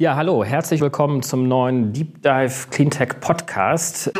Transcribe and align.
Ja, 0.00 0.14
hallo, 0.14 0.44
herzlich 0.44 0.80
willkommen 0.80 1.24
zum 1.24 1.48
neuen 1.48 1.92
Deep 1.92 2.22
Dive 2.22 2.68
Cleantech 2.70 3.18
Podcast. 3.18 4.12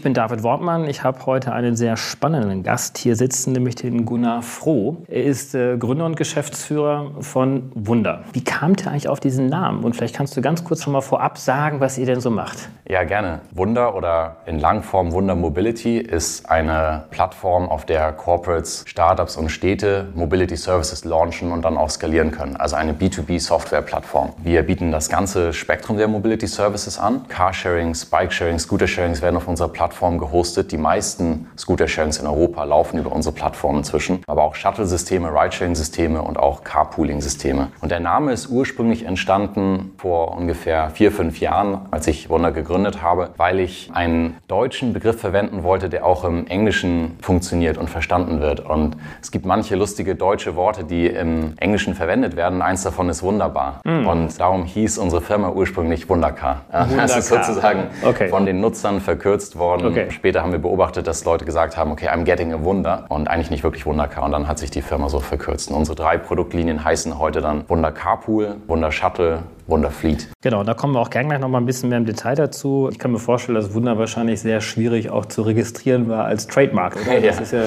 Ich 0.00 0.04
bin 0.04 0.14
David 0.14 0.42
Wortmann. 0.42 0.88
Ich 0.88 1.04
habe 1.04 1.26
heute 1.26 1.52
einen 1.52 1.76
sehr 1.76 1.98
spannenden 1.98 2.62
Gast 2.62 2.96
hier 2.96 3.16
sitzen, 3.16 3.52
nämlich 3.52 3.74
den 3.74 4.06
Gunnar 4.06 4.40
Froh. 4.40 4.96
Er 5.08 5.24
ist 5.24 5.54
äh, 5.54 5.76
Gründer 5.76 6.06
und 6.06 6.16
Geschäftsführer 6.16 7.10
von 7.20 7.70
Wunder. 7.74 8.24
Wie 8.32 8.42
kam 8.42 8.76
der 8.76 8.92
eigentlich 8.92 9.10
auf 9.10 9.20
diesen 9.20 9.48
Namen? 9.48 9.84
Und 9.84 9.94
vielleicht 9.94 10.16
kannst 10.16 10.34
du 10.38 10.40
ganz 10.40 10.64
kurz 10.64 10.84
schon 10.84 10.94
mal 10.94 11.02
vorab 11.02 11.36
sagen, 11.36 11.80
was 11.80 11.98
ihr 11.98 12.06
denn 12.06 12.22
so 12.22 12.30
macht. 12.30 12.70
Ja, 12.88 13.04
gerne. 13.04 13.40
Wunder 13.50 13.94
oder 13.94 14.36
in 14.46 14.58
Langform 14.58 15.12
Wunder 15.12 15.34
Mobility 15.34 15.98
ist 15.98 16.48
eine 16.48 17.04
Plattform, 17.10 17.68
auf 17.68 17.84
der 17.84 18.10
Corporates, 18.12 18.84
Startups 18.86 19.36
und 19.36 19.50
Städte 19.50 20.08
Mobility 20.14 20.56
Services 20.56 21.04
launchen 21.04 21.52
und 21.52 21.62
dann 21.62 21.76
auch 21.76 21.90
skalieren 21.90 22.30
können. 22.30 22.56
Also 22.56 22.74
eine 22.74 22.94
B2B-Software-Plattform. 22.94 24.32
Wir 24.42 24.62
bieten 24.62 24.92
das 24.92 25.10
ganze 25.10 25.52
Spektrum 25.52 25.98
der 25.98 26.08
Mobility 26.08 26.46
Services 26.46 26.98
an. 26.98 27.28
Carsharings, 27.28 28.06
Bikesharings, 28.06 28.62
Scootersharings 28.62 29.20
werden 29.20 29.36
auf 29.36 29.46
unserer 29.46 29.68
Plattform 29.68 29.89
Plattform 29.90 30.18
gehostet. 30.18 30.70
Die 30.70 30.78
meisten 30.78 31.48
Scooter-Sharings 31.58 32.18
in 32.18 32.26
Europa 32.26 32.62
laufen 32.62 32.98
über 32.98 33.10
unsere 33.10 33.34
Plattform 33.34 33.78
inzwischen, 33.78 34.20
aber 34.28 34.44
auch 34.44 34.54
Shuttle-Systeme, 34.54 35.28
Ridesharing-Systeme 35.28 36.22
und 36.22 36.38
auch 36.38 36.62
Carpooling-Systeme. 36.62 37.68
Und 37.80 37.90
der 37.90 37.98
Name 37.98 38.32
ist 38.32 38.48
ursprünglich 38.48 39.04
entstanden 39.04 39.92
vor 39.98 40.36
ungefähr 40.36 40.90
vier, 40.90 41.10
fünf 41.10 41.40
Jahren, 41.40 41.80
als 41.90 42.06
ich 42.06 42.30
Wunder 42.30 42.52
gegründet 42.52 43.02
habe, 43.02 43.30
weil 43.36 43.58
ich 43.58 43.90
einen 43.92 44.36
deutschen 44.46 44.92
Begriff 44.92 45.20
verwenden 45.20 45.64
wollte, 45.64 45.88
der 45.88 46.06
auch 46.06 46.24
im 46.24 46.46
Englischen 46.46 47.16
funktioniert 47.20 47.76
und 47.76 47.90
verstanden 47.90 48.40
wird. 48.40 48.60
Und 48.60 48.96
es 49.20 49.32
gibt 49.32 49.44
manche 49.44 49.74
lustige 49.74 50.14
deutsche 50.14 50.54
Worte, 50.54 50.84
die 50.84 51.08
im 51.08 51.54
Englischen 51.58 51.94
verwendet 51.94 52.36
werden. 52.36 52.62
Eins 52.62 52.84
davon 52.84 53.08
ist 53.08 53.24
wunderbar. 53.24 53.80
Mm. 53.84 54.06
Und 54.06 54.40
darum 54.40 54.64
hieß 54.64 54.98
unsere 54.98 55.20
Firma 55.20 55.50
ursprünglich 55.50 56.08
Wundercar. 56.08 56.62
Wundercar. 56.70 56.96
Das 56.96 57.16
ist 57.16 57.28
sozusagen 57.28 57.88
okay. 58.04 58.28
von 58.28 58.46
den 58.46 58.60
Nutzern 58.60 59.00
verkürzt 59.00 59.58
worden 59.58 59.79
worden. 59.79 59.79
Okay. 59.86 60.10
Später 60.10 60.42
haben 60.42 60.52
wir 60.52 60.58
beobachtet, 60.58 61.06
dass 61.06 61.24
Leute 61.24 61.44
gesagt 61.44 61.76
haben, 61.76 61.90
okay, 61.90 62.08
I'm 62.08 62.24
getting 62.24 62.52
a 62.52 62.62
Wunder 62.62 63.06
und 63.08 63.28
eigentlich 63.28 63.50
nicht 63.50 63.62
wirklich 63.62 63.86
Wundercar. 63.86 64.24
Und 64.24 64.32
dann 64.32 64.48
hat 64.48 64.58
sich 64.58 64.70
die 64.70 64.82
Firma 64.82 65.08
so 65.08 65.20
verkürzt. 65.20 65.70
Und 65.70 65.76
unsere 65.76 65.96
drei 65.96 66.18
Produktlinien 66.18 66.84
heißen 66.84 67.18
heute 67.18 67.40
dann 67.40 67.64
Wunder 67.68 67.92
Carpool, 67.92 68.56
Wunder 68.66 68.92
Shuttle, 68.92 69.42
Wunder 69.70 69.90
Fleet. 69.90 70.28
Genau, 70.42 70.64
da 70.64 70.74
kommen 70.74 70.94
wir 70.94 71.00
auch 71.00 71.10
gerne 71.10 71.28
gleich 71.28 71.40
noch 71.40 71.48
mal 71.48 71.58
ein 71.58 71.66
bisschen 71.66 71.88
mehr 71.88 71.98
im 71.98 72.04
Detail 72.04 72.34
dazu. 72.34 72.88
Ich 72.90 72.98
kann 72.98 73.12
mir 73.12 73.18
vorstellen, 73.18 73.54
dass 73.54 73.72
Wunder 73.72 73.98
wahrscheinlich 73.98 74.40
sehr 74.40 74.60
schwierig 74.60 75.10
auch 75.10 75.26
zu 75.26 75.42
registrieren 75.42 76.08
war 76.08 76.24
als 76.24 76.46
Trademark, 76.48 76.96
oder? 76.96 77.18
Ja. 77.18 77.32
Das, 77.32 77.52
ja 77.52 77.64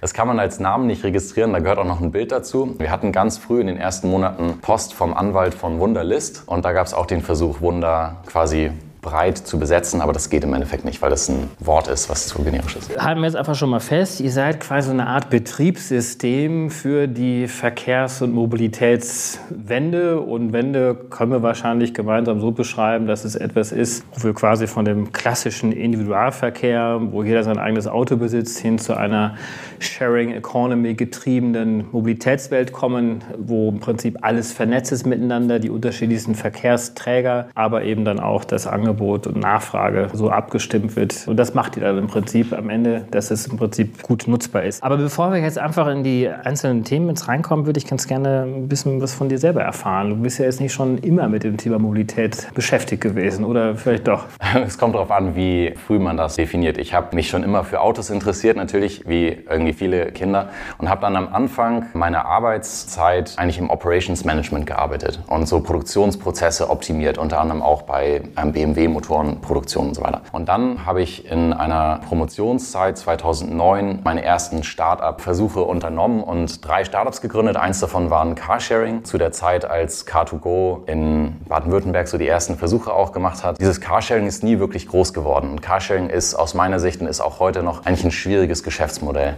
das 0.00 0.14
kann 0.14 0.26
man 0.26 0.40
als 0.40 0.58
Namen 0.58 0.86
nicht 0.86 1.04
registrieren, 1.04 1.52
da 1.52 1.58
gehört 1.58 1.78
auch 1.78 1.84
noch 1.84 2.00
ein 2.00 2.10
Bild 2.10 2.32
dazu. 2.32 2.74
Wir 2.78 2.90
hatten 2.90 3.12
ganz 3.12 3.38
früh 3.38 3.60
in 3.60 3.66
den 3.66 3.76
ersten 3.76 4.08
Monaten 4.08 4.58
Post 4.60 4.94
vom 4.94 5.14
Anwalt 5.14 5.54
von 5.54 5.78
Wunderlist 5.78 6.44
und 6.46 6.64
da 6.64 6.72
gab 6.72 6.86
es 6.86 6.94
auch 6.94 7.06
den 7.06 7.20
Versuch, 7.20 7.60
Wunder 7.60 8.16
quasi 8.26 8.72
breit 9.02 9.36
zu 9.36 9.58
besetzen, 9.58 10.00
aber 10.00 10.12
das 10.12 10.30
geht 10.30 10.44
im 10.44 10.54
Endeffekt 10.54 10.84
nicht, 10.84 11.02
weil 11.02 11.10
das 11.10 11.28
ein 11.28 11.50
Wort 11.58 11.88
ist, 11.88 12.08
was 12.08 12.28
zu 12.28 12.42
generisch 12.42 12.76
ist. 12.76 12.96
Halten 12.96 13.20
wir 13.20 13.26
jetzt 13.26 13.36
einfach 13.36 13.56
schon 13.56 13.68
mal 13.68 13.80
fest, 13.80 14.20
ihr 14.20 14.30
seid 14.30 14.60
quasi 14.60 14.90
eine 14.90 15.08
Art 15.08 15.28
Betriebssystem 15.28 16.70
für 16.70 17.08
die 17.08 17.48
Verkehrs- 17.48 18.22
und 18.22 18.32
Mobilitätswende 18.32 20.20
und 20.20 20.52
Wende 20.52 20.94
können 21.10 21.32
wir 21.32 21.42
wahrscheinlich 21.42 21.94
gemeinsam 21.94 22.40
so 22.40 22.52
beschreiben, 22.52 23.08
dass 23.08 23.24
es 23.24 23.34
etwas 23.34 23.72
ist, 23.72 24.04
wo 24.14 24.22
wir 24.22 24.34
quasi 24.34 24.68
von 24.68 24.84
dem 24.84 25.12
klassischen 25.12 25.72
Individualverkehr, 25.72 27.00
wo 27.10 27.24
jeder 27.24 27.42
sein 27.42 27.58
eigenes 27.58 27.88
Auto 27.88 28.16
besitzt, 28.16 28.60
hin 28.60 28.78
zu 28.78 28.96
einer 28.96 29.34
Sharing 29.80 30.32
Economy 30.32 30.94
getriebenen 30.94 31.86
Mobilitätswelt 31.90 32.72
kommen, 32.72 33.24
wo 33.36 33.70
im 33.70 33.80
Prinzip 33.80 34.18
alles 34.22 34.52
vernetzt 34.52 34.92
ist 34.92 35.06
miteinander, 35.06 35.58
die 35.58 35.70
unterschiedlichsten 35.70 36.36
Verkehrsträger, 36.36 37.48
aber 37.56 37.82
eben 37.82 38.04
dann 38.04 38.20
auch 38.20 38.44
das 38.44 38.68
Angebot 38.68 38.91
Angebot 38.92 39.26
und 39.26 39.36
Nachfrage 39.38 40.10
so 40.12 40.30
abgestimmt 40.30 40.96
wird. 40.96 41.26
Und 41.26 41.36
das 41.36 41.54
macht 41.54 41.76
ihr 41.76 41.82
dann 41.82 41.98
im 41.98 42.06
Prinzip 42.06 42.52
am 42.52 42.68
Ende, 42.68 43.06
dass 43.10 43.30
es 43.30 43.46
im 43.46 43.56
Prinzip 43.56 44.02
gut 44.02 44.28
nutzbar 44.28 44.64
ist. 44.64 44.82
Aber 44.82 44.96
bevor 44.96 45.32
wir 45.32 45.40
jetzt 45.40 45.58
einfach 45.58 45.88
in 45.88 46.04
die 46.04 46.28
einzelnen 46.28 46.84
Themen 46.84 47.08
jetzt 47.08 47.28
reinkommen, 47.28 47.66
würde 47.66 47.78
ich 47.78 47.86
ganz 47.86 48.06
gerne 48.06 48.42
ein 48.42 48.68
bisschen 48.68 49.00
was 49.00 49.14
von 49.14 49.28
dir 49.28 49.38
selber 49.38 49.62
erfahren. 49.62 50.10
Du 50.10 50.16
bist 50.16 50.38
ja 50.38 50.44
jetzt 50.44 50.60
nicht 50.60 50.72
schon 50.72 50.98
immer 50.98 51.28
mit 51.28 51.44
dem 51.44 51.56
Thema 51.56 51.78
Mobilität 51.78 52.48
beschäftigt 52.54 53.02
gewesen 53.02 53.44
oder 53.44 53.76
vielleicht 53.76 54.06
doch? 54.06 54.24
Es 54.66 54.78
kommt 54.78 54.94
darauf 54.94 55.10
an, 55.10 55.34
wie 55.34 55.74
früh 55.86 55.98
man 55.98 56.16
das 56.16 56.36
definiert. 56.36 56.78
Ich 56.78 56.94
habe 56.94 57.16
mich 57.16 57.28
schon 57.28 57.42
immer 57.42 57.64
für 57.64 57.80
Autos 57.80 58.10
interessiert, 58.10 58.56
natürlich, 58.56 59.08
wie 59.08 59.38
irgendwie 59.48 59.72
viele 59.72 60.12
Kinder, 60.12 60.50
und 60.78 60.88
habe 60.88 61.00
dann 61.00 61.16
am 61.16 61.28
Anfang 61.32 61.86
meiner 61.94 62.26
Arbeitszeit 62.26 63.34
eigentlich 63.38 63.58
im 63.58 63.70
Operations 63.70 64.24
Management 64.24 64.66
gearbeitet 64.66 65.20
und 65.28 65.48
so 65.48 65.60
Produktionsprozesse 65.60 66.68
optimiert, 66.68 67.18
unter 67.18 67.40
anderem 67.40 67.62
auch 67.62 67.82
bei 67.82 68.22
einem 68.36 68.52
BMW 68.82 68.92
BMW-Motorenproduktion 68.92 69.88
und 69.88 69.94
so 69.94 70.02
weiter. 70.02 70.22
Und 70.32 70.48
dann 70.48 70.86
habe 70.86 71.02
ich 71.02 71.30
in 71.30 71.52
einer 71.52 72.00
Promotionszeit 72.08 72.98
2009 72.98 74.00
meine 74.04 74.22
ersten 74.24 74.62
Start-up-Versuche 74.62 75.62
unternommen 75.62 76.22
und 76.22 76.66
drei 76.66 76.84
Startups 76.84 77.20
gegründet. 77.20 77.56
Eins 77.56 77.80
davon 77.80 78.10
war 78.10 78.22
Carsharing. 78.34 79.04
Zu 79.04 79.18
der 79.18 79.32
Zeit, 79.32 79.64
als 79.64 80.06
Car2Go 80.06 80.86
in 80.88 81.40
Baden-Württemberg 81.48 82.08
so 82.08 82.18
die 82.18 82.28
ersten 82.28 82.56
Versuche 82.56 82.92
auch 82.92 83.12
gemacht 83.12 83.42
hat. 83.44 83.58
Dieses 83.60 83.80
Carsharing 83.80 84.26
ist 84.26 84.42
nie 84.44 84.58
wirklich 84.58 84.86
groß 84.88 85.12
geworden. 85.12 85.50
Und 85.50 85.60
Carsharing 85.60 86.08
ist 86.08 86.34
aus 86.34 86.54
meiner 86.54 86.78
Sicht 86.78 87.00
und 87.00 87.08
ist 87.08 87.20
auch 87.20 87.40
heute 87.40 87.62
noch 87.62 87.84
eigentlich 87.84 88.04
ein 88.04 88.10
schwieriges 88.12 88.62
Geschäftsmodell. 88.62 89.36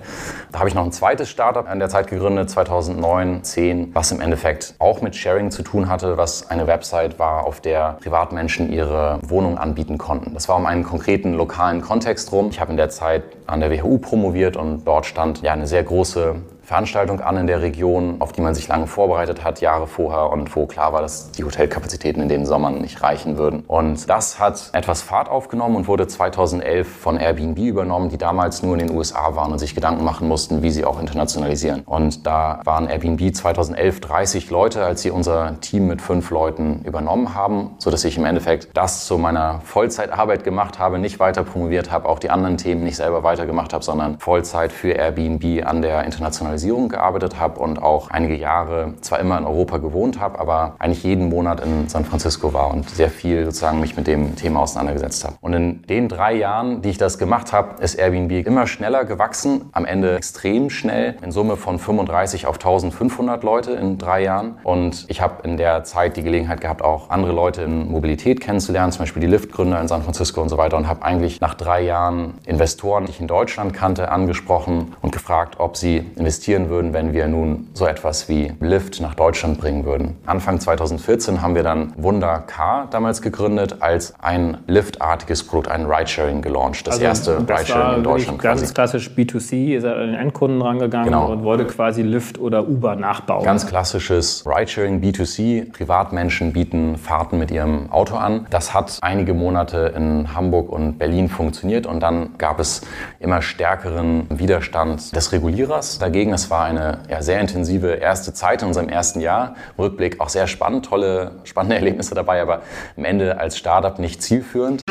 Da 0.53 0.59
habe 0.59 0.69
ich 0.69 0.75
noch 0.75 0.85
ein 0.85 0.93
zweites 0.93 1.31
Startup 1.31 1.67
in 1.71 1.79
der 1.79 1.89
Zeit 1.89 2.09
gegründet, 2.09 2.51
2009, 2.51 3.43
10, 3.43 3.95
was 3.95 4.13
im 4.13 4.21
Endeffekt 4.21 4.75
auch 4.79 5.01
mit 5.01 5.17
Sharing 5.17 5.51
zu 5.51 5.63
tun 5.63 5.89
hatte, 5.89 6.17
was 6.17 6.51
eine 6.51 6.67
Website 6.67 7.19
war, 7.19 7.45
auf 7.47 7.61
der 7.61 7.97
Privatmenschen 8.03 8.73
ihre 8.73 9.19
Wohnung 9.35 9.59
anbieten 9.59 9.99
konnten. 9.99 10.33
Das 10.33 10.49
war 10.49 10.57
um 10.57 10.67
einen 10.67 10.85
konkreten 10.85 11.35
lokalen 11.35 11.83
Kontext 11.83 12.31
rum. 12.31 12.51
Ich 12.51 12.61
habe 12.61 12.71
in 12.71 12.77
der 12.77 12.89
Zeit 12.89 13.25
an 13.47 13.59
der 13.59 13.71
WHU 13.73 13.99
promoviert 13.99 14.57
und 14.57 14.85
dort 14.85 15.07
stand 15.07 15.43
ja 15.43 15.53
eine 15.53 15.67
sehr 15.67 15.83
große 15.83 16.37
Veranstaltung 16.65 17.21
an 17.21 17.37
in 17.37 17.47
der 17.47 17.61
Region, 17.61 18.17
auf 18.21 18.33
die 18.33 18.41
man 18.41 18.55
sich 18.55 18.69
lange 18.69 18.87
vorbereitet 18.87 19.45
hat, 19.45 19.61
Jahre 19.61 19.87
vorher 19.87 20.31
und 20.31 20.55
wo 20.57 20.67
klar 20.67 20.93
war, 20.93 21.03
dass 21.03 21.31
die 21.33 21.45
Hotelkapazitäten 21.45 22.23
in 22.23 22.29
den 22.29 22.47
Sommern 22.47 22.81
nicht 22.81 23.03
reichen 23.03 23.37
würden. 23.37 23.65
Und 23.67 24.09
das 24.09 24.39
hat 24.39 24.71
etwas 24.73 25.03
Fahrt 25.03 25.29
aufgenommen 25.29 25.77
und 25.77 25.89
wurde 25.89 26.07
2011 26.07 26.89
von 26.89 27.19
Airbnb 27.19 27.59
übernommen, 27.59 28.09
die 28.09 28.19
damals 28.19 28.63
nur 28.63 28.75
in 28.79 28.87
den 28.87 28.97
USA 28.97 29.37
waren 29.37 29.53
und 29.53 29.59
sich 29.59 29.75
Gedanken 29.75 30.05
machen 30.05 30.29
mussten, 30.29 30.63
wie 30.63 30.71
sie 30.71 30.85
auch 30.85 31.01
internationalisieren. 31.01 31.83
Und 31.83 32.27
da 32.27 32.61
waren 32.65 32.89
Airbnb 32.89 33.35
2011 33.35 34.01
30 34.01 34.51
Leute, 34.51 34.85
als 34.85 35.03
sie 35.03 35.11
unser 35.11 35.61
Team 35.61 35.87
mit 35.87 36.01
fünf 36.01 36.31
Leuten 36.31 36.81
übernommen 36.85 37.35
haben, 37.35 37.75
so 37.79 37.91
dass 37.91 38.05
ich 38.05 38.17
im 38.17 38.25
Endeffekt 38.25 38.69
das 38.75 39.07
zu 39.07 39.19
meiner 39.19 39.61
Vollzeitarbeit 39.65 40.45
gemacht 40.45 40.79
habe, 40.79 40.99
nicht 40.99 41.21
weiter 41.21 41.45
promoviert 41.45 41.91
habe, 41.91 42.09
auch 42.09 42.19
die 42.19 42.31
anderen 42.31 42.57
Themen 42.57 42.85
nicht 42.85 42.97
selber 42.97 43.23
weitergemacht 43.23 43.73
habe, 43.73 43.85
sondern 43.85 44.19
Vollzeit 44.19 44.73
für 44.73 44.93
Airbnb 44.93 45.67
an 45.67 45.83
der 45.83 46.05
internationalen 46.05 46.54
Internationalisierung 46.55 46.89
gearbeitet 46.89 47.39
habe 47.39 47.61
und 47.61 47.83
auch 47.83 48.11
einige 48.11 48.37
Jahre 48.37 48.95
zwar 49.01 49.19
immer 49.21 49.39
in 49.39 49.45
Europa 49.45 49.79
gewohnt 49.79 50.21
habe, 50.21 50.39
aber 50.39 50.77
eigentlich 50.79 51.03
jeden 51.03 51.29
Monat 51.29 51.61
in 51.61 51.89
San 51.89 52.05
Francisco 52.05 52.53
war 52.53 52.73
und 52.73 52.89
sehr 52.91 53.11
viel 53.11 53.45
sozusagen 53.45 53.81
mich 53.81 53.97
mit 53.97 54.07
dem 54.07 54.37
Thema 54.37 54.61
auseinandergesetzt 54.61 55.25
habe. 55.25 55.37
Und 55.41 55.53
in 55.55 55.83
den 55.83 56.09
drei 56.09 56.35
Jahren, 56.35 56.83
die 56.83 56.91
ich 56.91 56.99
das 56.99 57.19
gemacht 57.19 57.53
habe, 57.53 57.83
ist 57.83 57.97
Airbnb 57.97 58.47
immer 58.47 58.67
schneller 58.67 59.05
gewachsen, 59.05 59.69
am 59.73 59.85
Ende 59.85 60.17
extrem 60.17 60.71
schnell, 60.71 61.17
in 61.23 61.33
Summe 61.33 61.57
von 61.57 61.79
35 61.79 62.47
auf 62.47 62.57
1500 62.57 63.43
Leute 63.43 63.73
in 63.73 63.99
drei 63.99 64.23
Jahren. 64.23 64.59
Und 64.63 65.07
ich 65.09 65.21
habe 65.21 65.47
in 65.47 65.57
der 65.57 65.85
Zeit 65.85 66.17
die 66.17 66.23
Gelegenheit 66.23 66.61
gehabt, 66.61 66.83
auch 66.83 67.11
andere 67.11 67.33
Leute 67.33 67.63
in 67.63 67.91
Mobilität 67.91 68.41
kennenzulernen, 68.41 68.93
zum 68.93 69.01
Beispiel 69.01 69.21
die 69.21 69.27
Lyft-Gründer 69.27 69.81
in 69.81 69.89
San 69.89 70.03
Francisco 70.03 70.41
und 70.41 70.49
so 70.49 70.57
weiter 70.57 70.77
und 70.77 70.87
habe 70.87 71.03
eigentlich 71.03 71.41
nach 71.41 71.55
drei 71.55 71.83
Jahren 71.83 72.35
Investoren, 72.47 73.07
die 73.07 73.11
ich 73.11 73.21
in 73.21 73.27
Deutschland 73.27 73.75
kannte, 73.75 74.11
angesprochen 74.11 74.95
und 75.03 75.13
gefragt, 75.13 75.57
ob 75.59 75.77
sie 75.77 76.05
investieren 76.17 76.44
investieren 76.45 76.69
würden, 76.69 76.93
wenn 76.93 77.15
wir 77.15 77.27
nun 77.27 77.69
so 77.73 77.87
etwas 77.87 78.29
wie 78.29 78.53
Lyft 78.61 79.01
nach 79.01 79.15
Deutschland 79.15 79.59
bringen 79.59 79.87
würden. 79.87 80.17
Anfang 80.27 80.61
2014 80.61 81.41
haben 81.41 81.55
wir 81.55 81.63
dann 81.63 81.95
Wunder 81.97 82.41
Car 82.47 82.87
damals 82.91 83.23
gegründet 83.23 83.77
als 83.81 84.13
ein 84.21 84.59
Lyft-artiges 84.67 85.45
Produkt, 85.45 85.69
ein 85.69 85.87
Ridesharing 85.87 86.43
gelauncht. 86.43 86.87
Das 86.87 86.97
also 86.97 87.05
erste 87.05 87.45
das 87.47 87.61
Ridesharing 87.61 87.97
in 87.97 88.05
Deutschland. 88.05 88.39
Ganz 88.41 88.61
quasi. 88.61 88.75
klassisch 88.75 89.11
B2C, 89.17 89.75
ist 89.75 89.85
er 89.85 89.97
an 89.97 90.09
den 90.09 90.15
Endkunden 90.17 90.61
rangegangen 90.61 91.07
genau. 91.07 91.33
und 91.33 91.45
wollte 91.45 91.65
quasi 91.65 92.03
Lyft 92.03 92.39
oder 92.39 92.69
Uber 92.69 92.95
nachbauen. 92.95 93.43
Ganz 93.43 93.67
klassisches 93.67 94.45
Ridesharing 94.47 95.01
B2C. 95.01 95.73
Privatmenschen 95.73 96.53
bieten 96.53 96.99
Fahrten 96.99 97.39
mit 97.39 97.51
ihrem 97.51 97.91
Auto 97.91 98.17
an. 98.17 98.47
Das 98.51 98.75
hat 98.75 98.99
einige 99.01 99.33
Monate 99.33 99.95
in 99.97 100.35
Hamburg 100.35 100.71
und 100.71 100.99
Berlin 100.99 101.31
funktioniert 101.31 101.87
und 101.87 102.01
dann 102.01 102.37
gab 102.37 102.61
es 102.61 102.83
immer 103.19 103.41
stärkeren 103.41 104.27
Widerstand 104.29 105.17
des 105.17 105.33
Regulierers 105.33 105.99
dagegen 105.99 106.34
es 106.35 106.51
war 106.51 106.65
eine 106.65 107.03
ja, 107.09 107.23
sehr 107.23 107.41
intensive 107.41 107.95
erste 107.95 108.35
Zeit 108.35 108.63
in 108.63 108.69
unserem 108.69 108.89
ersten 108.89 109.21
Jahr. 109.21 109.55
Rückblick 109.79 110.21
auch 110.21 110.29
sehr 110.29 110.47
spannend, 110.47 110.85
tolle, 110.85 111.41
spannende 111.45 111.77
Erlebnisse 111.77 112.15
dabei, 112.15 112.43
aber 112.43 112.63
am 112.97 113.05
Ende 113.05 113.39
als 113.39 113.57
Startup 113.57 113.99
nicht 113.99 114.23
zielführend. 114.23 114.83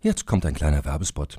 Jetzt 0.00 0.26
kommt 0.26 0.46
ein 0.46 0.54
kleiner 0.54 0.84
Werbespot. 0.84 1.38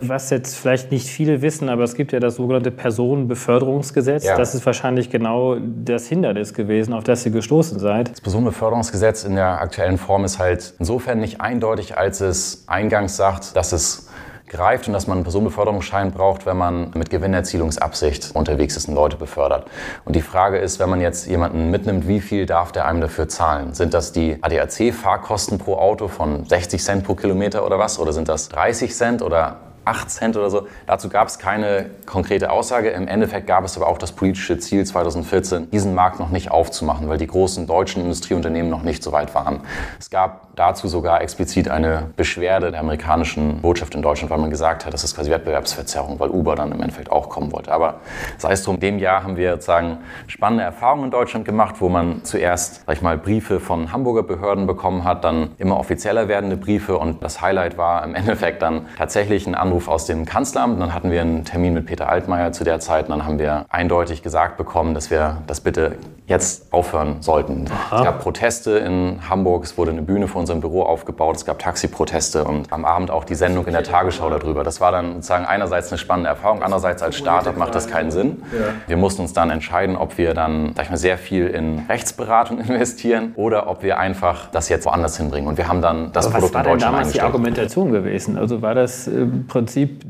Was 0.00 0.30
jetzt 0.30 0.56
vielleicht 0.56 0.90
nicht 0.90 1.06
viele 1.06 1.42
wissen, 1.42 1.68
aber 1.68 1.84
es 1.84 1.94
gibt 1.94 2.12
ja 2.12 2.18
das 2.18 2.36
sogenannte 2.36 2.70
Personenbeförderungsgesetz. 2.70 4.24
Ja. 4.24 4.36
Das 4.36 4.54
ist 4.54 4.66
wahrscheinlich 4.66 5.10
genau 5.10 5.56
das 5.60 6.08
Hindernis 6.08 6.54
gewesen, 6.54 6.92
auf 6.92 7.04
das 7.04 7.24
ihr 7.24 7.32
gestoßen 7.32 7.78
seid. 7.78 8.10
Das 8.10 8.20
Personenbeförderungsgesetz 8.20 9.24
in 9.24 9.36
der 9.36 9.60
aktuellen 9.60 9.98
Form 9.98 10.24
ist 10.24 10.38
halt 10.38 10.74
insofern 10.78 11.20
nicht 11.20 11.40
eindeutig, 11.40 11.96
als 11.96 12.20
es 12.20 12.64
eingangs 12.66 13.16
sagt, 13.16 13.54
dass 13.54 13.72
es 13.72 14.08
greift 14.48 14.86
und 14.86 14.92
dass 14.92 15.06
man 15.06 15.18
einen 15.18 15.24
Personenbeförderungsschein 15.24 16.10
braucht, 16.12 16.46
wenn 16.46 16.56
man 16.56 16.90
mit 16.94 17.10
Gewinnerzielungsabsicht 17.10 18.34
unterwegs 18.34 18.76
ist 18.76 18.88
und 18.88 18.94
Leute 18.94 19.16
befördert. 19.16 19.66
Und 20.04 20.14
die 20.14 20.20
Frage 20.20 20.58
ist, 20.58 20.78
wenn 20.78 20.90
man 20.90 21.00
jetzt 21.00 21.26
jemanden 21.26 21.70
mitnimmt, 21.70 22.06
wie 22.06 22.20
viel 22.20 22.44
darf 22.44 22.70
der 22.70 22.86
einem 22.86 23.00
dafür 23.00 23.28
zahlen? 23.28 23.72
Sind 23.72 23.94
das 23.94 24.12
die 24.12 24.38
ADAC-Fahrkosten 24.42 25.58
pro 25.58 25.76
Auto 25.76 26.08
von 26.08 26.44
60 26.44 26.82
Cent 26.82 27.04
pro 27.04 27.14
Kilometer 27.14 27.64
oder 27.64 27.78
was? 27.78 27.98
Oder 27.98 28.12
sind 28.12 28.28
das 28.28 28.48
30 28.50 28.94
Cent 28.94 29.22
oder 29.22 29.56
8 29.84 30.10
Cent 30.10 30.36
oder 30.36 30.50
so. 30.50 30.66
Dazu 30.86 31.08
gab 31.08 31.28
es 31.28 31.38
keine 31.38 31.90
konkrete 32.06 32.50
Aussage. 32.50 32.90
Im 32.90 33.08
Endeffekt 33.08 33.46
gab 33.46 33.64
es 33.64 33.76
aber 33.76 33.88
auch 33.88 33.98
das 33.98 34.12
politische 34.12 34.58
Ziel 34.58 34.84
2014, 34.84 35.70
diesen 35.70 35.94
Markt 35.94 36.20
noch 36.20 36.30
nicht 36.30 36.50
aufzumachen, 36.50 37.08
weil 37.08 37.18
die 37.18 37.26
großen 37.26 37.66
deutschen 37.66 38.02
Industrieunternehmen 38.02 38.70
noch 38.70 38.82
nicht 38.82 39.02
so 39.02 39.12
weit 39.12 39.34
waren. 39.34 39.60
Es 39.98 40.10
gab 40.10 40.48
dazu 40.56 40.88
sogar 40.88 41.22
explizit 41.22 41.68
eine 41.68 42.10
Beschwerde 42.16 42.70
der 42.70 42.80
amerikanischen 42.80 43.60
Botschaft 43.60 43.94
in 43.94 44.02
Deutschland, 44.02 44.30
weil 44.30 44.38
man 44.38 44.50
gesagt 44.50 44.84
hat, 44.84 44.92
das 44.92 45.02
ist 45.04 45.16
quasi 45.16 45.30
Wettbewerbsverzerrung, 45.30 46.20
weil 46.20 46.28
Uber 46.30 46.54
dann 46.54 46.72
im 46.72 46.80
Endeffekt 46.80 47.10
auch 47.10 47.28
kommen 47.28 47.52
wollte. 47.52 47.72
Aber 47.72 48.00
sei 48.38 48.52
es 48.52 48.62
drum, 48.62 48.76
in 48.76 48.80
dem 48.80 48.98
Jahr 48.98 49.22
haben 49.22 49.36
wir 49.36 49.52
sozusagen 49.52 49.98
spannende 50.26 50.64
Erfahrungen 50.64 51.04
in 51.04 51.10
Deutschland 51.10 51.44
gemacht, 51.44 51.76
wo 51.78 51.88
man 51.88 52.24
zuerst, 52.24 52.82
sag 52.86 52.96
ich 52.96 53.02
mal, 53.02 53.16
Briefe 53.16 53.60
von 53.60 53.92
Hamburger 53.92 54.22
Behörden 54.22 54.66
bekommen 54.66 55.04
hat, 55.04 55.24
dann 55.24 55.52
immer 55.58 55.78
offizieller 55.78 56.28
werdende 56.28 56.56
Briefe 56.56 56.98
und 56.98 57.22
das 57.22 57.40
Highlight 57.40 57.78
war 57.78 58.04
im 58.04 58.14
Endeffekt 58.14 58.62
dann 58.62 58.86
tatsächlich 58.98 59.46
ein 59.46 59.54
Anruf 59.72 59.88
aus 59.88 60.04
dem 60.04 60.26
Kanzleramt. 60.26 60.78
Dann 60.82 60.92
hatten 60.92 61.10
wir 61.10 61.22
einen 61.22 61.46
Termin 61.46 61.72
mit 61.72 61.86
Peter 61.86 62.06
Altmaier 62.06 62.52
zu 62.52 62.62
der 62.62 62.78
Zeit 62.78 63.06
und 63.06 63.10
dann 63.12 63.24
haben 63.24 63.38
wir 63.38 63.64
eindeutig 63.70 64.22
gesagt 64.22 64.58
bekommen, 64.58 64.92
dass 64.92 65.10
wir 65.10 65.38
das 65.46 65.62
bitte 65.62 65.96
jetzt 66.26 66.72
aufhören 66.72 67.16
sollten. 67.20 67.66
Aha. 67.70 67.98
Es 67.98 68.04
gab 68.04 68.20
Proteste 68.20 68.72
in 68.72 69.18
Hamburg, 69.28 69.64
es 69.64 69.76
wurde 69.76 69.90
eine 69.90 70.02
Bühne 70.02 70.28
vor 70.28 70.40
unserem 70.40 70.60
Büro 70.60 70.82
aufgebaut, 70.82 71.36
es 71.36 71.44
gab 71.44 71.58
Taxiproteste 71.58 72.44
und 72.44 72.72
am 72.72 72.84
Abend 72.84 73.10
auch 73.10 73.24
die 73.24 73.34
Sendung 73.34 73.66
in 73.66 73.72
der 73.72 73.82
Tagesschau 73.82 74.30
darüber. 74.30 74.62
Das 74.62 74.80
war 74.80 74.92
dann 74.92 75.14
sozusagen 75.14 75.46
einerseits 75.46 75.90
eine 75.90 75.98
spannende 75.98 76.28
Erfahrung, 76.28 76.62
andererseits 76.62 77.02
als 77.02 77.16
Startup 77.16 77.56
macht 77.56 77.74
das 77.74 77.88
keinen 77.88 78.10
Sinn. 78.10 78.42
Wir 78.86 78.96
mussten 78.96 79.22
uns 79.22 79.32
dann 79.32 79.50
entscheiden, 79.50 79.96
ob 79.96 80.16
wir 80.16 80.32
dann 80.32 80.72
sag 80.76 80.84
ich 80.84 80.90
mal, 80.90 80.96
sehr 80.96 81.18
viel 81.18 81.48
in 81.48 81.86
Rechtsberatung 81.88 82.58
investieren 82.68 83.32
oder 83.34 83.68
ob 83.68 83.82
wir 83.82 83.98
einfach 83.98 84.50
das 84.50 84.68
jetzt 84.68 84.86
woanders 84.86 85.16
hinbringen. 85.16 85.48
Und 85.48 85.58
wir 85.58 85.66
haben 85.66 85.82
dann 85.82 86.12
das 86.12 86.26
Aber 86.26 86.34
Produkt 86.34 86.54
was 86.54 86.64
war 86.64 86.70
denn 86.70 86.78
damals 86.78 87.12
die 87.12 87.20
Argumentation 87.20 87.90
gewesen? 87.90 88.38
Also 88.38 88.62
war 88.62 88.74
das 88.74 89.06
im 89.06 89.46
Prinzip 89.46 89.61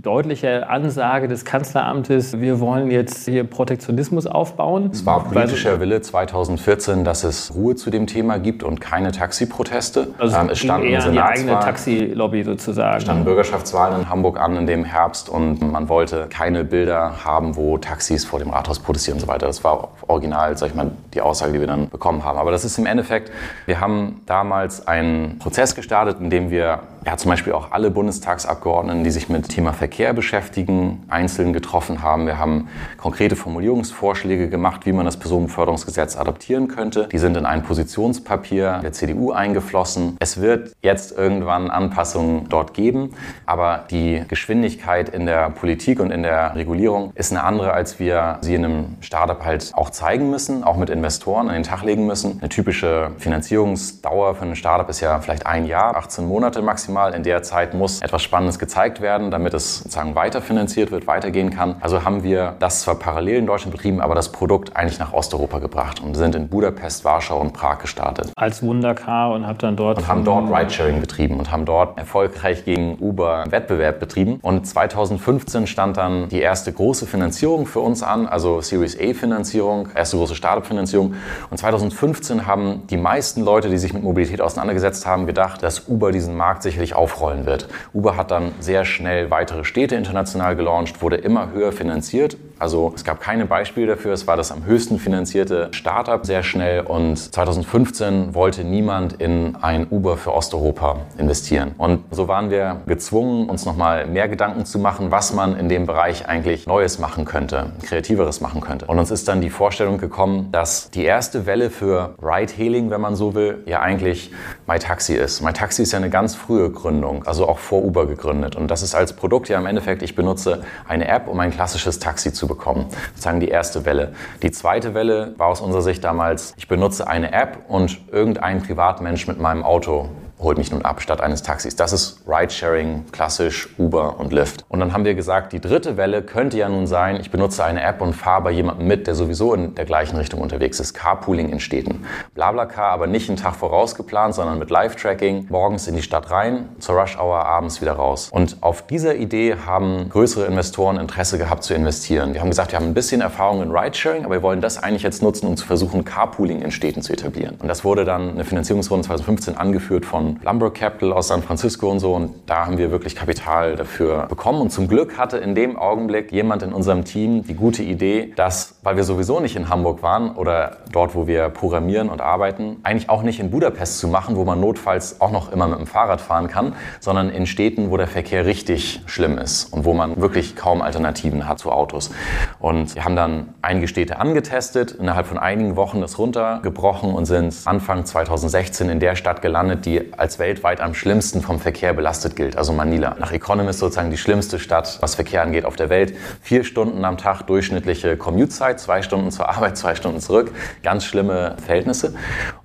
deutliche 0.02 0.68
Ansage 0.68 1.28
des 1.28 1.44
Kanzleramtes, 1.44 2.40
wir 2.40 2.60
wollen 2.60 2.90
jetzt 2.90 3.24
hier 3.26 3.44
Protektionismus 3.44 4.26
aufbauen? 4.26 4.90
Es 4.92 5.04
war 5.06 5.24
politischer 5.24 5.80
Wille 5.80 6.00
2014, 6.00 7.04
dass 7.04 7.24
es 7.24 7.54
Ruhe 7.54 7.74
zu 7.76 7.90
dem 7.90 8.06
Thema 8.06 8.38
gibt 8.38 8.62
und 8.62 8.80
keine 8.80 9.12
Taxiproteste. 9.12 10.08
Also 10.18 10.36
ähm, 10.36 10.48
es 10.50 10.58
standen 10.58 10.88
eher 10.88 11.10
die 11.10 11.20
eigene 11.20 11.58
Taxilobby 11.58 12.44
sozusagen. 12.44 12.96
Es 12.96 13.02
standen 13.04 13.24
Bürgerschaftswahlen 13.24 14.02
in 14.02 14.08
Hamburg 14.08 14.40
an 14.40 14.56
in 14.56 14.66
dem 14.66 14.84
Herbst 14.84 15.28
und 15.28 15.60
man 15.60 15.88
wollte 15.88 16.26
keine 16.28 16.64
Bilder 16.64 17.24
haben, 17.24 17.56
wo 17.56 17.78
Taxis 17.78 18.24
vor 18.24 18.38
dem 18.38 18.50
Rathaus 18.50 18.78
protestieren 18.78 19.18
und 19.18 19.26
so 19.26 19.28
weiter. 19.28 19.46
Das 19.46 19.64
war 19.64 19.88
original, 20.06 20.56
sag 20.56 20.68
ich 20.70 20.74
mal, 20.74 20.90
die 21.14 21.20
Aussage, 21.20 21.52
die 21.52 21.60
wir 21.60 21.66
dann 21.66 21.88
bekommen 21.88 22.24
haben. 22.24 22.38
Aber 22.38 22.50
das 22.50 22.64
ist 22.64 22.78
im 22.78 22.86
Endeffekt, 22.86 23.30
wir 23.66 23.80
haben 23.80 24.22
damals 24.26 24.86
einen 24.86 25.38
Prozess 25.38 25.74
gestartet, 25.74 26.18
in 26.20 26.30
dem 26.30 26.50
wir 26.50 26.80
ja, 27.04 27.16
zum 27.16 27.30
Beispiel 27.30 27.52
auch 27.52 27.72
alle 27.72 27.90
Bundestagsabgeordneten, 27.90 29.02
die 29.04 29.10
sich 29.10 29.28
mit 29.28 29.41
Thema 29.48 29.72
Verkehr 29.72 30.12
beschäftigen, 30.12 31.02
einzeln 31.08 31.52
getroffen 31.52 32.02
haben. 32.02 32.26
Wir 32.26 32.38
haben 32.38 32.68
konkrete 32.96 33.36
Formulierungsvorschläge 33.36 34.48
gemacht, 34.48 34.86
wie 34.86 34.92
man 34.92 35.04
das 35.04 35.16
Personenbeförderungsgesetz 35.16 36.16
adaptieren 36.16 36.68
könnte. 36.68 37.08
Die 37.10 37.18
sind 37.18 37.36
in 37.36 37.46
ein 37.46 37.62
Positionspapier 37.62 38.80
der 38.82 38.92
CDU 38.92 39.32
eingeflossen. 39.32 40.16
Es 40.20 40.40
wird 40.40 40.74
jetzt 40.82 41.16
irgendwann 41.16 41.70
Anpassungen 41.70 42.48
dort 42.48 42.74
geben, 42.74 43.10
aber 43.46 43.84
die 43.90 44.22
Geschwindigkeit 44.28 45.08
in 45.08 45.26
der 45.26 45.50
Politik 45.50 46.00
und 46.00 46.10
in 46.10 46.22
der 46.22 46.54
Regulierung 46.54 47.12
ist 47.14 47.32
eine 47.32 47.42
andere, 47.42 47.72
als 47.72 47.98
wir 47.98 48.38
sie 48.40 48.54
in 48.54 48.64
einem 48.64 48.84
Startup 49.00 49.44
halt 49.44 49.72
auch 49.74 49.90
zeigen 49.90 50.30
müssen, 50.30 50.64
auch 50.64 50.76
mit 50.76 50.90
Investoren 50.90 51.48
an 51.48 51.54
den 51.54 51.62
Tag 51.64 51.82
legen 51.82 52.06
müssen. 52.06 52.38
Eine 52.40 52.48
typische 52.48 53.10
Finanzierungsdauer 53.18 54.36
für 54.36 54.44
ein 54.44 54.56
Startup 54.56 54.88
ist 54.88 55.00
ja 55.00 55.20
vielleicht 55.20 55.46
ein 55.46 55.66
Jahr, 55.66 55.96
18 55.96 56.26
Monate 56.26 56.62
maximal. 56.62 57.14
In 57.14 57.22
der 57.22 57.42
Zeit 57.42 57.74
muss 57.74 58.00
etwas 58.00 58.22
Spannendes 58.22 58.58
gezeigt 58.58 59.00
werden, 59.00 59.30
damit 59.32 59.54
es 59.54 59.78
sozusagen 59.78 60.14
weiterfinanziert 60.14 60.90
wird, 60.90 61.06
weitergehen 61.06 61.50
kann. 61.50 61.76
Also 61.80 62.04
haben 62.04 62.22
wir 62.22 62.54
das 62.58 62.82
zwar 62.82 62.94
parallel 62.96 63.36
in 63.36 63.46
Deutschland 63.46 63.74
betrieben, 63.74 64.00
aber 64.00 64.14
das 64.14 64.30
Produkt 64.30 64.76
eigentlich 64.76 64.98
nach 64.98 65.12
Osteuropa 65.12 65.58
gebracht 65.58 66.00
und 66.00 66.14
sind 66.14 66.34
in 66.34 66.48
Budapest, 66.48 67.04
Warschau 67.04 67.40
und 67.40 67.52
Prag 67.52 67.78
gestartet. 67.78 68.32
Als 68.36 68.62
Wundercar 68.62 69.32
und 69.32 69.46
habt 69.46 69.62
dann 69.62 69.76
dort... 69.76 69.98
Und 69.98 70.08
haben 70.08 70.24
dort 70.24 70.50
Ridesharing 70.50 71.00
betrieben 71.00 71.38
und 71.38 71.50
haben 71.50 71.64
dort 71.64 71.98
erfolgreich 71.98 72.64
gegen 72.64 72.96
Uber 73.00 73.44
Wettbewerb 73.48 74.00
betrieben. 74.00 74.38
Und 74.42 74.66
2015 74.66 75.66
stand 75.66 75.96
dann 75.96 76.28
die 76.28 76.40
erste 76.40 76.72
große 76.72 77.06
Finanzierung 77.06 77.66
für 77.66 77.80
uns 77.80 78.02
an, 78.02 78.26
also 78.26 78.60
Series 78.60 78.98
A 78.98 79.14
Finanzierung, 79.14 79.88
erste 79.94 80.16
große 80.16 80.34
Startup-Finanzierung. 80.34 81.14
Und 81.50 81.56
2015 81.56 82.46
haben 82.46 82.86
die 82.88 82.96
meisten 82.96 83.42
Leute, 83.42 83.68
die 83.68 83.78
sich 83.78 83.92
mit 83.92 84.02
Mobilität 84.02 84.40
auseinandergesetzt 84.40 85.06
haben, 85.06 85.26
gedacht, 85.26 85.62
dass 85.62 85.88
Uber 85.88 86.12
diesen 86.12 86.36
Markt 86.36 86.62
sicherlich 86.62 86.94
aufrollen 86.94 87.46
wird. 87.46 87.68
Uber 87.92 88.16
hat 88.16 88.30
dann 88.30 88.52
sehr 88.60 88.84
schnell 88.84 89.21
weitere 89.30 89.64
Städte 89.64 89.96
international 89.96 90.56
gelauncht, 90.56 91.02
wurde 91.02 91.16
immer 91.16 91.52
höher 91.52 91.72
finanziert. 91.72 92.36
Also 92.58 92.92
es 92.94 93.04
gab 93.04 93.20
keine 93.20 93.46
Beispiele 93.46 93.88
dafür. 93.88 94.12
Es 94.12 94.26
war 94.26 94.36
das 94.36 94.52
am 94.52 94.64
höchsten 94.64 94.98
finanzierte 94.98 95.68
Startup 95.72 96.24
sehr 96.24 96.42
schnell 96.42 96.80
und 96.80 97.16
2015 97.16 98.34
wollte 98.34 98.64
niemand 98.64 99.14
in 99.14 99.56
ein 99.60 99.86
Uber 99.90 100.16
für 100.16 100.32
Osteuropa 100.32 101.00
investieren. 101.18 101.74
Und 101.76 102.04
so 102.10 102.28
waren 102.28 102.50
wir 102.50 102.82
gezwungen, 102.86 103.48
uns 103.50 103.66
nochmal 103.66 104.06
mehr 104.06 104.28
Gedanken 104.28 104.64
zu 104.64 104.78
machen, 104.78 105.10
was 105.10 105.32
man 105.32 105.56
in 105.56 105.68
dem 105.68 105.86
Bereich 105.86 106.28
eigentlich 106.28 106.66
Neues 106.66 106.98
machen 106.98 107.24
könnte, 107.24 107.72
kreativeres 107.82 108.40
machen 108.40 108.60
könnte. 108.60 108.86
Und 108.86 108.98
uns 108.98 109.10
ist 109.10 109.26
dann 109.28 109.40
die 109.40 109.50
Vorstellung 109.50 109.98
gekommen, 109.98 110.48
dass 110.52 110.90
die 110.90 111.04
erste 111.04 111.46
Welle 111.46 111.70
für 111.70 112.14
Ride-Hailing, 112.22 112.90
wenn 112.90 113.00
man 113.00 113.16
so 113.16 113.34
will, 113.34 113.62
ja 113.66 113.80
eigentlich 113.80 114.30
MyTaxi 114.66 115.14
ist. 115.14 115.42
MyTaxi 115.42 115.82
ist 115.82 115.92
ja 115.92 115.98
eine 115.98 116.10
ganz 116.10 116.34
frühe 116.36 116.62
Frühgründung, 116.62 117.24
also 117.24 117.48
auch 117.48 117.58
vor 117.58 117.82
Uber 117.82 118.06
gegründet. 118.06 118.56
Und 118.56 118.68
das 118.70 118.82
ist 118.82 118.94
als 118.94 119.11
Produkt 119.12 119.48
ja 119.48 119.58
im 119.58 119.66
Endeffekt, 119.66 120.02
ich 120.02 120.14
benutze 120.14 120.64
eine 120.88 121.08
App, 121.08 121.28
um 121.28 121.38
ein 121.40 121.50
klassisches 121.50 121.98
Taxi 121.98 122.32
zu 122.32 122.46
bekommen. 122.46 122.86
Sozusagen 123.10 123.40
die 123.40 123.48
erste 123.48 123.84
Welle. 123.84 124.14
Die 124.42 124.50
zweite 124.50 124.94
Welle 124.94 125.34
war 125.38 125.48
aus 125.48 125.60
unserer 125.60 125.82
Sicht 125.82 126.04
damals, 126.04 126.54
ich 126.56 126.68
benutze 126.68 127.06
eine 127.06 127.32
App 127.32 127.64
und 127.68 128.00
irgendein 128.10 128.62
Privatmensch 128.62 129.26
mit 129.26 129.38
meinem 129.38 129.62
Auto 129.62 130.08
holt 130.42 130.58
mich 130.58 130.70
nun 130.70 130.82
ab 130.82 131.00
statt 131.00 131.20
eines 131.20 131.42
Taxis. 131.42 131.76
Das 131.76 131.92
ist 131.92 132.22
Ridesharing, 132.26 133.04
klassisch 133.12 133.68
Uber 133.78 134.18
und 134.18 134.32
Lyft. 134.32 134.64
Und 134.68 134.80
dann 134.80 134.92
haben 134.92 135.04
wir 135.04 135.14
gesagt, 135.14 135.52
die 135.52 135.60
dritte 135.60 135.96
Welle 135.96 136.22
könnte 136.22 136.58
ja 136.58 136.68
nun 136.68 136.86
sein, 136.86 137.20
ich 137.20 137.30
benutze 137.30 137.64
eine 137.64 137.82
App 137.82 138.00
und 138.00 138.14
fahre 138.14 138.42
bei 138.42 138.50
jemandem 138.50 138.86
mit, 138.86 139.06
der 139.06 139.14
sowieso 139.14 139.54
in 139.54 139.74
der 139.74 139.84
gleichen 139.84 140.16
Richtung 140.16 140.40
unterwegs 140.40 140.80
ist. 140.80 140.94
Carpooling 140.94 141.48
in 141.50 141.60
Städten. 141.60 142.04
Blablacar 142.34 142.90
aber 142.90 143.06
nicht 143.06 143.28
einen 143.28 143.38
Tag 143.38 143.54
voraus 143.56 143.94
geplant, 143.94 144.34
sondern 144.34 144.58
mit 144.58 144.70
Live-Tracking. 144.70 145.46
Morgens 145.48 145.86
in 145.86 145.94
die 145.94 146.02
Stadt 146.02 146.30
rein, 146.30 146.68
zur 146.78 146.96
Rush-Hour 146.96 147.44
abends 147.44 147.80
wieder 147.80 147.92
raus. 147.92 148.28
Und 148.32 148.56
auf 148.62 148.86
dieser 148.86 149.14
Idee 149.14 149.56
haben 149.64 150.08
größere 150.10 150.46
Investoren 150.46 150.98
Interesse 150.98 151.38
gehabt 151.38 151.62
zu 151.62 151.74
investieren. 151.74 152.34
Wir 152.34 152.40
haben 152.40 152.50
gesagt, 152.50 152.72
wir 152.72 152.78
haben 152.78 152.86
ein 152.86 152.94
bisschen 152.94 153.20
Erfahrung 153.20 153.62
in 153.62 153.70
Ridesharing, 153.70 154.24
aber 154.24 154.34
wir 154.34 154.42
wollen 154.42 154.60
das 154.60 154.82
eigentlich 154.82 155.02
jetzt 155.02 155.22
nutzen, 155.22 155.46
um 155.46 155.56
zu 155.56 155.66
versuchen, 155.66 156.04
Carpooling 156.04 156.62
in 156.62 156.70
Städten 156.70 157.02
zu 157.02 157.12
etablieren. 157.12 157.56
Und 157.60 157.68
das 157.68 157.84
wurde 157.84 158.04
dann 158.04 158.30
eine 158.30 158.44
Finanzierungsrunde 158.44 159.06
2015 159.06 159.56
angeführt 159.56 160.04
von 160.04 160.31
von 160.42 160.72
Capital 160.72 161.12
aus 161.12 161.28
San 161.28 161.42
Francisco 161.42 161.90
und 161.90 162.00
so. 162.00 162.14
Und 162.14 162.34
da 162.46 162.66
haben 162.66 162.78
wir 162.78 162.90
wirklich 162.90 163.16
Kapital 163.16 163.76
dafür 163.76 164.26
bekommen. 164.28 164.60
Und 164.60 164.70
zum 164.70 164.88
Glück 164.88 165.18
hatte 165.18 165.38
in 165.38 165.54
dem 165.54 165.76
Augenblick 165.76 166.32
jemand 166.32 166.62
in 166.62 166.72
unserem 166.72 167.04
Team 167.04 167.44
die 167.44 167.54
gute 167.54 167.82
Idee, 167.82 168.32
dass, 168.36 168.76
weil 168.82 168.96
wir 168.96 169.04
sowieso 169.04 169.40
nicht 169.40 169.56
in 169.56 169.68
Hamburg 169.68 170.02
waren 170.02 170.34
oder 170.36 170.78
dort, 170.92 171.14
wo 171.14 171.26
wir 171.26 171.48
programmieren 171.48 172.08
und 172.08 172.20
arbeiten, 172.20 172.76
eigentlich 172.82 173.08
auch 173.08 173.22
nicht 173.22 173.40
in 173.40 173.50
Budapest 173.50 173.98
zu 173.98 174.08
machen, 174.08 174.36
wo 174.36 174.44
man 174.44 174.60
notfalls 174.60 175.20
auch 175.20 175.30
noch 175.30 175.52
immer 175.52 175.66
mit 175.66 175.78
dem 175.78 175.86
Fahrrad 175.86 176.20
fahren 176.20 176.48
kann, 176.48 176.74
sondern 177.00 177.30
in 177.30 177.46
Städten, 177.46 177.90
wo 177.90 177.96
der 177.96 178.06
Verkehr 178.06 178.46
richtig 178.46 179.02
schlimm 179.06 179.38
ist 179.38 179.72
und 179.72 179.84
wo 179.84 179.94
man 179.94 180.20
wirklich 180.20 180.56
kaum 180.56 180.82
Alternativen 180.82 181.48
hat 181.48 181.58
zu 181.58 181.70
Autos. 181.70 182.10
Und 182.58 182.94
wir 182.94 183.04
haben 183.04 183.16
dann 183.16 183.54
einige 183.62 183.88
Städte 183.88 184.18
angetestet, 184.18 184.92
innerhalb 184.92 185.26
von 185.26 185.38
einigen 185.38 185.76
Wochen 185.76 186.00
das 186.00 186.18
runtergebrochen 186.18 187.14
und 187.14 187.26
sind 187.26 187.54
Anfang 187.64 188.04
2016 188.04 188.88
in 188.88 189.00
der 189.00 189.16
Stadt 189.16 189.42
gelandet, 189.42 189.86
die 189.86 190.12
als 190.22 190.38
weltweit 190.38 190.80
am 190.80 190.94
schlimmsten 190.94 191.42
vom 191.42 191.58
Verkehr 191.58 191.92
belastet 191.94 192.36
gilt, 192.36 192.56
also 192.56 192.72
Manila. 192.72 193.16
Nach 193.18 193.32
Economist 193.32 193.80
sozusagen 193.80 194.12
die 194.12 194.16
schlimmste 194.16 194.60
Stadt, 194.60 194.98
was 195.00 195.16
Verkehr 195.16 195.42
angeht 195.42 195.64
auf 195.64 195.74
der 195.74 195.90
Welt. 195.90 196.14
Vier 196.40 196.62
Stunden 196.62 197.04
am 197.04 197.18
Tag 197.18 197.42
durchschnittliche 197.48 198.16
Commute-Zeit, 198.16 198.78
zwei 198.78 199.02
Stunden 199.02 199.32
zur 199.32 199.48
Arbeit, 199.48 199.76
zwei 199.82 199.96
Stunden 199.96 200.20
zurück. 200.20 200.52
Ganz 200.84 201.04
schlimme 201.04 201.56
Verhältnisse. 201.66 202.14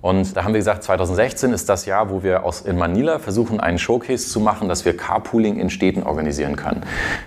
Und 0.00 0.36
da 0.36 0.44
haben 0.44 0.54
wir 0.54 0.60
gesagt, 0.60 0.84
2016 0.84 1.52
ist 1.52 1.68
das 1.68 1.84
Jahr, 1.84 2.10
wo 2.10 2.22
wir 2.22 2.44
aus, 2.44 2.60
in 2.60 2.78
Manila 2.78 3.18
versuchen, 3.18 3.58
einen 3.58 3.80
Showcase 3.80 4.28
zu 4.28 4.38
machen, 4.38 4.68
dass 4.68 4.84
wir 4.84 4.96
Carpooling 4.96 5.58
in 5.58 5.68
Städten 5.68 6.04
organisieren 6.04 6.54
können. 6.54 6.84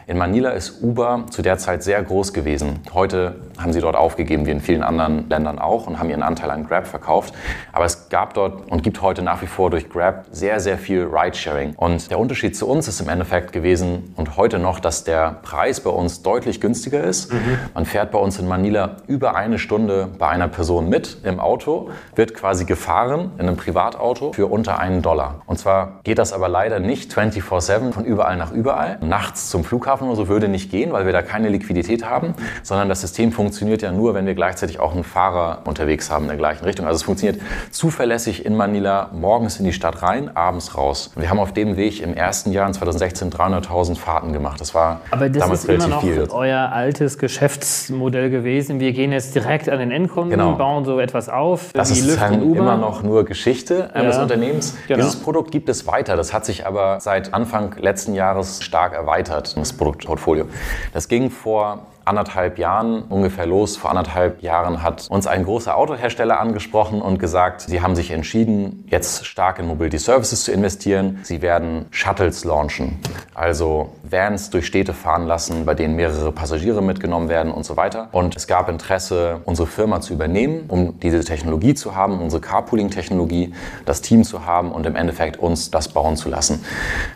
In 0.08 0.18
Manila 0.18 0.52
ist 0.52 0.82
Uber 0.82 1.26
zu 1.30 1.42
der 1.42 1.58
Zeit 1.58 1.84
sehr 1.84 2.02
groß 2.02 2.32
gewesen. 2.32 2.80
Heute 2.94 3.36
haben 3.60 3.74
sie 3.74 3.82
dort 3.82 3.98
aufgegeben, 3.98 4.46
wie 4.46 4.52
in 4.52 4.62
vielen 4.62 4.82
anderen 4.84 5.28
Ländern 5.28 5.60
auch, 5.60 5.88
und 5.88 6.00
haben 6.00 6.10
ihren 6.10 6.24
Anteil 6.24 6.52
an 6.52 6.66
Grab 6.66 6.88
verkauft. 6.88 7.34
Aber 7.74 7.84
es 7.84 8.08
gab 8.08 8.34
dort 8.34 8.72
und 8.72 8.82
gibt 8.82 9.02
heute 9.02 9.24
nach 9.24 9.42
wie 9.42 9.48
vor 9.48 9.70
durch 9.70 9.90
Grab 9.90 10.21
sehr, 10.32 10.60
sehr 10.60 10.78
viel 10.78 11.08
Ridesharing. 11.12 11.74
Und 11.76 12.12
der 12.12 12.20
Unterschied 12.20 12.56
zu 12.56 12.68
uns 12.68 12.88
ist 12.88 13.02
im 13.02 13.10
Endeffekt 13.10 13.52
gewesen 13.54 14.14
und 14.18 14.38
heute 14.38 14.60
noch, 14.60 14.80
dass 14.80 15.04
der 15.04 15.40
Preis 15.42 15.80
bei 15.80 15.90
uns 15.90 16.22
deutlich 16.22 16.62
günstiger 16.62 17.04
ist. 17.04 17.32
Mhm. 17.32 17.58
Man 17.74 17.86
fährt 17.86 18.12
bei 18.12 18.20
uns 18.20 18.40
in 18.40 18.48
Manila 18.48 18.98
über 19.08 19.36
eine 19.36 19.60
Stunde 19.60 20.10
bei 20.18 20.28
einer 20.28 20.48
Person 20.48 20.90
mit 20.90 21.18
im 21.24 21.40
Auto, 21.40 21.90
wird 22.16 22.34
quasi 22.34 22.66
gefahren 22.66 23.32
in 23.38 23.48
einem 23.48 23.58
Privatauto 23.58 24.34
für 24.34 24.48
unter 24.48 24.80
einen 24.80 25.02
Dollar. 25.02 25.42
Und 25.46 25.60
zwar 25.60 26.00
geht 26.04 26.18
das 26.18 26.34
aber 26.34 26.50
leider 26.50 26.80
nicht 26.80 27.14
24-7 27.14 27.92
von 27.92 28.06
überall 28.06 28.38
nach 28.38 28.52
überall. 28.52 28.98
Nachts 29.02 29.50
zum 29.50 29.64
Flughafen 29.64 30.08
oder 30.08 30.16
so 30.16 30.28
würde 30.28 30.48
nicht 30.48 30.72
gehen, 30.72 30.92
weil 30.92 31.06
wir 31.06 31.14
da 31.14 31.22
keine 31.22 31.50
Liquidität 31.50 32.06
haben, 32.06 32.34
sondern 32.64 32.90
das 32.90 33.02
System 33.02 33.32
funktioniert 33.32 33.82
ja 33.82 33.92
nur, 33.92 34.14
wenn 34.14 34.26
wir 34.26 34.36
gleichzeitig 34.36 34.80
auch 34.80 34.94
einen 34.94 35.04
Fahrer 35.04 35.60
unterwegs 35.66 36.10
haben 36.10 36.24
in 36.24 36.30
der 36.30 36.38
gleichen 36.38 36.66
Richtung. 36.66 36.86
Also 36.86 36.98
es 36.98 37.04
funktioniert 37.04 37.42
zuverlässig 37.72 38.46
in 38.46 38.56
Manila 38.56 39.10
morgens 39.14 39.60
in 39.60 39.66
die 39.66 39.74
Stadt 39.74 40.01
rein 40.02 40.36
abends 40.36 40.78
raus. 40.78 41.12
Wir 41.16 41.30
haben 41.30 41.40
auf 41.40 41.54
dem 41.54 41.78
Weg 41.78 42.02
im 42.02 42.14
ersten 42.14 42.52
Jahr 42.52 42.68
in 42.68 42.74
2016 42.74 43.32
300.000 43.32 43.96
Fahrten 43.96 44.34
gemacht. 44.34 44.60
Das 44.60 44.74
war 44.74 45.02
Aber 45.12 45.30
das 45.30 45.42
damals 45.42 45.64
ist 45.64 45.70
immer 45.70 45.88
noch 45.88 46.02
viel. 46.02 46.28
euer 46.32 46.72
altes 46.72 47.18
Geschäftsmodell 47.18 48.30
gewesen. 48.30 48.80
Wir 48.80 48.94
gehen 48.94 49.12
jetzt 49.12 49.36
direkt 49.36 49.70
an 49.70 49.80
den 49.80 49.92
Endkunden, 49.92 50.32
genau. 50.32 50.56
bauen 50.56 50.86
so 50.86 51.00
etwas 51.00 51.30
auf. 51.30 51.72
Das 51.74 51.92
ist 51.92 52.20
immer 52.22 52.78
noch 52.78 53.04
nur 53.04 53.26
Geschichte 53.26 53.90
ja. 53.94 54.02
des 54.04 54.18
Unternehmens. 54.18 54.76
Genau. 54.88 54.98
Dieses 55.00 55.18
Produkt 55.18 55.52
gibt 55.52 55.70
es 55.70 55.88
weiter. 55.88 56.16
Das 56.16 56.34
hat 56.34 56.46
sich 56.46 56.66
aber 56.66 57.00
seit 57.00 57.34
Anfang 57.34 57.76
letzten 57.80 58.14
Jahres 58.14 58.64
stark 58.64 58.94
erweitert, 58.94 59.56
das 59.58 59.74
Produktportfolio. 59.74 60.46
Das 60.94 61.08
ging 61.08 61.30
vor 61.30 61.80
anderthalb 62.06 62.58
Jahren 62.58 63.04
ungefähr 63.04 63.46
los. 63.46 63.78
Vor 63.78 63.90
anderthalb 63.90 64.42
Jahren 64.42 64.82
hat 64.82 65.08
uns 65.10 65.28
ein 65.28 65.44
großer 65.44 65.76
Autohersteller 65.76 66.40
angesprochen 66.40 67.02
und 67.02 67.20
gesagt, 67.20 67.62
sie 67.62 67.82
haben 67.82 67.96
sich 67.96 68.12
entschieden, 68.12 68.86
jetzt 68.88 69.26
stark 69.26 69.60
in 69.60 69.68
Mobility 69.68 69.98
Services 69.98 70.44
zu 70.44 70.52
investieren. 70.52 71.20
Sie 71.24 71.42
werden 71.42 71.86
Shuttles 71.92 72.44
launchen, 72.44 73.00
also 73.34 73.94
Vans 74.04 74.50
durch 74.50 74.66
Städte 74.66 74.94
fahren 74.94 75.26
lassen, 75.26 75.66
bei 75.66 75.74
denen 75.74 75.96
mehrere 75.96 76.32
Passagiere 76.32 76.82
mitgenommen 76.82 77.30
werden 77.30 77.52
und 77.52 77.66
so 77.66 77.78
weiter. 77.78 78.10
Und 78.12 78.36
es 78.36 78.48
gab 78.48 78.70
Interesse, 78.70 79.42
unsere 79.46 79.68
Firma 79.68 80.02
zu 80.02 80.14
übernehmen, 80.14 80.66
um 80.68 81.00
diese 81.00 81.24
Technologie 81.24 81.74
zu 81.74 81.96
haben, 81.96 82.20
unsere 82.20 82.42
Carpooling-Technologie, 82.42 83.54
das 83.86 84.02
Team 84.02 84.24
zu 84.24 84.46
haben 84.46 84.72
und 84.72 84.86
im 84.86 84.96
Endeffekt 84.96 85.38
uns 85.38 85.72
das 85.72 85.88
bauen 85.88 86.16
zu 86.18 86.30
lassen. 86.30 86.64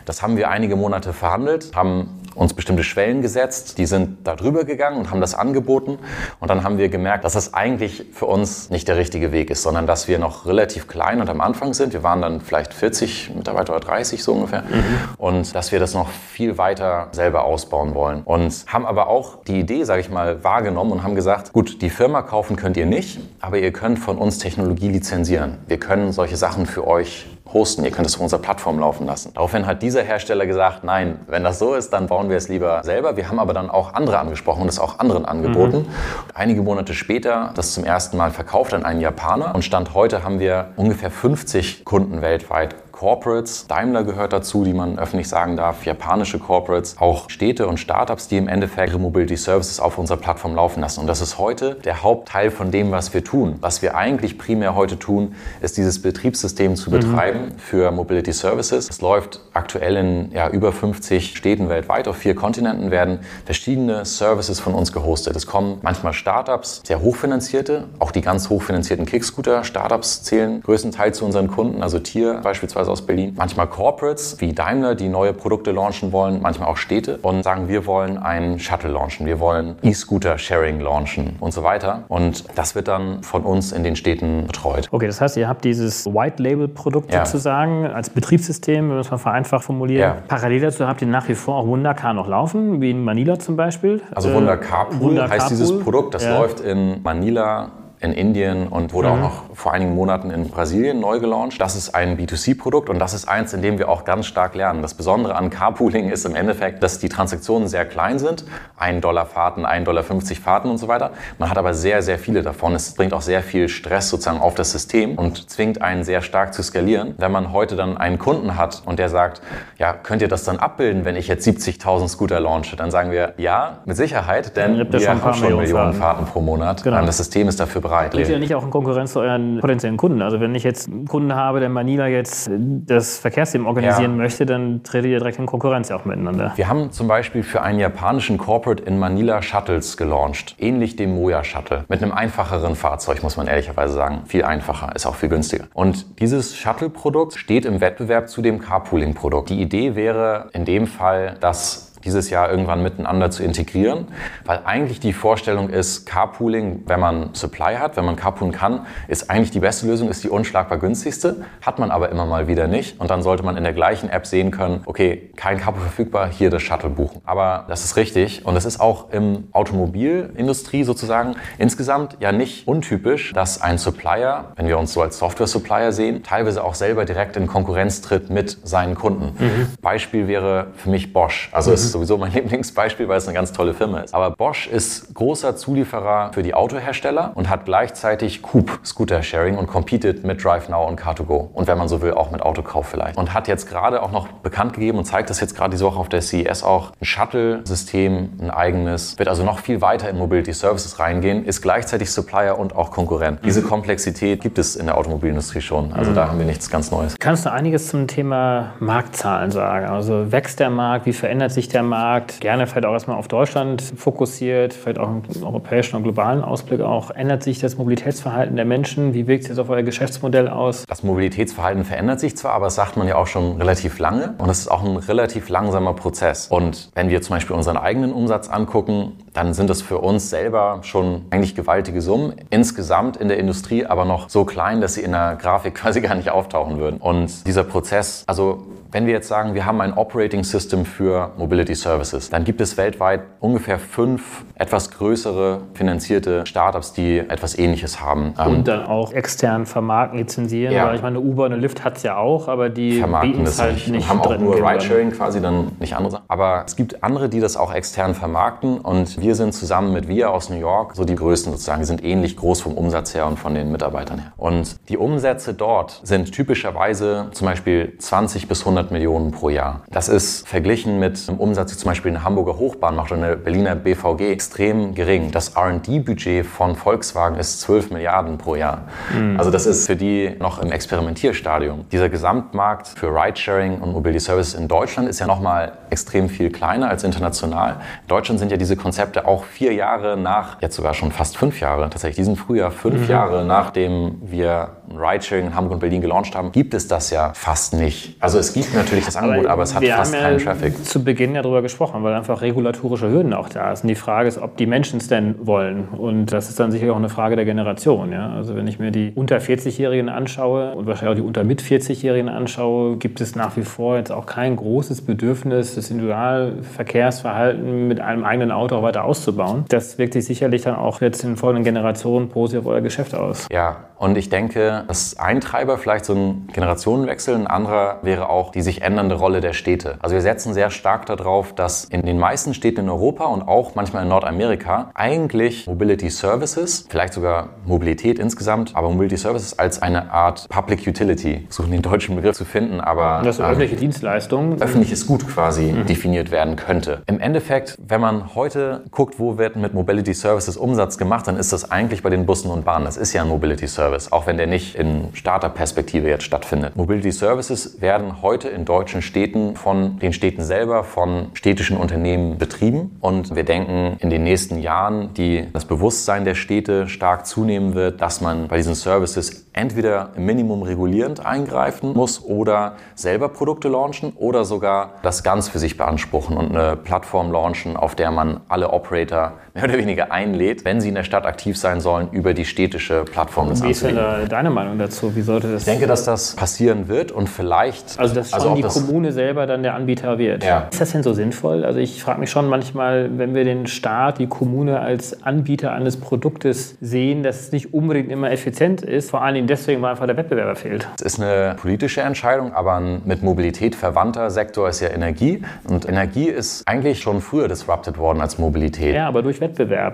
Das 0.04 0.22
haben 0.22 0.36
wir 0.36 0.50
einige 0.50 0.76
Monate 0.76 1.12
verhandelt, 1.12 1.72
haben 1.74 2.20
uns 2.36 2.54
bestimmte 2.54 2.84
Schwellen 2.84 3.22
gesetzt, 3.22 3.78
die 3.78 3.86
sind 3.86 4.26
da 4.26 4.36
drüber 4.36 4.64
gegangen 4.64 4.98
und 4.98 5.10
haben 5.10 5.20
das 5.20 5.34
angeboten. 5.34 5.98
Und 6.40 6.48
dann 6.48 6.62
haben 6.62 6.78
wir 6.78 6.88
gemerkt, 6.88 7.24
dass 7.24 7.32
das 7.32 7.54
eigentlich 7.54 8.06
für 8.12 8.26
uns 8.26 8.70
nicht 8.70 8.88
der 8.88 8.96
richtige 8.96 9.32
Weg 9.32 9.50
ist, 9.50 9.62
sondern 9.62 9.86
dass 9.86 10.06
wir 10.06 10.18
noch 10.18 10.46
relativ 10.46 10.86
klein 10.86 11.20
und 11.20 11.28
am 11.28 11.40
Anfang 11.40 11.74
sind. 11.74 11.92
Wir 11.92 12.02
waren 12.02 12.20
dann 12.20 12.40
vielleicht 12.40 12.74
40 12.74 13.32
Mitarbeiter 13.34 13.74
oder 13.74 13.80
30 13.80 14.22
so 14.22 14.34
ungefähr. 14.34 14.62
Mhm. 14.62 14.84
Und 15.16 15.54
dass 15.54 15.72
wir 15.72 15.80
das 15.80 15.94
noch 15.94 16.08
viel 16.08 16.58
weiter 16.58 17.08
selber 17.12 17.44
ausbauen 17.44 17.94
wollen. 17.94 18.22
Und 18.22 18.64
haben 18.66 18.86
aber 18.86 19.08
auch 19.08 19.44
die 19.44 19.60
Idee, 19.60 19.84
sage 19.84 20.00
ich 20.00 20.10
mal, 20.10 20.44
wahrgenommen 20.44 20.92
und 20.92 21.02
haben 21.02 21.14
gesagt, 21.14 21.52
gut, 21.52 21.80
die 21.82 21.90
Firma 21.90 22.22
kaufen 22.22 22.56
könnt 22.56 22.76
ihr 22.76 22.86
nicht, 22.86 23.18
aber 23.40 23.58
ihr 23.58 23.72
könnt 23.72 23.98
von 23.98 24.18
uns 24.18 24.38
Technologie 24.38 24.88
lizenzieren. 24.88 25.58
Wir 25.66 25.78
können 25.78 26.12
solche 26.12 26.36
Sachen 26.36 26.66
für 26.66 26.86
euch 26.86 27.26
hosten, 27.52 27.84
ihr 27.84 27.90
könnt 27.90 28.06
es 28.06 28.16
auf 28.16 28.20
unserer 28.20 28.40
Plattform 28.40 28.78
laufen 28.78 29.06
lassen. 29.06 29.32
Daraufhin 29.34 29.66
hat 29.66 29.82
dieser 29.82 30.02
Hersteller 30.02 30.46
gesagt, 30.46 30.84
nein, 30.84 31.20
wenn 31.26 31.44
das 31.44 31.58
so 31.58 31.74
ist, 31.74 31.90
dann 31.92 32.06
bauen 32.06 32.28
wir 32.28 32.36
es 32.36 32.48
lieber 32.48 32.82
selber. 32.84 33.16
Wir 33.16 33.28
haben 33.28 33.38
aber 33.38 33.54
dann 33.54 33.70
auch 33.70 33.94
andere 33.94 34.18
angesprochen 34.18 34.62
und 34.62 34.68
es 34.68 34.78
auch 34.78 34.98
anderen 34.98 35.24
angeboten. 35.24 35.78
Mhm. 35.78 35.86
Einige 36.34 36.62
Monate 36.62 36.94
später 36.94 37.52
das 37.54 37.72
zum 37.72 37.84
ersten 37.84 38.16
Mal 38.16 38.30
verkauft 38.30 38.74
an 38.74 38.84
einen 38.84 39.00
Japaner 39.00 39.54
und 39.54 39.62
Stand 39.62 39.94
heute 39.94 40.22
haben 40.22 40.40
wir 40.40 40.70
ungefähr 40.76 41.10
50 41.10 41.84
Kunden 41.84 42.22
weltweit 42.22 42.74
Corporates. 42.96 43.66
Daimler 43.68 44.04
gehört 44.04 44.32
dazu, 44.32 44.64
die 44.64 44.72
man 44.72 44.98
öffentlich 44.98 45.28
sagen 45.28 45.56
darf, 45.56 45.84
japanische 45.84 46.38
Corporates, 46.38 46.96
auch 46.98 47.28
Städte 47.28 47.68
und 47.68 47.78
Startups, 47.78 48.26
die 48.26 48.38
im 48.38 48.48
Endeffekt 48.48 48.88
ihre 48.88 48.98
Mobility 48.98 49.36
Services 49.36 49.78
auf 49.80 49.98
unserer 49.98 50.16
Plattform 50.16 50.54
laufen 50.54 50.80
lassen. 50.80 51.00
Und 51.00 51.06
das 51.06 51.20
ist 51.20 51.38
heute 51.38 51.74
der 51.74 52.02
Hauptteil 52.02 52.50
von 52.50 52.70
dem, 52.70 52.90
was 52.90 53.12
wir 53.12 53.22
tun. 53.22 53.56
Was 53.60 53.82
wir 53.82 53.96
eigentlich 53.96 54.38
primär 54.38 54.74
heute 54.74 54.98
tun, 54.98 55.34
ist 55.60 55.76
dieses 55.76 56.00
Betriebssystem 56.00 56.74
zu 56.74 56.90
mhm. 56.90 56.94
betreiben 56.94 57.40
mhm. 57.40 57.58
für 57.58 57.90
Mobility 57.90 58.32
Services. 58.32 58.88
Es 58.88 59.02
läuft 59.02 59.40
aktuell 59.52 59.96
in 59.96 60.32
ja, 60.32 60.48
über 60.48 60.72
50 60.72 61.36
Städten 61.36 61.68
weltweit. 61.68 62.08
Auf 62.08 62.16
vier 62.16 62.34
Kontinenten 62.34 62.90
werden 62.90 63.20
verschiedene 63.44 64.06
Services 64.06 64.58
von 64.58 64.74
uns 64.74 64.92
gehostet. 64.92 65.36
Es 65.36 65.46
kommen 65.46 65.78
manchmal 65.82 66.14
Startups, 66.14 66.80
sehr 66.86 67.02
hochfinanzierte, 67.02 67.84
auch 67.98 68.10
die 68.10 68.22
ganz 68.22 68.48
hochfinanzierten 68.48 69.04
Kickscooter-Startups 69.04 70.22
zählen 70.22 70.62
größtenteils 70.62 71.18
zu 71.18 71.26
unseren 71.26 71.48
Kunden, 71.48 71.82
also 71.82 71.98
Tier 71.98 72.40
beispielsweise 72.42 72.85
beispielsweise 72.86 72.90
aus 72.90 73.02
Berlin. 73.02 73.34
Manchmal 73.36 73.66
Corporates 73.66 74.36
wie 74.40 74.52
Daimler, 74.52 74.94
die 74.94 75.08
neue 75.08 75.32
Produkte 75.32 75.72
launchen 75.72 76.12
wollen, 76.12 76.40
manchmal 76.40 76.68
auch 76.68 76.76
Städte 76.76 77.18
und 77.22 77.42
sagen, 77.42 77.68
wir 77.68 77.86
wollen 77.86 78.18
einen 78.18 78.58
Shuttle 78.58 78.90
launchen, 78.90 79.26
wir 79.26 79.40
wollen 79.40 79.76
E-Scooter-Sharing 79.82 80.80
launchen 80.80 81.36
und 81.40 81.52
so 81.52 81.62
weiter. 81.62 82.04
Und 82.08 82.44
das 82.54 82.74
wird 82.74 82.88
dann 82.88 83.22
von 83.22 83.42
uns 83.42 83.72
in 83.72 83.82
den 83.82 83.96
Städten 83.96 84.46
betreut. 84.46 84.88
Okay, 84.90 85.06
das 85.06 85.20
heißt, 85.20 85.36
ihr 85.36 85.48
habt 85.48 85.64
dieses 85.64 86.06
White-Label-Produkt 86.06 87.12
ja. 87.12 87.24
sozusagen 87.24 87.86
als 87.86 88.10
Betriebssystem, 88.10 88.76
wenn 88.76 88.88
man 88.88 88.98
es 88.98 89.10
mal 89.10 89.18
vereinfacht 89.18 89.64
formulieren. 89.64 90.00
Ja. 90.00 90.16
Parallel 90.28 90.60
dazu 90.60 90.86
habt 90.86 91.02
ihr 91.02 91.08
nach 91.08 91.28
wie 91.28 91.34
vor 91.34 91.56
auch 91.56 91.66
Wundercar 91.66 92.14
noch 92.14 92.28
laufen, 92.28 92.80
wie 92.80 92.90
in 92.90 93.02
Manila 93.04 93.38
zum 93.38 93.56
Beispiel. 93.56 94.00
Also 94.14 94.32
Wunder 94.32 94.56
Carpool 94.56 94.96
äh, 94.96 95.00
Wunder 95.00 95.28
heißt 95.28 95.50
dieses 95.50 95.78
Produkt. 95.80 96.14
Das 96.14 96.24
ja. 96.24 96.38
läuft 96.38 96.60
in 96.60 97.02
Manila 97.02 97.70
in 98.06 98.12
Indien 98.12 98.68
und 98.68 98.92
wurde 98.92 99.08
mhm. 99.08 99.14
auch 99.14 99.20
noch 99.20 99.56
vor 99.56 99.72
einigen 99.72 99.94
Monaten 99.94 100.30
in 100.30 100.48
Brasilien 100.48 101.00
neu 101.00 101.20
gelauncht. 101.20 101.60
Das 101.60 101.76
ist 101.76 101.94
ein 101.94 102.16
B2C-Produkt 102.16 102.88
und 102.88 102.98
das 102.98 103.12
ist 103.12 103.28
eins, 103.28 103.52
in 103.52 103.62
dem 103.62 103.78
wir 103.78 103.88
auch 103.88 104.04
ganz 104.04 104.26
stark 104.26 104.54
lernen. 104.54 104.80
Das 104.80 104.94
Besondere 104.94 105.34
an 105.34 105.50
Carpooling 105.50 106.08
ist 106.08 106.24
im 106.24 106.34
Endeffekt, 106.34 106.82
dass 106.82 106.98
die 106.98 107.08
Transaktionen 107.08 107.68
sehr 107.68 107.84
klein 107.84 108.18
sind. 108.18 108.44
Ein 108.76 109.00
Dollar 109.00 109.26
Fahrten, 109.26 109.66
ein 109.66 109.84
Dollar 109.84 110.04
50 110.04 110.40
Fahrten 110.40 110.70
und 110.70 110.78
so 110.78 110.88
weiter. 110.88 111.10
Man 111.38 111.50
hat 111.50 111.58
aber 111.58 111.74
sehr, 111.74 112.02
sehr 112.02 112.18
viele 112.18 112.42
davon. 112.42 112.74
Es 112.74 112.94
bringt 112.94 113.12
auch 113.12 113.22
sehr 113.22 113.42
viel 113.42 113.68
Stress 113.68 114.08
sozusagen 114.08 114.40
auf 114.40 114.54
das 114.54 114.72
System 114.72 115.18
und 115.18 115.50
zwingt 115.50 115.82
einen 115.82 116.04
sehr 116.04 116.22
stark 116.22 116.54
zu 116.54 116.62
skalieren. 116.62 117.14
Wenn 117.18 117.32
man 117.32 117.52
heute 117.52 117.76
dann 117.76 117.98
einen 117.98 118.18
Kunden 118.18 118.56
hat 118.56 118.82
und 118.86 118.98
der 118.98 119.08
sagt, 119.08 119.42
ja, 119.78 119.92
könnt 119.92 120.22
ihr 120.22 120.28
das 120.28 120.44
dann 120.44 120.58
abbilden, 120.58 121.04
wenn 121.04 121.16
ich 121.16 121.28
jetzt 121.28 121.46
70.000 121.46 122.08
Scooter 122.08 122.40
launche? 122.40 122.76
Dann 122.76 122.90
sagen 122.90 123.10
wir, 123.10 123.34
ja, 123.36 123.78
mit 123.84 123.96
Sicherheit, 123.96 124.56
denn 124.56 124.92
wir 124.92 125.08
haben 125.08 125.34
schon 125.34 125.56
Millionen 125.56 125.92
Fahrten. 125.92 125.98
Fahrten 125.98 126.26
pro 126.26 126.40
Monat. 126.40 126.84
Genau. 126.84 127.04
Das 127.04 127.16
System 127.16 127.48
ist 127.48 127.58
dafür 127.58 127.80
bereit. 127.80 127.95
Geht 128.04 128.28
ja 128.28 128.38
nicht 128.38 128.54
auch 128.54 128.64
in 128.64 128.70
Konkurrenz 128.70 129.12
zu 129.12 129.20
euren 129.20 129.60
potenziellen 129.60 129.96
Kunden. 129.96 130.22
Also 130.22 130.40
wenn 130.40 130.54
ich 130.54 130.64
jetzt 130.64 130.88
einen 130.88 131.06
Kunden 131.06 131.34
habe, 131.34 131.60
der 131.60 131.68
in 131.68 131.72
Manila 131.72 132.06
jetzt 132.06 132.50
das 132.50 133.18
Verkehrssystem 133.18 133.66
organisieren 133.66 134.12
ja. 134.12 134.16
möchte, 134.16 134.46
dann 134.46 134.82
tretet 134.82 135.10
ihr 135.10 135.18
direkt 135.18 135.38
in 135.38 135.46
Konkurrenz 135.46 135.90
auch 135.90 136.04
miteinander. 136.04 136.52
Wir 136.56 136.68
haben 136.68 136.90
zum 136.92 137.08
Beispiel 137.08 137.42
für 137.42 137.62
einen 137.62 137.78
japanischen 137.78 138.38
Corporate 138.38 138.82
in 138.82 138.98
Manila 138.98 139.42
Shuttles 139.42 139.96
gelauncht, 139.96 140.56
ähnlich 140.58 140.96
dem 140.96 141.14
Moja 141.14 141.44
Shuttle, 141.44 141.84
mit 141.88 142.02
einem 142.02 142.12
einfacheren 142.12 142.76
Fahrzeug, 142.76 143.22
muss 143.22 143.36
man 143.36 143.46
ehrlicherweise 143.46 143.94
sagen. 143.94 144.22
Viel 144.26 144.44
einfacher, 144.44 144.94
ist 144.94 145.06
auch 145.06 145.14
viel 145.14 145.28
günstiger. 145.28 145.64
Und 145.74 146.20
dieses 146.20 146.56
Shuttle-Produkt 146.56 147.34
steht 147.34 147.64
im 147.64 147.80
Wettbewerb 147.80 148.28
zu 148.28 148.42
dem 148.42 148.60
Carpooling-Produkt. 148.60 149.50
Die 149.50 149.60
Idee 149.60 149.94
wäre 149.94 150.48
in 150.52 150.64
dem 150.64 150.86
Fall, 150.86 151.36
dass 151.40 151.85
dieses 152.06 152.30
Jahr 152.30 152.50
irgendwann 152.50 152.82
miteinander 152.82 153.30
zu 153.30 153.42
integrieren, 153.42 154.06
weil 154.44 154.60
eigentlich 154.64 155.00
die 155.00 155.12
Vorstellung 155.12 155.68
ist, 155.68 156.06
Carpooling, 156.06 156.84
wenn 156.86 157.00
man 157.00 157.30
Supply 157.34 157.74
hat, 157.76 157.96
wenn 157.96 158.04
man 158.04 158.16
Carpoolen 158.16 158.52
kann, 158.52 158.86
ist 159.08 159.28
eigentlich 159.28 159.50
die 159.50 159.60
beste 159.60 159.86
Lösung, 159.86 160.08
ist 160.08 160.24
die 160.24 160.30
unschlagbar 160.30 160.78
günstigste, 160.78 161.44
hat 161.60 161.78
man 161.78 161.90
aber 161.90 162.10
immer 162.10 162.24
mal 162.24 162.48
wieder 162.48 162.68
nicht 162.68 163.00
und 163.00 163.10
dann 163.10 163.22
sollte 163.22 163.42
man 163.42 163.56
in 163.56 163.64
der 163.64 163.72
gleichen 163.72 164.08
App 164.08 164.26
sehen 164.26 164.50
können, 164.50 164.82
okay, 164.86 165.30
kein 165.36 165.58
Carpool 165.58 165.82
verfügbar, 165.82 166.28
hier 166.30 166.48
das 166.48 166.62
Shuttle 166.62 166.90
buchen. 166.90 167.20
Aber 167.24 167.64
das 167.68 167.84
ist 167.84 167.96
richtig 167.96 168.46
und 168.46 168.56
es 168.56 168.64
ist 168.64 168.80
auch 168.80 169.10
im 169.10 169.48
Automobilindustrie 169.52 170.84
sozusagen 170.84 171.34
insgesamt 171.58 172.16
ja 172.20 172.30
nicht 172.32 172.68
untypisch, 172.68 173.32
dass 173.32 173.60
ein 173.60 173.78
Supplier, 173.78 174.52
wenn 174.56 174.68
wir 174.68 174.78
uns 174.78 174.92
so 174.92 175.02
als 175.02 175.18
Software-Supplier 175.18 175.92
sehen, 175.92 176.22
teilweise 176.22 176.62
auch 176.62 176.74
selber 176.74 177.04
direkt 177.04 177.36
in 177.36 177.48
Konkurrenz 177.48 178.00
tritt 178.00 178.30
mit 178.30 178.58
seinen 178.62 178.94
Kunden. 178.94 179.34
Mhm. 179.38 179.68
Beispiel 179.82 180.28
wäre 180.28 180.68
für 180.76 180.90
mich 180.90 181.12
Bosch. 181.12 181.48
Also 181.52 181.70
mhm. 181.70 181.74
es 181.74 181.84
ist 181.84 181.95
sowieso 181.96 182.18
mein 182.18 182.32
Lieblingsbeispiel, 182.34 183.08
weil 183.08 183.18
es 183.18 183.26
eine 183.26 183.34
ganz 183.34 183.52
tolle 183.52 183.74
Firma 183.74 184.00
ist. 184.00 184.14
Aber 184.14 184.30
Bosch 184.30 184.66
ist 184.66 185.14
großer 185.14 185.56
Zulieferer 185.56 186.32
für 186.32 186.42
die 186.42 186.54
Autohersteller 186.54 187.32
und 187.34 187.48
hat 187.48 187.64
gleichzeitig 187.64 188.42
Coop 188.42 188.78
Scooter 188.84 189.22
Sharing 189.22 189.56
und 189.56 189.66
competet 189.66 190.24
mit 190.24 190.42
DriveNow 190.42 190.88
und 190.88 191.00
Car2Go. 191.00 191.48
Und 191.52 191.66
wenn 191.66 191.78
man 191.78 191.88
so 191.88 192.02
will, 192.02 192.12
auch 192.12 192.30
mit 192.30 192.42
Autokauf 192.42 192.86
vielleicht. 192.86 193.18
Und 193.18 193.34
hat 193.34 193.48
jetzt 193.48 193.68
gerade 193.68 194.02
auch 194.02 194.12
noch 194.12 194.28
bekannt 194.28 194.74
gegeben 194.74 194.98
und 194.98 195.04
zeigt 195.04 195.30
das 195.30 195.40
jetzt 195.40 195.56
gerade 195.56 195.70
diese 195.70 195.84
Woche 195.84 195.98
auf 195.98 196.08
der 196.08 196.22
CES 196.22 196.62
auch, 196.62 196.92
ein 197.00 197.04
Shuttle-System, 197.04 198.30
ein 198.40 198.50
eigenes, 198.50 199.18
wird 199.18 199.28
also 199.28 199.44
noch 199.44 199.58
viel 199.58 199.80
weiter 199.80 200.08
in 200.08 200.18
Mobility 200.18 200.52
Services 200.52 200.98
reingehen, 200.98 201.44
ist 201.44 201.62
gleichzeitig 201.62 202.10
Supplier 202.10 202.58
und 202.58 202.74
auch 202.74 202.90
Konkurrent. 202.90 203.40
Diese 203.44 203.62
mhm. 203.62 203.68
Komplexität 203.68 204.40
gibt 204.40 204.58
es 204.58 204.76
in 204.76 204.86
der 204.86 204.98
Automobilindustrie 204.98 205.60
schon. 205.60 205.92
Also 205.92 206.10
mhm. 206.10 206.14
da 206.14 206.28
haben 206.28 206.38
wir 206.38 206.46
nichts 206.46 206.70
ganz 206.70 206.90
Neues. 206.90 207.16
Kannst 207.18 207.46
du 207.46 207.52
einiges 207.52 207.88
zum 207.88 208.06
Thema 208.06 208.72
Marktzahlen 208.80 209.50
sagen? 209.50 209.86
Also 209.86 210.32
wächst 210.32 210.60
der 210.60 210.70
Markt? 210.70 211.06
Wie 211.06 211.12
verändert 211.12 211.52
sich 211.52 211.68
der 211.68 211.82
Markt, 211.86 212.40
gerne 212.40 212.66
vielleicht 212.66 212.86
auch 212.86 212.92
erstmal 212.92 213.16
auf 213.16 213.28
Deutschland 213.28 213.80
fokussiert, 213.82 214.74
vielleicht 214.74 214.98
auch 214.98 215.08
einen 215.08 215.22
europäischen 215.42 215.96
und 215.96 216.02
globalen 216.02 216.42
Ausblick 216.42 216.80
auch. 216.80 217.10
Ändert 217.10 217.42
sich 217.42 217.58
das 217.58 217.78
Mobilitätsverhalten 217.78 218.56
der 218.56 218.64
Menschen? 218.64 219.14
Wie 219.14 219.26
wirkt 219.26 219.44
es 219.44 219.48
jetzt 219.48 219.58
auf 219.58 219.70
euer 219.70 219.82
Geschäftsmodell 219.82 220.48
aus? 220.48 220.84
Das 220.88 221.02
Mobilitätsverhalten 221.02 221.84
verändert 221.84 222.20
sich 222.20 222.36
zwar, 222.36 222.52
aber 222.52 222.66
das 222.66 222.74
sagt 222.74 222.96
man 222.96 223.08
ja 223.08 223.16
auch 223.16 223.26
schon 223.26 223.56
relativ 223.56 223.98
lange 223.98 224.34
und 224.38 224.50
es 224.50 224.60
ist 224.60 224.68
auch 224.68 224.84
ein 224.84 224.96
relativ 224.96 225.48
langsamer 225.48 225.94
Prozess. 225.94 226.48
Und 226.48 226.90
wenn 226.94 227.08
wir 227.08 227.22
zum 227.22 227.36
Beispiel 227.36 227.56
unseren 227.56 227.76
eigenen 227.76 228.12
Umsatz 228.12 228.48
angucken, 228.48 229.12
dann 229.36 229.52
sind 229.52 229.68
das 229.68 229.82
für 229.82 229.98
uns 229.98 230.30
selber 230.30 230.78
schon 230.82 231.26
eigentlich 231.30 231.54
gewaltige 231.54 232.00
Summen. 232.00 232.34
Insgesamt 232.48 233.18
in 233.18 233.28
der 233.28 233.38
Industrie 233.38 233.84
aber 233.84 234.06
noch 234.06 234.30
so 234.30 234.44
klein, 234.44 234.80
dass 234.80 234.94
sie 234.94 235.02
in 235.02 235.12
der 235.12 235.36
Grafik 235.36 235.74
quasi 235.82 236.00
gar 236.00 236.14
nicht 236.14 236.30
auftauchen 236.30 236.78
würden. 236.78 236.98
Und 236.98 237.46
dieser 237.46 237.64
Prozess, 237.64 238.24
also 238.26 238.64
wenn 238.92 239.04
wir 239.04 239.12
jetzt 239.12 239.28
sagen, 239.28 239.54
wir 239.54 239.66
haben 239.66 239.80
ein 239.82 239.92
Operating 239.92 240.42
System 240.42 240.86
für 240.86 241.32
Mobility 241.36 241.74
Services, 241.74 242.30
dann 242.30 242.44
gibt 242.44 242.62
es 242.62 242.78
weltweit 242.78 243.22
ungefähr 243.40 243.78
fünf 243.78 244.44
etwas 244.54 244.90
größere 244.90 245.60
finanzierte 245.74 246.46
Startups, 246.46 246.94
die 246.94 247.18
etwas 247.18 247.58
Ähnliches 247.58 248.00
haben. 248.00 248.32
Und 248.38 248.56
ähm, 248.56 248.64
dann 248.64 248.86
auch 248.86 249.12
extern 249.12 249.66
vermarkten, 249.66 250.18
lizenzieren. 250.18 250.72
Ja. 250.72 250.94
Ich 250.94 251.02
meine, 251.02 251.20
Uber 251.20 251.44
und 251.44 251.60
Lyft 251.60 251.84
hat 251.84 251.98
es 251.98 252.04
ja 252.04 252.16
auch, 252.16 252.48
aber 252.48 252.70
die 252.70 252.98
vermarkten 252.98 253.44
es 253.44 253.60
halt 253.60 253.74
nicht. 253.74 253.88
nicht 253.90 254.08
haben 254.08 254.20
auch 254.20 254.38
nur 254.38 254.56
Ridesharing 254.56 255.10
quasi, 255.10 255.42
dann 255.42 255.72
nicht 255.78 255.94
andere 255.94 256.12
Sachen. 256.12 256.24
Aber 256.28 256.64
es 256.66 256.74
gibt 256.76 257.02
andere, 257.04 257.28
die 257.28 257.40
das 257.40 257.56
auch 257.58 257.74
extern 257.74 258.14
vermarkten 258.14 258.78
und 258.78 259.20
wir 259.26 259.34
sind 259.34 259.54
zusammen 259.54 259.92
mit 259.92 260.06
Wir 260.06 260.30
aus 260.30 260.50
New 260.50 260.56
York 260.56 260.94
so 260.94 261.04
die 261.04 261.16
größten 261.16 261.50
sozusagen. 261.50 261.80
Wir 261.80 261.86
sind 261.86 262.04
ähnlich 262.04 262.36
groß 262.36 262.60
vom 262.60 262.74
Umsatz 262.74 263.12
her 263.12 263.26
und 263.26 263.40
von 263.40 263.56
den 263.56 263.72
Mitarbeitern 263.72 264.20
her. 264.20 264.32
Und 264.36 264.76
die 264.88 264.96
Umsätze 264.96 265.52
dort 265.52 266.00
sind 266.04 266.30
typischerweise 266.30 267.26
zum 267.32 267.48
Beispiel 267.48 267.94
20 267.98 268.46
bis 268.46 268.60
100 268.60 268.92
Millionen 268.92 269.32
pro 269.32 269.48
Jahr. 269.48 269.80
Das 269.90 270.08
ist 270.08 270.46
verglichen 270.46 271.00
mit 271.00 271.28
einem 271.28 271.40
Umsatz, 271.40 271.72
die 271.72 271.76
zum 271.76 271.88
Beispiel 271.88 272.12
eine 272.12 272.22
Hamburger 272.22 272.56
Hochbahn 272.56 272.94
macht 272.94 273.10
oder 273.10 273.20
eine 273.20 273.36
Berliner 273.36 273.74
BVG, 273.74 274.30
extrem 274.30 274.94
gering. 274.94 275.32
Das 275.32 275.56
R&D-Budget 275.56 276.46
von 276.46 276.76
Volkswagen 276.76 277.36
ist 277.36 277.60
12 277.62 277.90
Milliarden 277.90 278.38
pro 278.38 278.54
Jahr. 278.54 278.82
Mhm. 279.12 279.38
Also 279.38 279.50
das 279.50 279.66
ist 279.66 279.88
für 279.88 279.96
die 279.96 280.36
noch 280.38 280.60
im 280.60 280.70
Experimentierstadium. 280.70 281.86
Dieser 281.90 282.08
Gesamtmarkt 282.08 282.86
für 282.86 283.08
Ridesharing 283.08 283.80
und 283.80 283.92
Mobility 283.92 284.20
Services 284.20 284.54
in 284.54 284.68
Deutschland 284.68 285.08
ist 285.08 285.18
ja 285.18 285.26
nochmal 285.26 285.72
extrem 285.90 286.28
viel 286.28 286.50
kleiner 286.50 286.88
als 286.88 287.02
international. 287.02 287.80
In 288.02 288.08
Deutschland 288.08 288.38
sind 288.38 288.52
ja 288.52 288.56
diese 288.56 288.76
Konzepte 288.76 289.15
auch 289.24 289.44
vier 289.44 289.72
Jahre 289.72 290.16
nach, 290.16 290.60
jetzt 290.60 290.76
sogar 290.76 290.94
schon 290.94 291.12
fast 291.12 291.36
fünf 291.36 291.60
Jahre, 291.60 291.88
tatsächlich 291.88 292.16
diesen 292.16 292.36
Frühjahr, 292.36 292.70
fünf 292.70 293.02
mhm. 293.02 293.10
Jahre 293.10 293.44
nachdem 293.44 294.20
wir 294.20 294.76
Ridesharing 294.94 295.46
in 295.46 295.54
Hamburg 295.54 295.74
und 295.74 295.80
Berlin 295.80 296.00
gelauncht 296.00 296.34
haben, 296.34 296.52
gibt 296.52 296.74
es 296.74 296.88
das 296.88 297.10
ja 297.10 297.32
fast 297.34 297.74
nicht. 297.74 298.16
Also 298.20 298.38
es 298.38 298.52
gibt 298.52 298.74
natürlich 298.74 299.04
das 299.04 299.16
Angebot, 299.16 299.46
aber, 299.46 299.52
aber 299.54 299.62
es 299.62 299.74
hat 299.74 299.84
fast 299.84 300.14
keinen 300.14 300.38
Traffic. 300.38 300.84
zu 300.84 301.02
Beginn 301.04 301.34
ja 301.34 301.42
darüber 301.42 301.62
gesprochen, 301.62 302.02
weil 302.02 302.14
einfach 302.14 302.40
regulatorische 302.42 303.10
Hürden 303.10 303.32
auch 303.32 303.48
da 303.48 303.74
sind. 303.74 303.88
Die 303.88 303.94
Frage 303.94 304.28
ist, 304.28 304.38
ob 304.38 304.56
die 304.56 304.66
Menschen 304.66 304.98
es 304.98 305.08
denn 305.08 305.46
wollen. 305.46 305.88
Und 305.88 306.26
das 306.32 306.48
ist 306.48 306.60
dann 306.60 306.70
sicher 306.70 306.92
auch 306.92 306.96
eine 306.96 307.08
Frage 307.08 307.36
der 307.36 307.44
Generation. 307.44 308.12
Ja? 308.12 308.30
Also 308.30 308.56
wenn 308.56 308.66
ich 308.66 308.78
mir 308.78 308.90
die 308.90 309.12
unter 309.14 309.38
40-Jährigen 309.38 310.08
anschaue 310.08 310.72
und 310.72 310.86
wahrscheinlich 310.86 311.12
auch 311.12 311.16
die 311.20 311.26
unter 311.26 311.44
mit 311.44 311.62
40-Jährigen 311.62 312.28
anschaue, 312.28 312.96
gibt 312.96 313.20
es 313.20 313.36
nach 313.36 313.56
wie 313.56 313.62
vor 313.62 313.96
jetzt 313.96 314.12
auch 314.12 314.26
kein 314.26 314.56
großes 314.56 315.02
Bedürfnis, 315.02 315.74
das 315.74 315.90
Individualverkehrsverhalten 315.90 317.88
mit 317.88 318.00
einem 318.00 318.24
eigenen 318.24 318.50
Auto 318.50 318.76
auch 318.76 318.82
weiter 318.82 319.04
auszubauen. 319.04 319.64
Das 319.68 319.98
wirkt 319.98 320.14
sich 320.14 320.24
sicherlich 320.24 320.62
dann 320.62 320.76
auch 320.76 321.00
jetzt 321.00 321.24
in 321.24 321.36
folgenden 321.36 321.64
Generationen 321.64 322.28
positiv 322.28 322.60
auf 322.60 322.66
euer 322.66 322.80
Geschäft 322.80 323.14
aus. 323.14 323.46
Ja, 323.50 323.76
und 323.98 324.18
ich 324.18 324.28
denke, 324.28 324.84
das 324.88 325.18
ein 325.18 325.40
Treiber 325.40 325.78
vielleicht 325.78 326.04
so 326.04 326.14
ein 326.14 326.48
Generationenwechsel, 326.52 327.34
ein 327.34 327.46
anderer 327.46 327.98
wäre 328.02 328.28
auch 328.28 328.50
die 328.50 328.62
sich 328.62 328.82
ändernde 328.82 329.14
Rolle 329.14 329.40
der 329.40 329.52
Städte. 329.52 329.96
Also 330.00 330.14
wir 330.14 330.22
setzen 330.22 330.54
sehr 330.54 330.70
stark 330.70 331.06
darauf, 331.06 331.54
dass 331.54 331.84
in 331.84 332.02
den 332.02 332.18
meisten 332.18 332.54
Städten 332.54 332.80
in 332.80 332.90
Europa 332.90 333.24
und 333.24 333.42
auch 333.42 333.74
manchmal 333.74 334.02
in 334.02 334.08
Nordamerika 334.08 334.90
eigentlich 334.94 335.66
Mobility 335.66 336.10
Services, 336.10 336.86
vielleicht 336.88 337.14
sogar 337.14 337.50
Mobilität 337.64 338.18
insgesamt, 338.18 338.76
aber 338.76 338.90
Mobility 338.90 339.16
Services 339.16 339.58
als 339.58 339.80
eine 339.80 340.10
Art 340.12 340.48
Public 340.48 340.86
Utility, 340.86 341.46
suchen 341.48 341.70
den 341.70 341.82
deutschen 341.82 342.16
Begriff 342.16 342.36
zu 342.36 342.44
finden, 342.44 342.80
aber 342.80 343.22
das 343.24 343.38
ähm, 343.38 343.46
öffentliche 343.46 343.76
Dienstleistung, 343.76 344.60
öffentliches 344.60 345.06
Gut 345.06 345.26
quasi 345.26 345.72
mhm. 345.72 345.86
definiert 345.86 346.30
werden 346.30 346.56
könnte. 346.56 347.02
Im 347.06 347.20
Endeffekt, 347.20 347.76
wenn 347.78 348.00
man 348.00 348.34
heute 348.34 348.84
guckt, 348.90 349.18
wo 349.18 349.38
wird 349.38 349.56
mit 349.56 349.74
Mobility 349.74 350.12
Services 350.14 350.56
Umsatz 350.56 350.98
gemacht, 350.98 351.26
dann 351.26 351.36
ist 351.36 351.52
das 351.52 351.70
eigentlich 351.70 352.02
bei 352.02 352.10
den 352.10 352.26
Bussen 352.26 352.50
und 352.50 352.64
Bahnen. 352.64 352.84
Das 352.84 352.96
ist 352.96 353.12
ja 353.12 353.22
ein 353.22 353.28
Mobility 353.28 353.66
Service. 353.66 353.85
Service, 353.86 354.10
auch 354.10 354.26
wenn 354.26 354.36
der 354.36 354.48
nicht 354.48 354.74
in 354.74 355.08
Starterperspektive 355.14 356.08
jetzt 356.08 356.24
stattfindet. 356.24 356.76
Mobility 356.76 357.12
Services 357.12 357.80
werden 357.80 358.20
heute 358.20 358.48
in 358.48 358.64
deutschen 358.64 359.00
Städten 359.00 359.54
von 359.54 359.98
den 360.00 360.12
Städten 360.12 360.42
selber, 360.42 360.82
von 360.82 361.28
städtischen 361.34 361.76
Unternehmen 361.76 362.36
betrieben. 362.36 362.96
Und 363.00 363.36
wir 363.36 363.44
denken 363.44 363.96
in 364.00 364.10
den 364.10 364.24
nächsten 364.24 364.58
Jahren, 364.58 365.14
die 365.14 365.46
das 365.52 365.64
Bewusstsein 365.64 366.24
der 366.24 366.34
Städte 366.34 366.88
stark 366.88 367.26
zunehmen 367.26 367.74
wird, 367.74 368.00
dass 368.00 368.20
man 368.20 368.48
bei 368.48 368.56
diesen 368.56 368.74
Services 368.74 369.46
entweder 369.52 370.10
im 370.16 370.26
Minimum 370.26 370.62
regulierend 370.62 371.24
eingreifen 371.24 371.92
muss 371.94 372.22
oder 372.22 372.74
selber 372.94 373.28
Produkte 373.28 373.68
launchen 373.68 374.12
oder 374.16 374.44
sogar 374.44 374.94
das 375.02 375.22
ganz 375.22 375.48
für 375.48 375.58
sich 375.58 375.76
beanspruchen 375.76 376.36
und 376.36 376.54
eine 376.54 376.76
Plattform 376.76 377.30
launchen, 377.30 377.76
auf 377.76 377.94
der 377.94 378.10
man 378.10 378.40
alle 378.48 378.72
Operator 378.72 379.34
mehr 379.56 379.64
oder 379.64 379.78
weniger 379.78 380.12
einlädt, 380.12 380.64
wenn 380.64 380.80
sie 380.80 380.90
in 380.90 380.94
der 380.94 381.02
Stadt 381.02 381.24
aktiv 381.24 381.56
sein 381.56 381.80
sollen, 381.80 382.08
über 382.12 382.34
die 382.34 382.44
städtische 382.44 383.04
Plattform 383.04 383.48
des 383.48 383.62
Wie 383.62 383.70
ist 383.70 383.82
denn 383.82 383.96
da 383.96 384.26
deine 384.26 384.50
Meinung 384.50 384.78
dazu? 384.78 385.16
Wie 385.16 385.22
sollte 385.22 385.50
das? 385.50 385.62
Ich 385.62 385.64
denke, 385.64 385.86
dass 385.86 386.04
das 386.04 386.36
passieren 386.36 386.88
wird 386.88 387.10
und 387.10 387.28
vielleicht. 387.28 387.98
Also, 387.98 388.14
dass 388.14 388.30
schon 388.30 388.40
also 388.40 388.54
die 388.54 388.62
das, 388.62 388.74
Kommune 388.74 389.12
selber 389.12 389.46
dann 389.46 389.62
der 389.62 389.74
Anbieter 389.74 390.18
wird. 390.18 390.44
Ja. 390.44 390.68
Ist 390.70 390.80
das 390.80 390.92
denn 390.92 391.02
so 391.02 391.14
sinnvoll? 391.14 391.64
Also, 391.64 391.80
ich 391.80 392.02
frage 392.02 392.20
mich 392.20 392.30
schon 392.30 392.48
manchmal, 392.48 393.18
wenn 393.18 393.34
wir 393.34 393.44
den 393.44 393.66
Staat, 393.66 394.18
die 394.18 394.26
Kommune 394.26 394.80
als 394.80 395.22
Anbieter 395.22 395.72
eines 395.72 395.96
Produktes 395.96 396.76
sehen, 396.82 397.22
dass 397.22 397.40
es 397.40 397.52
nicht 397.52 397.72
unbedingt 397.72 398.10
immer 398.10 398.30
effizient 398.30 398.82
ist. 398.82 399.10
Vor 399.10 399.22
allen 399.22 399.36
Dingen 399.36 399.46
deswegen, 399.46 399.80
weil 399.80 399.92
einfach 399.92 400.06
der 400.06 400.18
Wettbewerber 400.18 400.54
fehlt. 400.54 400.86
Es 401.00 401.14
ist 401.14 401.20
eine 401.20 401.56
politische 401.58 402.02
Entscheidung, 402.02 402.52
aber 402.52 402.74
ein 402.74 403.00
mit 403.06 403.22
Mobilität 403.22 403.74
verwandter 403.74 404.30
Sektor 404.30 404.68
ist 404.68 404.80
ja 404.80 404.88
Energie. 404.88 405.42
Und 405.66 405.88
Energie 405.88 406.28
ist 406.28 406.68
eigentlich 406.68 407.00
schon 407.00 407.22
früher 407.22 407.48
disrupted 407.48 407.96
worden 407.96 408.20
als 408.20 408.36
Mobilität. 408.36 408.94
Ja, 408.94 409.08
aber 409.08 409.22
durch 409.22 409.40
Wettbewerb. 409.40 409.45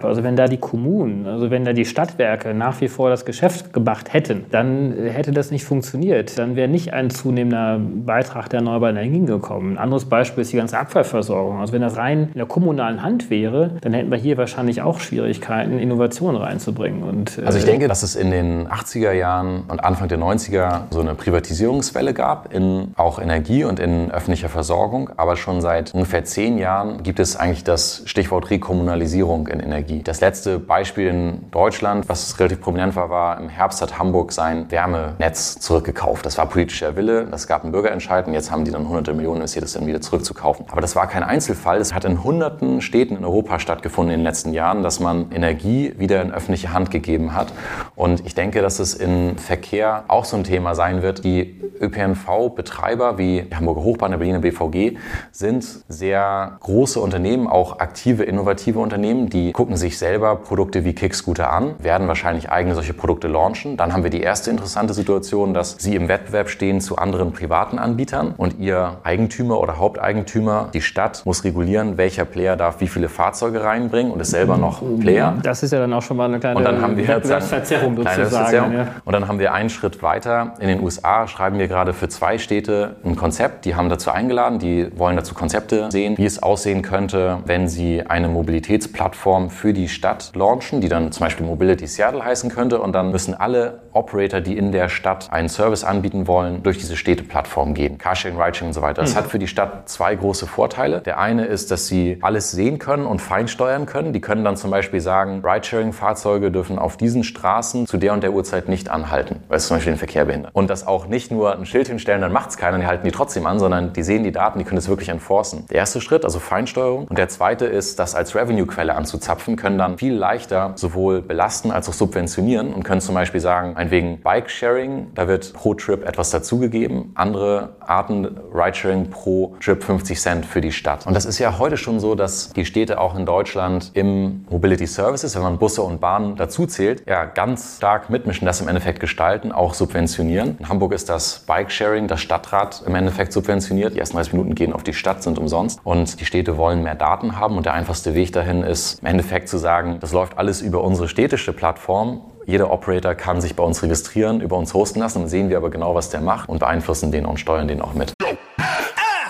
Also 0.05 0.23
wenn 0.25 0.37
da 0.37 0.47
die 0.47 0.59
Kommunen, 0.59 1.27
also 1.27 1.51
wenn 1.51 1.65
da 1.65 1.73
die 1.73 1.85
Stadtwerke 1.85 2.55
nach 2.55 2.81
wie 2.81 2.89
vor 2.89 3.11
das 3.11 3.25
Geschäft 3.25 3.73
gemacht 3.73 4.13
hätten, 4.13 4.47
dann 4.51 4.93
hätte 4.93 5.33
das 5.33 5.51
nicht 5.51 5.65
funktioniert. 5.65 6.39
Dann 6.39 6.57
wäre 6.57 6.69
nicht 6.69 6.93
ein 6.93 7.11
zunehmender 7.11 7.79
Beitrag 7.81 8.49
der 8.51 8.61
erneuerbaren 8.61 8.97
Energien 8.97 9.27
gekommen. 9.27 9.73
Ein 9.73 9.79
anderes 9.79 10.05
Beispiel 10.07 10.43
ist 10.43 10.53
die 10.53 10.57
ganze 10.57 10.79
Abfallversorgung. 10.79 11.61
Also 11.61 11.73
wenn 11.73 11.83
das 11.83 11.97
rein 11.97 12.29
in 12.33 12.39
der 12.39 12.47
kommunalen 12.47 13.03
Hand 13.03 13.31
wäre, 13.31 13.73
dann 13.81 13.93
hätten 13.93 14.11
wir 14.11 14.19
hier 14.19 14.37
wahrscheinlich 14.37 14.83
auch 14.83 15.01
Schwierigkeiten, 15.01 15.79
Innovationen 15.79 16.41
reinzubringen. 16.41 17.03
Und, 17.03 17.41
Also 17.45 17.59
ich 17.59 17.65
äh, 17.65 17.69
denke, 17.71 17.89
dass 17.89 18.03
es 18.03 18.17
in 18.17 18.31
den 18.31 18.69
80er 18.69 19.13
Jahren 19.13 19.63
und 19.69 19.85
Anfang 19.85 20.09
der 20.09 20.19
90er 20.19 20.83
so 20.91 21.01
eine 21.01 21.15
Privatisierungswelle 21.15 22.15
gab 22.15 22.53
in 22.53 22.93
auch 22.97 23.19
Energie 23.21 23.65
und 23.65 23.81
in 23.81 24.11
öffentlicher 24.11 24.49
Versorgung. 24.49 25.11
Aber 25.17 25.37
schon 25.37 25.61
seit 25.61 25.95
ungefähr 25.95 26.25
zehn 26.25 26.59
Jahren 26.59 27.03
gibt 27.03 27.21
es 27.21 27.37
eigentlich 27.37 27.65
das 27.65 28.03
Stichwort 28.07 28.51
Rekommunalisierung 28.51 29.42
in 29.49 29.61
Energie. 29.61 30.03
Das 30.03 30.21
letzte 30.21 30.59
Beispiel 30.59 31.09
in 31.09 31.51
Deutschland, 31.51 32.09
was 32.09 32.39
relativ 32.39 32.61
prominent 32.61 32.97
war, 32.97 33.11
war 33.11 33.39
im 33.39 33.49
Herbst 33.49 33.83
hat 33.83 33.99
Hamburg 33.99 34.33
sein 34.33 34.71
Wärmenetz 34.71 35.59
zurückgekauft. 35.59 36.25
Das 36.27 36.39
war 36.39 36.47
politischer 36.47 36.97
Wille, 36.97 37.27
das 37.27 37.47
gab 37.47 37.63
einen 37.63 37.73
Bürgerentscheid 37.73 38.27
und 38.27 38.35
jetzt 38.35 38.51
haben 38.51 38.65
die 38.65 38.71
dann 38.71 38.89
hunderte 38.89 39.15
Millionen 39.15 39.37
investiert, 39.37 39.65
das 39.65 39.73
dann 39.73 39.87
wieder 39.87 40.01
zurückzukaufen. 40.01 40.67
Aber 40.71 40.81
das 40.81 40.97
war 40.97 41.07
kein 41.07 41.23
Einzelfall. 41.23 41.81
Es 41.81 41.93
hat 41.93 42.05
in 42.05 42.23
hunderten 42.23 42.81
Städten 42.81 43.17
in 43.17 43.25
Europa 43.25 43.59
stattgefunden 43.59 44.15
in 44.15 44.21
den 44.21 44.25
letzten 44.25 44.53
Jahren, 44.53 44.83
dass 44.83 45.01
man 45.01 45.31
Energie 45.33 45.95
wieder 45.99 46.23
in 46.23 46.33
öffentliche 46.33 46.73
Hand 46.73 46.91
gegeben 46.91 47.35
hat. 47.35 47.53
Und 47.97 48.25
ich 48.27 48.35
denke, 48.35 48.63
dass 48.63 48.79
es 48.79 48.95
im 48.95 49.37
Verkehr 49.37 50.05
auch 50.09 50.25
so 50.25 50.37
ein 50.37 50.45
Thema 50.45 50.75
sein 50.75 51.03
wird. 51.03 51.25
Die 51.25 51.61
ÖPNV-Betreiber 51.81 53.19
wie 53.19 53.43
die 53.43 53.57
Hamburger 53.57 53.83
Hochbahn, 53.83 54.11
der 54.11 54.19
Berliner 54.19 54.41
BVG 54.41 54.97
sind 55.31 55.65
sehr 55.89 56.57
große 56.61 57.01
Unternehmen, 57.01 57.47
auch 57.47 57.79
aktive, 57.79 58.25
innovative 58.25 58.79
Unternehmen, 58.79 59.29
die 59.33 59.53
gucken 59.53 59.77
sich 59.77 59.99
selber 59.99 60.37
Produkte 60.37 60.85
wie 60.85 60.95
Kickscooter 60.95 61.53
an, 61.53 61.75
werden 61.79 62.09
wahrscheinlich 62.09 62.51
eigene 62.51 62.75
solche 62.75 62.93
Produkte 62.93 63.29
launchen. 63.29 63.77
Dann 63.77 63.93
haben 63.93 64.03
wir 64.03 64.11
die 64.11 64.21
erste 64.21 64.51
interessante 64.51 64.95
Situation, 64.95 65.55
dass 65.55 65.77
sie 65.79 65.95
im 65.95 66.09
Wettbewerb 66.09 66.49
stehen 66.51 66.81
zu 66.81 66.97
anderen 66.97 67.33
privaten 67.33 67.79
Anbietern 67.79 68.35
und 68.37 68.59
ihr 68.59 68.99
Eigentümer 69.05 69.59
oder 69.61 69.79
Haupteigentümer, 69.79 70.69
die 70.75 70.83
Stadt, 70.83 71.23
muss 71.25 71.45
regulieren, 71.45 71.97
welcher 71.97 72.25
Player 72.25 72.57
darf 72.57 72.81
wie 72.81 72.89
viele 72.89 73.09
Fahrzeuge 73.09 73.65
reinbringen 73.65 74.13
und 74.13 74.21
ist 74.21 74.31
selber 74.31 74.57
noch 74.59 74.83
Player. 75.01 75.35
Das 75.43 75.63
ist 75.63 75.73
ja 75.73 75.79
dann 75.79 75.93
auch 75.93 76.03
schon 76.03 76.17
mal 76.17 76.27
eine 76.27 76.39
kleine 76.39 76.59
Und 76.59 76.65
dann 76.65 76.83
haben 76.83 76.97
wir 76.97 77.09
Wettbewerbsverzerrung 77.09 77.97
sozusagen. 77.97 78.73
Ja. 78.75 78.89
Und 79.05 79.13
dann 79.13 79.29
haben 79.29 79.39
wir 79.39 79.53
einen 79.53 79.71
Schritt 79.71 80.03
weiter. 80.03 80.55
In 80.61 80.69
den 80.69 80.83
USA 80.83 81.27
schreiben 81.27 81.59
wir 81.59 81.69
gerade 81.69 81.93
für 81.93 82.09
zwei 82.09 82.39
Städte 82.39 82.97
ein 83.05 83.17
Konzept. 83.17 83.65
Die 83.65 83.75
haben 83.75 83.89
dazu 83.89 84.11
eingeladen, 84.11 84.59
die 84.59 84.89
wollen 84.97 85.17
dazu 85.17 85.35
Konzepte 85.35 85.89
sehen, 85.91 86.19
wie 86.19 86.27
es 86.27 86.43
aussehen 86.43 86.83
könnte, 86.83 87.39
wenn 87.47 87.69
sie 87.69 88.03
eine 88.07 88.29
Mobilitätsplattform 88.29 89.22
für 89.51 89.73
die 89.73 89.89
Stadt 89.89 90.33
launchen, 90.35 90.81
die 90.81 90.89
dann 90.89 91.13
zum 91.13 91.25
Beispiel 91.25 91.47
Mobility 91.47 91.87
Seattle 91.87 92.25
heißen 92.25 92.51
könnte. 92.51 92.81
Und 92.81 92.93
dann 92.93 93.11
müssen 93.11 93.35
alle 93.35 93.83
Operator, 93.93 94.41
die 94.41 94.57
in 94.57 94.73
der 94.73 94.89
Stadt 94.89 95.33
einen 95.33 95.49
Service 95.49 95.85
anbieten 95.85 96.27
wollen, 96.27 96.63
durch 96.63 96.79
diese 96.79 96.97
Städteplattform 96.97 97.75
gehen. 97.75 97.99
Carsharing, 97.99 98.41
Ridesharing 98.41 98.69
und 98.69 98.73
so 98.75 98.83
weiter. 98.83 99.03
Das 99.03 99.15
hat 99.15 99.27
für 99.27 99.39
die 99.39 99.47
Stadt 99.47 99.89
zwei 99.89 100.15
große 100.15 100.47
Vorteile. 100.47 101.01
Der 101.01 101.19
eine 101.19 101.45
ist, 101.45 101.71
dass 101.71 101.87
sie 101.87 102.19
alles 102.23 102.51
sehen 102.51 102.79
können 102.79 103.07
und 103.07 103.21
feinsteuern 103.21 103.87
können. 103.87 104.13
Die 104.13 104.21
können 104.21 104.45
dann 104.45 104.57
zum 104.57 104.71
Beispiel 104.71 105.01
sagen, 105.01 105.43
Ridesharing-Fahrzeuge 105.45 106.51
dürfen 106.51 106.79
auf 106.79 106.97
diesen 106.97 107.23
Straßen 107.23 107.87
zu 107.87 107.99
der 107.99 108.13
und 108.13 108.23
der 108.23 108.33
Uhrzeit 108.33 108.69
nicht 108.69 108.91
anhalten, 108.91 109.43
weil 109.49 109.59
es 109.59 109.69
zum 109.69 109.77
Beispiel 109.77 109.93
den 109.93 109.99
Verkehr 109.99 110.25
behindert. 110.25 110.55
Und 110.55 110.69
das 110.69 110.87
auch 110.87 111.07
nicht 111.07 111.31
nur 111.31 111.57
ein 111.57 111.67
Schild 111.67 111.89
hinstellen, 111.89 112.21
dann 112.21 112.33
macht 112.33 112.51
es 112.51 112.57
keiner, 112.57 112.79
die 112.79 112.87
halten 112.87 113.05
die 113.05 113.13
trotzdem 113.13 113.47
an, 113.47 113.59
sondern 113.59 113.93
die 113.93 114.03
sehen 114.03 114.25
die 114.25 114.33
Daten, 114.33 114.59
die 114.59 114.65
können 114.65 114.79
es 114.79 114.89
wirklich 114.89 115.09
enforcen. 115.11 115.67
Der 115.71 115.79
erste 115.79 116.01
Schritt, 116.01 116.25
also 116.25 116.39
Feinsteuerung. 116.39 117.07
Und 117.09 117.19
der 117.19 117.29
zweite 117.29 117.67
ist, 117.67 117.99
das 117.99 118.15
als 118.15 118.35
Revenue-Quelle 118.35 118.95
anzuzapfen, 119.03 119.57
können 119.57 119.79
dann 119.79 119.99
viel 119.99 120.15
leichter 120.15 120.73
sowohl 120.77 121.23
belasten 121.23 121.73
als 121.73 121.89
auch 121.89 121.93
subventionieren 121.93 122.73
und 122.73 122.85
können 122.85 123.01
zum 123.01 123.17
Beispiel 123.17 123.41
sagen, 123.41 123.77
ein 123.77 123.91
wegen 123.91 124.21
Bike-Sharing, 124.21 125.09
da 125.15 125.27
wird 125.27 125.53
pro 125.53 125.75
Trip 125.75 126.07
etwas 126.07 126.31
dazugegeben. 126.31 127.11
Andere 127.15 127.71
Arten 127.81 128.39
Ridesharing 128.55 129.11
pro 129.11 129.57
Trip 129.61 129.83
50 129.83 130.21
Cent 130.21 130.47
für 130.47 130.61
die 130.61 130.73
Stadt. 130.73 131.07
Und 131.07 131.15
das 131.15 131.25
ist 131.25 131.39
ja 131.39 131.59
heute 131.59 131.77
schon 131.77 131.99
so, 131.99 132.15
dass 132.15 132.53
die 132.53 132.65
Städte 132.65 133.01
auch 133.01 133.17
in 133.17 133.27
Deutschland 133.27 133.91
im 133.95 134.47
Mobility 134.51 134.87
Services, 134.87 135.35
wenn 135.35 135.43
man 135.43 135.59
Busse 135.59 135.83
und 135.83 136.01
Bahnen 136.01 136.37
dazu 136.37 136.67
zählt, 136.67 137.03
ja 137.09 137.25
ganz 137.25 137.79
stark 137.79 138.09
mitmischen, 138.09 138.47
das 138.47 138.61
im 138.61 138.69
Endeffekt 138.69 139.01
gestalten, 139.01 139.51
auch 139.51 139.75
subventionieren. 139.75 140.57
In 140.61 140.69
Hamburg 140.69 140.93
ist 140.93 141.09
das 141.09 141.41
Bike-Sharing, 141.41 142.07
das 142.07 142.21
Stadtrat 142.21 142.83
im 142.87 142.95
Endeffekt 142.95 143.33
subventioniert. 143.33 143.95
Die 143.95 143.99
ersten 143.99 144.17
30 144.17 144.33
Minuten 144.33 144.55
gehen 144.55 144.73
auf 144.73 144.85
die 144.85 144.95
Stadt, 144.95 145.23
sind 145.23 145.39
umsonst. 145.39 145.81
Und 145.83 146.21
die 146.21 146.25
Städte 146.25 146.57
wollen 146.57 146.83
mehr 146.83 146.95
Daten 146.95 147.39
haben. 147.39 147.57
Und 147.57 147.67
der 147.67 147.75
einfachste 147.75 148.15
Weg 148.15 148.33
dahin 148.33 148.63
ist 148.63 148.92
im 148.95 149.07
Endeffekt 149.07 149.49
zu 149.49 149.59
sagen, 149.59 149.99
das 150.01 150.13
läuft 150.13 150.39
alles 150.39 150.61
über 150.61 150.83
unsere 150.83 151.09
städtische 151.09 151.53
Plattform 151.53 152.23
jeder 152.47 152.73
Operator 152.73 153.15
kann 153.15 153.41
sich 153.41 153.55
bei 153.55 153.63
uns 153.63 153.83
registrieren, 153.83 154.41
über 154.41 154.57
uns 154.57 154.75
hosten 154.75 154.99
lassen, 154.99 155.21
dann 155.21 155.29
sehen 155.29 155.49
wir 155.49 155.57
aber 155.57 155.71
genau, 155.71 155.95
was 155.95 156.11
der 156.11 156.21
macht 156.21 156.49
und 156.49 156.59
beeinflussen 156.59 157.13
den 157.13 157.27
und 157.27 157.39
steuern 157.39 157.69
den 157.69 157.81
auch 157.81 157.95
mit. 157.95 158.13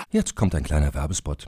Jetzt 0.09 0.35
kommt 0.35 0.55
ein 0.55 0.63
kleiner 0.63 0.93
Werbespot. 0.93 1.47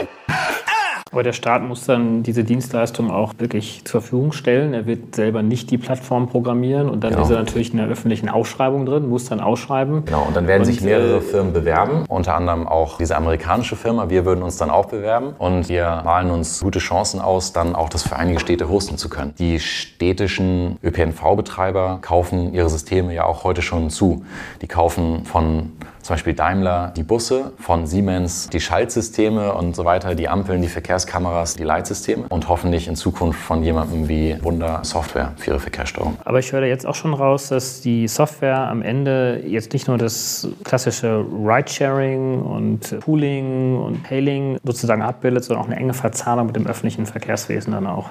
Aber 1.11 1.23
der 1.23 1.33
Staat 1.33 1.61
muss 1.61 1.85
dann 1.85 2.23
diese 2.23 2.45
Dienstleistung 2.45 3.11
auch 3.11 3.33
wirklich 3.37 3.83
zur 3.83 3.99
Verfügung 3.99 4.31
stellen. 4.31 4.73
Er 4.73 4.85
wird 4.85 5.13
selber 5.15 5.43
nicht 5.43 5.69
die 5.69 5.77
Plattform 5.77 6.29
programmieren 6.29 6.89
und 6.89 7.03
dann 7.03 7.11
Genau. 7.11 7.23
ist 7.23 7.29
er 7.31 7.37
natürlich 7.37 7.71
in 7.71 7.77
der 7.79 7.87
öffentlichen 7.87 8.29
Ausschreibung 8.29 8.85
drin, 8.85 9.09
muss 9.09 9.25
dann 9.25 9.41
ausschreiben. 9.41 10.05
Genau, 10.05 10.23
und 10.25 10.35
dann 10.37 10.47
werden 10.47 10.61
Und, 10.61 10.65
sich 10.67 10.79
mehrere 10.79 11.17
äh, 11.17 11.21
Firmen 11.21 11.51
bewerben, 11.51 12.05
unter 12.07 12.35
anderem 12.35 12.65
auch 12.65 12.97
diese 12.97 13.17
amerikanische 13.17 13.75
Firma. 13.75 14.09
Wir 14.09 14.23
würden 14.25 14.41
uns 14.41 14.55
dann 14.55 14.69
auch 14.69 14.85
bewerben 14.85 15.33
und 15.37 15.67
wir 15.67 16.01
malen 16.05 16.31
uns 16.31 16.61
gute 16.61 16.79
Chancen 16.79 17.19
aus, 17.19 17.51
dann 17.51 17.75
auch 17.75 17.89
das 17.89 18.03
für 18.03 18.15
einige 18.15 18.39
Städte 18.39 18.69
hosten 18.69 18.97
zu 18.97 19.09
können. 19.09 19.33
Die 19.37 19.59
städtischen 19.59 20.77
ÖPNV-Betreiber 20.81 21.99
kaufen 22.01 22.53
ihre 22.53 22.69
Systeme 22.69 23.13
ja 23.13 23.25
auch 23.25 23.43
heute 23.43 23.61
schon 23.61 23.89
zu. 23.89 24.23
Die 24.61 24.67
kaufen 24.67 25.25
von 25.25 25.73
zum 26.01 26.15
Beispiel 26.15 26.33
Daimler 26.33 26.93
die 26.95 27.03
Busse, 27.03 27.53
von 27.59 27.87
Siemens 27.87 28.49
die 28.49 28.59
Schaltsysteme 28.59 29.53
und 29.53 29.75
so 29.75 29.85
weiter, 29.85 30.15
die 30.15 30.29
Ampeln, 30.29 30.61
die 30.61 30.67
Verkehrskameras, 30.67 31.55
die 31.55 31.63
Leitsysteme 31.63 32.25
und 32.29 32.49
hoffentlich 32.49 32.87
in 32.87 32.95
Zukunft 32.95 33.39
von 33.39 33.63
jemandem 33.63 34.07
wie 34.07 34.37
Wunder 34.41 34.79
Software 34.83 35.33
für 35.37 35.51
ihre 35.51 35.59
Verkehrssteuerung. 35.59 36.17
Aber 36.25 36.39
ich 36.39 36.51
höre 36.51 36.65
jetzt 36.65 36.85
auch 36.85 36.95
schon 36.95 37.13
raus, 37.13 37.49
dass 37.49 37.81
die 37.81 38.07
Software 38.07 38.67
am 38.67 38.81
Ende 38.81 39.43
jetzt 39.45 39.73
nicht 39.73 39.87
nur 39.87 39.97
das 39.97 40.47
klassische 40.63 41.25
Ridesharing 41.31 42.41
und 42.41 42.99
Pooling 42.99 43.77
und 43.79 44.09
Hailing 44.09 44.57
sozusagen 44.63 45.01
abbildet, 45.01 45.43
sondern 45.43 45.65
auch 45.65 45.69
eine 45.69 45.77
enge 45.77 45.93
Verzahnung 45.93 46.47
mit 46.47 46.55
dem 46.55 46.67
öffentlichen 46.67 47.05
Verkehrswesen 47.05 47.73
dann 47.73 47.87
auch. 47.87 48.09